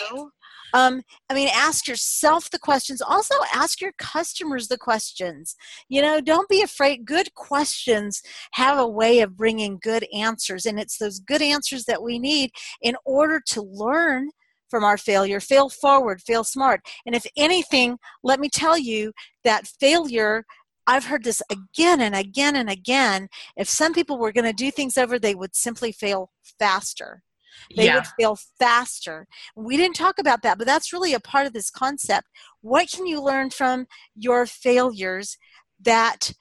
Um, 0.74 1.04
I 1.30 1.36
mean, 1.36 1.50
ask 1.54 1.88
yourself 1.88 2.50
the 2.50 2.58
questions. 2.58 3.02
Also, 3.02 3.36
ask 3.54 3.80
your 3.80 3.92
customers 4.00 4.68
the 4.68 4.78
questions. 4.78 5.56
You 5.88 6.02
know, 6.02 6.20
don't 6.20 6.50
be 6.50 6.64
afraid. 6.64 7.06
Good 7.06 7.36
questions 7.36 8.24
have 8.54 8.80
a 8.80 8.88
way 8.88 9.20
of 9.20 9.38
bringing 9.38 9.78
good 9.82 10.08
answers, 10.14 10.66
and 10.66 10.80
it's 10.80 10.98
those 10.98 11.20
good 11.20 11.44
answers 11.44 11.86
that 11.86 12.02
we 12.02 12.18
need 12.18 12.52
in 12.82 12.96
order 13.06 13.40
to 13.50 13.62
learn 13.62 14.30
from 14.74 14.84
our 14.84 14.98
failure. 14.98 15.40
Fail 15.40 15.70
forward, 15.70 16.20
fail 16.20 16.44
smart. 16.44 16.82
And 17.06 17.14
if 17.14 17.28
anything, 17.38 18.00
let 18.24 18.40
me 18.40 18.50
tell 18.50 18.76
you 18.76 19.12
that 19.44 19.68
failure 19.68 20.46
I've 20.88 21.06
heard 21.06 21.24
this 21.24 21.44
again 21.52 22.02
and 22.02 22.16
again 22.16 22.56
and 22.56 22.72
again. 22.72 23.28
If 23.56 23.70
some 23.70 23.94
people 23.94 24.18
were 24.18 24.32
going 24.32 24.48
to 24.48 24.52
do 24.52 24.72
things 24.72 24.98
over, 24.98 25.20
they 25.20 25.36
would 25.36 25.56
simply 25.56 25.92
fail 25.92 26.32
faster. 26.58 27.22
They 27.78 27.86
yeah. 27.86 27.98
would 27.98 28.08
fail 28.20 28.40
faster. 28.58 29.28
We 29.56 29.78
didn't 29.78 29.96
talk 29.96 30.18
about 30.18 30.42
that, 30.42 30.58
but 30.58 30.66
that's 30.66 30.92
really 30.92 31.14
a 31.14 31.20
part 31.20 31.46
of 31.46 31.54
this 31.54 31.70
concept. 31.70 32.28
What 32.62 32.90
can 32.92 33.06
you 33.06 33.22
learn 33.22 33.52
from 33.52 33.86
your 34.16 34.48
failures 34.48 35.38
that 35.84 36.34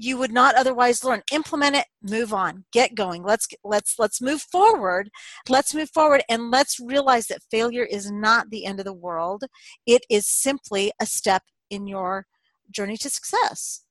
you 0.00 0.16
would 0.16 0.32
not 0.32 0.54
otherwise 0.54 1.04
learn. 1.04 1.22
Implement 1.30 1.76
it. 1.76 1.84
Move 2.02 2.32
on. 2.32 2.64
Get 2.72 2.94
going. 2.94 3.22
Let's 3.22 3.46
let's 3.62 3.98
let's 3.98 4.22
move 4.22 4.40
forward. 4.40 5.10
Let's 5.48 5.74
move 5.74 5.90
forward 5.90 6.22
and 6.28 6.50
let's 6.50 6.80
realize 6.80 7.26
that 7.26 7.42
failure 7.50 7.84
is 7.84 8.10
not 8.10 8.48
the 8.48 8.64
end 8.64 8.78
of 8.78 8.86
the 8.86 8.94
world. 8.94 9.44
It 9.86 10.02
is 10.08 10.26
simply 10.26 10.90
a 11.00 11.04
step 11.04 11.42
in 11.68 11.86
your 11.86 12.26
journey 12.70 12.96
to 12.96 13.10
success. 13.10 13.82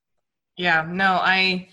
Yeah 0.57 0.85
no 0.89 1.19
i 1.21 1.69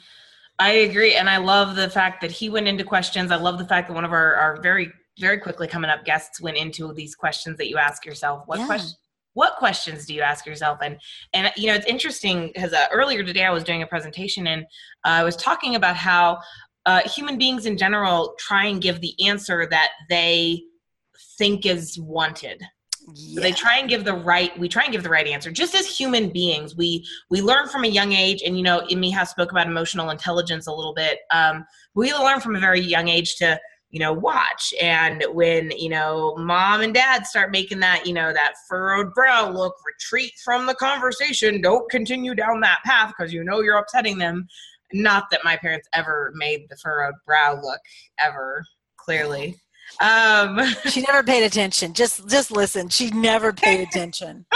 i 0.59 0.70
agree. 0.70 1.14
And 1.14 1.30
i 1.30 1.39
love 1.39 1.74
the 1.74 1.89
fact 1.89 2.20
that 2.20 2.30
he 2.30 2.51
went 2.51 2.68
into 2.68 2.84
questions. 2.84 3.30
I 3.30 3.37
love 3.37 3.59
the 3.59 3.66
fact 3.66 3.89
that 3.89 3.95
one 3.95 4.05
of 4.05 4.12
our, 4.12 4.34
our 4.34 4.61
very 4.61 4.93
very 5.18 5.39
quickly 5.39 5.66
coming 5.66 5.91
up 5.91 6.05
guests 6.05 6.43
went 6.43 6.59
into 6.59 6.93
these 6.93 7.14
questions 7.14 7.57
that 7.57 7.70
you 7.70 7.78
ask 7.78 8.05
yourself. 8.05 8.43
What 8.45 8.59
yeah. 8.59 8.66
question 8.66 8.97
what 9.37 9.57
questions 9.57 10.07
do 10.07 10.14
you 10.14 10.22
ask 10.22 10.47
yourself? 10.47 10.78
And 10.82 10.99
and 11.34 11.53
you 11.57 11.66
know 11.66 11.74
it's 11.74 11.87
interesting 11.87 12.51
because 12.55 12.72
uh, 12.72 12.87
earlier 12.91 13.22
today 13.22 13.45
i 13.45 13.51
was 13.51 13.62
doing 13.62 13.82
a 13.82 13.87
presentation 13.87 14.47
and 14.47 14.62
uh, 15.05 15.20
i 15.20 15.22
was 15.22 15.37
talking 15.37 15.74
about 15.74 15.95
how 15.95 16.39
uh, 16.87 17.03
human 17.03 17.37
beings 17.37 17.66
in 17.66 17.76
general 17.76 18.34
try 18.39 18.66
and 18.66 18.80
give 18.80 19.01
the 19.01 19.14
answer 19.26 19.66
that 19.70 19.91
they 20.09 20.62
think 21.37 21.66
is 21.66 21.99
wanted. 21.99 22.62
Yeah. 23.14 23.34
so 23.34 23.41
they 23.41 23.53
try 23.53 23.78
and 23.78 23.89
give 23.89 24.05
the 24.05 24.14
right 24.14 24.59
we 24.59 24.68
try 24.68 24.82
and 24.82 24.91
give 24.91 25.03
the 25.03 25.11
right 25.11 25.26
answer. 25.26 25.51
Just 25.53 25.74
as 25.74 25.87
human 25.87 26.30
beings 26.30 26.74
we 26.74 27.05
we 27.30 27.43
learn 27.43 27.68
from 27.68 27.84
a 27.84 27.89
young 27.89 28.12
age 28.12 28.43
and 28.43 28.57
you 28.57 28.64
know 28.64 28.80
Miha 28.91 29.26
spoke 29.26 29.53
about 29.53 29.66
emotional 29.66 30.11
intelligence 30.11 30.66
a 30.66 30.72
little 30.72 30.95
bit 30.95 31.18
um, 31.30 31.66
we 31.95 32.12
learn 32.14 32.41
from 32.41 32.57
a 32.57 32.61
very 32.61 32.80
young 32.80 33.09
age 33.09 33.37
to 33.37 33.61
you 33.91 34.01
know 34.01 34.12
watch. 34.12 34.74
And 34.80 35.24
when 35.32 35.70
you 35.72 35.89
know 35.89 36.34
mom 36.37 36.80
and 36.80 36.95
dad 36.95 37.26
start 37.26 37.51
making 37.51 37.80
that 37.80 38.07
you 38.07 38.12
know 38.12 38.32
that 38.32 38.55
furrowed 38.68 39.14
brow 39.14 39.51
look 39.51 39.74
retreat 39.84 40.32
from 40.45 40.66
the 40.66 40.74
conversation 40.74 41.61
don't 41.61 41.91
continue 41.91 42.34
down 42.34 42.61
that 42.61 42.80
path 42.84 43.12
because 43.16 43.32
you 43.32 43.45
know 43.45 43.61
you're 43.61 43.78
upsetting 43.78 44.18
them. 44.18 44.47
Not 44.93 45.24
that 45.30 45.45
my 45.45 45.57
parents 45.57 45.89
ever 45.93 46.32
made 46.34 46.66
the 46.68 46.76
furrowed 46.76 47.14
brow 47.26 47.61
look 47.61 47.80
ever 48.18 48.64
clearly 48.97 49.57
um 50.01 50.61
she 50.88 51.01
never 51.03 51.22
paid 51.22 51.44
attention. 51.44 51.92
Just 51.92 52.28
just 52.28 52.51
listen. 52.51 52.88
She 52.88 53.11
never 53.11 53.53
paid 53.53 53.80
attention. 53.80 54.47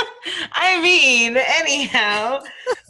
I 0.52 0.80
mean 0.82 1.36
anyhow 1.36 2.40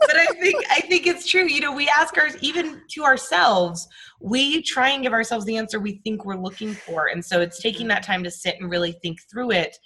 but 0.00 0.16
i 0.16 0.26
think 0.40 0.64
i 0.68 0.80
think 0.80 1.06
it's 1.06 1.28
true. 1.28 1.46
You 1.46 1.60
know 1.60 1.72
we 1.72 1.88
ask 1.88 2.16
ours 2.18 2.36
even 2.40 2.82
to 2.90 3.04
ourselves 3.04 3.88
we 4.20 4.62
try 4.62 4.90
and 4.90 5.02
give 5.02 5.12
ourselves 5.12 5.46
the 5.46 5.56
answer 5.56 5.80
we 5.80 6.00
think 6.04 6.24
we're 6.24 6.36
looking 6.36 6.74
for. 6.74 7.06
And 7.06 7.24
so 7.24 7.40
it's 7.40 7.60
taking 7.60 7.88
that 7.88 8.02
time 8.02 8.22
to 8.22 8.30
sit 8.30 8.56
and 8.60 8.70
really 8.70 8.92
think 8.92 9.18
through 9.30 9.52
it. 9.52 9.76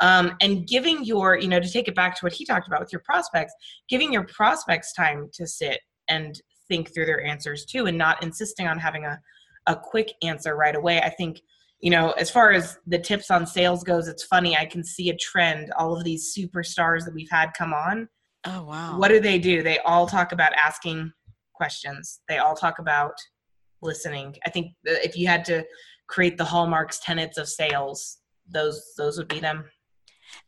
Um, 0.00 0.36
and 0.40 0.66
giving 0.66 1.04
your 1.04 1.38
you 1.38 1.46
know 1.46 1.60
to 1.60 1.70
take 1.70 1.86
it 1.86 1.94
back 1.94 2.16
to 2.16 2.24
what 2.24 2.32
he 2.32 2.44
talked 2.44 2.66
about 2.66 2.80
with 2.80 2.92
your 2.92 3.02
prospects 3.04 3.54
giving 3.88 4.12
your 4.12 4.24
prospects 4.24 4.92
time 4.92 5.30
to 5.34 5.46
sit 5.46 5.78
and 6.08 6.34
think 6.66 6.92
through 6.92 7.06
their 7.06 7.22
answers 7.24 7.64
too 7.64 7.86
and 7.86 7.96
not 7.96 8.20
insisting 8.20 8.66
on 8.66 8.76
having 8.76 9.04
a, 9.04 9.20
a 9.68 9.76
quick 9.76 10.12
answer 10.20 10.56
right 10.56 10.74
away. 10.74 11.00
I 11.00 11.10
think 11.10 11.40
you 11.84 11.90
know 11.90 12.12
as 12.12 12.30
far 12.30 12.50
as 12.50 12.78
the 12.86 12.98
tips 12.98 13.30
on 13.30 13.46
sales 13.46 13.84
goes 13.84 14.08
it's 14.08 14.24
funny 14.24 14.56
i 14.56 14.64
can 14.64 14.82
see 14.82 15.10
a 15.10 15.16
trend 15.16 15.70
all 15.78 15.94
of 15.94 16.02
these 16.02 16.34
superstars 16.34 17.04
that 17.04 17.14
we've 17.14 17.30
had 17.30 17.50
come 17.56 17.72
on. 17.72 18.08
Oh 18.46 18.64
wow. 18.64 18.98
What 18.98 19.08
do 19.08 19.20
they 19.20 19.38
do? 19.38 19.62
They 19.62 19.78
all 19.80 20.06
talk 20.06 20.32
about 20.32 20.52
asking 20.54 21.12
questions. 21.54 22.20
They 22.28 22.38
all 22.38 22.54
talk 22.54 22.78
about 22.78 23.14
listening. 23.80 24.36
I 24.44 24.50
think 24.50 24.72
if 24.84 25.16
you 25.16 25.26
had 25.26 25.44
to 25.46 25.64
create 26.08 26.36
the 26.36 26.44
hallmarks 26.44 26.98
tenets 27.00 27.38
of 27.38 27.48
sales 27.48 28.18
those 28.46 28.92
those 28.98 29.16
would 29.16 29.28
be 29.28 29.40
them. 29.40 29.64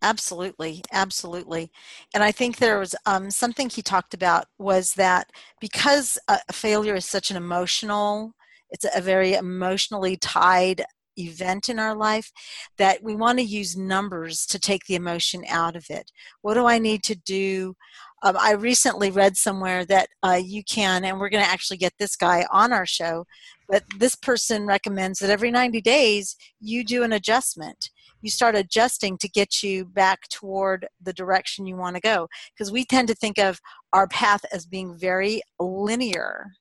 Absolutely. 0.03 0.83
Absolutely. 0.93 1.71
And 2.13 2.23
i 2.23 2.33
think 2.33 2.59
there 2.59 2.79
was 2.79 2.95
um, 3.07 3.31
something 3.31 3.71
he 3.71 3.83
talked 3.83 4.13
about 4.13 4.47
was 4.59 4.93
that 4.95 5.31
because 5.61 6.19
a, 6.29 6.39
failure 6.53 6.95
is 6.95 7.07
such 7.07 7.31
an 7.31 7.37
emotional 7.37 8.33
it's 8.71 8.85
a 8.95 9.01
very 9.01 9.35
emotionally 9.35 10.17
tied 10.17 10.85
event 11.19 11.69
in 11.69 11.79
our 11.79 11.95
life 11.95 12.33
that 12.79 13.03
we 13.03 13.15
want 13.15 13.39
to 13.39 13.45
use 13.45 13.77
numbers 13.77 14.47
to 14.47 14.59
take 14.59 14.85
the 14.87 14.95
emotion 14.95 15.45
out 15.49 15.77
of 15.77 15.87
it. 15.91 16.11
What 16.43 16.55
do 16.55 16.67
I 16.67 16.79
need 16.79 17.03
to 17.05 17.15
do? 17.15 17.75
Um, 18.23 18.37
I 18.41 18.53
recently 18.53 19.11
read 19.11 19.37
somewhere 19.37 19.85
that 19.87 20.09
uh, 20.23 20.41
you 20.43 20.65
can, 20.65 21.05
and 21.05 21.21
we're 21.21 21.29
going 21.29 21.45
to 21.45 21.51
actually 21.51 21.77
get 21.77 21.93
this 21.99 22.17
guy 22.17 22.47
on 22.51 22.73
our 22.73 22.87
show, 22.87 23.27
but 23.69 23.85
this 23.99 24.15
person 24.15 24.67
recommends 24.67 25.19
that 25.19 25.31
every 25.31 25.51
90 25.51 25.81
days 25.81 26.37
you 26.61 26.85
do 26.85 27.03
an 27.03 27.13
adjustment. 27.13 27.91
You 28.23 28.31
start 28.31 28.57
adjusting 28.57 29.19
to 29.19 29.29
get 29.29 29.63
you 29.63 29.85
back 29.85 30.29
toward 30.29 30.89
the 31.01 31.13
direction 31.13 31.67
you 31.67 31.77
want 31.77 31.97
to 31.97 32.01
go. 32.01 32.29
Because 32.55 32.73
we 32.73 32.85
tend 32.85 33.09
to 33.09 33.15
think 33.15 33.39
of 33.39 33.61
our 33.93 34.09
path 34.09 34.45
as 34.53 34.67
being 34.67 34.97
very 34.97 35.43
linear 35.61 36.53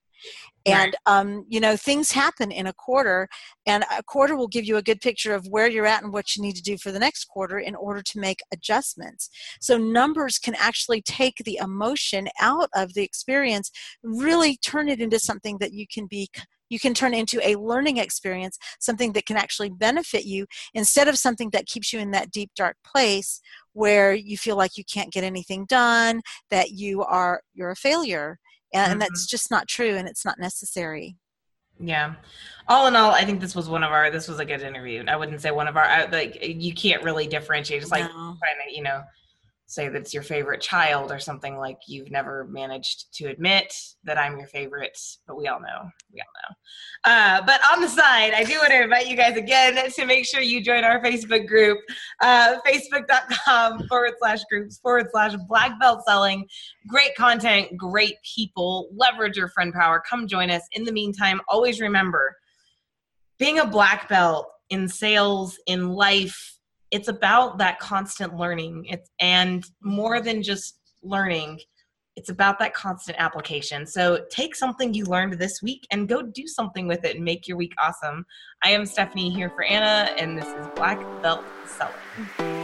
and 0.66 0.96
um, 1.06 1.46
you 1.48 1.60
know 1.60 1.76
things 1.78 2.12
happen 2.12 2.52
in 2.52 2.68
a 2.68 2.74
quarter 2.74 3.28
and 3.66 3.84
a 3.96 4.04
quarter 4.04 4.36
will 4.36 4.48
give 4.48 4.66
you 4.66 4.78
a 4.78 4.82
good 4.82 5.00
picture 5.02 5.34
of 5.34 5.46
where 5.48 5.68
you're 5.68 5.86
at 5.86 6.04
and 6.04 6.12
what 6.12 6.36
you 6.36 6.42
need 6.42 6.56
to 6.56 6.64
do 6.64 6.78
for 6.78 6.92
the 6.92 7.00
next 7.00 7.26
quarter 7.26 7.60
in 7.60 7.76
order 7.76 8.02
to 8.02 8.20
make 8.20 8.40
adjustments. 8.52 9.30
So 9.62 9.78
numbers 9.78 10.38
can 10.38 10.56
actually 10.56 11.02
take 11.02 11.38
the 11.46 11.60
emotion 11.62 12.28
out 12.40 12.70
of 12.76 12.94
the 12.94 13.04
experience 13.04 13.72
really 14.04 14.58
turn 14.58 14.90
it 14.90 15.00
into 15.00 15.20
something 15.20 15.58
that 15.60 15.74
you 15.74 15.86
can 15.92 16.08
be 16.08 16.30
you 16.70 16.80
can 16.80 16.96
turn 16.96 17.14
into 17.14 17.40
a 17.48 17.56
learning 17.58 17.98
experience 17.98 18.58
something 18.80 19.14
that 19.14 19.26
can 19.26 19.38
actually 19.38 19.70
benefit 19.70 20.26
you 20.26 20.46
instead 20.74 21.08
of 21.08 21.18
something 21.18 21.50
that 21.52 21.68
keeps 21.68 21.94
you 21.94 22.00
in 22.00 22.12
that 22.12 22.32
deep 22.32 22.50
dark 22.56 22.76
place 22.84 23.40
where 23.74 24.14
you 24.14 24.38
feel 24.38 24.56
like 24.56 24.78
you 24.78 24.84
can't 24.92 25.12
get 25.12 25.24
anything 25.24 25.66
done 25.68 26.22
that 26.50 26.72
you 26.72 27.04
are 27.04 27.42
you're 27.54 27.72
a 27.72 27.76
failure 27.76 28.40
and, 28.84 28.92
mm-hmm. 28.92 29.00
that's 29.00 29.26
just 29.26 29.52
not 29.52 29.68
true 29.68 29.96
and 29.96 30.08
it's 30.08 30.26
not 30.26 30.40
necessary 30.40 31.16
yeah 31.80 32.16
all 32.68 32.88
in 32.88 32.96
all 32.96 33.12
i 33.12 33.26
think 33.26 33.42
this 33.42 33.56
was 33.56 33.68
one 33.68 33.84
of 33.84 33.92
our 33.92 34.10
this 34.10 34.28
was 34.28 34.40
a 34.40 34.46
good 34.46 34.62
interview 34.62 35.04
i 35.08 35.16
wouldn't 35.16 35.42
say 35.42 35.52
one 35.52 35.68
of 35.68 35.76
our 35.76 36.08
like 36.10 36.38
you 36.42 36.74
can't 36.74 37.04
really 37.04 37.28
differentiate 37.28 37.82
it's 37.82 37.92
like 37.92 38.04
no. 38.04 38.38
trying 38.40 38.70
to 38.70 38.76
you 38.76 38.82
know 38.82 39.02
say 39.76 39.90
that 39.90 40.02
it's 40.02 40.14
your 40.14 40.24
favorite 40.24 40.62
child 40.62 41.12
or 41.12 41.20
something 41.20 41.58
like 41.58 41.78
you've 41.88 42.10
never 42.10 42.46
managed 42.46 43.14
to 43.16 43.26
admit 43.26 43.74
that 44.06 44.18
I'm 44.18 44.38
your 44.38 44.48
favorite, 44.48 44.98
but 45.28 45.38
we 45.38 45.48
all 45.48 45.60
know. 45.60 45.90
We 46.14 46.22
all 46.22 46.34
know. 46.42 47.12
Uh, 47.12 47.42
but 47.46 47.60
on 47.72 47.82
the 47.82 47.90
side, 47.90 48.34
I 48.34 48.46
do 48.46 48.54
want 48.54 48.70
to 48.70 48.84
invite 48.84 49.08
you 49.08 49.18
guys 49.18 49.36
again 49.36 49.92
to 49.92 50.06
make 50.06 50.26
sure 50.26 50.42
you 50.42 50.64
join 50.64 50.84
our 50.84 51.04
Facebook 51.04 51.46
group, 51.46 51.78
uh, 52.22 52.56
facebook.com 52.66 53.86
forward 53.90 54.14
slash 54.20 54.44
groups 54.50 54.80
forward 54.80 55.08
slash 55.12 55.36
black 55.48 55.80
belt 55.80 56.04
selling. 56.08 56.48
Great 56.88 57.14
content, 57.16 57.76
great 57.78 58.16
people. 58.24 58.90
Leverage 58.96 59.36
your 59.36 59.50
friend 59.50 59.74
power. 59.74 60.02
Come 60.10 60.28
join 60.28 60.50
us. 60.50 60.64
In 60.72 60.86
the 60.86 60.92
meantime, 60.92 61.42
always 61.50 61.82
remember 61.82 62.36
being 63.38 63.60
a 63.60 63.68
black 63.68 64.08
belt 64.08 64.48
in 64.70 64.88
sales, 64.88 65.60
in 65.68 65.90
life, 65.90 66.55
it's 66.92 67.08
about 67.08 67.58
that 67.58 67.80
constant 67.80 68.36
learning. 68.36 68.86
It's 68.90 69.10
and 69.20 69.66
more 69.82 70.22
than 70.22 70.44
just 70.44 70.80
learning 71.04 71.60
it's 72.16 72.30
about 72.30 72.60
that 72.60 72.74
constant 72.74 73.18
application. 73.20 73.86
So 73.86 74.26
take 74.30 74.56
something 74.56 74.94
you 74.94 75.06
learned 75.06 75.34
this 75.34 75.62
week 75.62 75.86
and 75.92 76.08
go 76.08 76.22
do 76.22 76.48
something 76.48 76.88
with 76.88 77.04
it 77.04 77.16
and 77.18 77.26
make 77.26 77.48
your 77.48 77.58
week 77.58 77.74
awesome. 77.78 78.26
I 78.64 78.70
am 78.70 78.86
stephanie 78.86 79.30
here 79.30 79.50
for 79.50 79.64
anna 79.64 80.12
and 80.18 80.38
this 80.38 80.48
is 80.48 80.68
black 80.76 81.00
belt 81.22 81.44
selling 81.66 82.55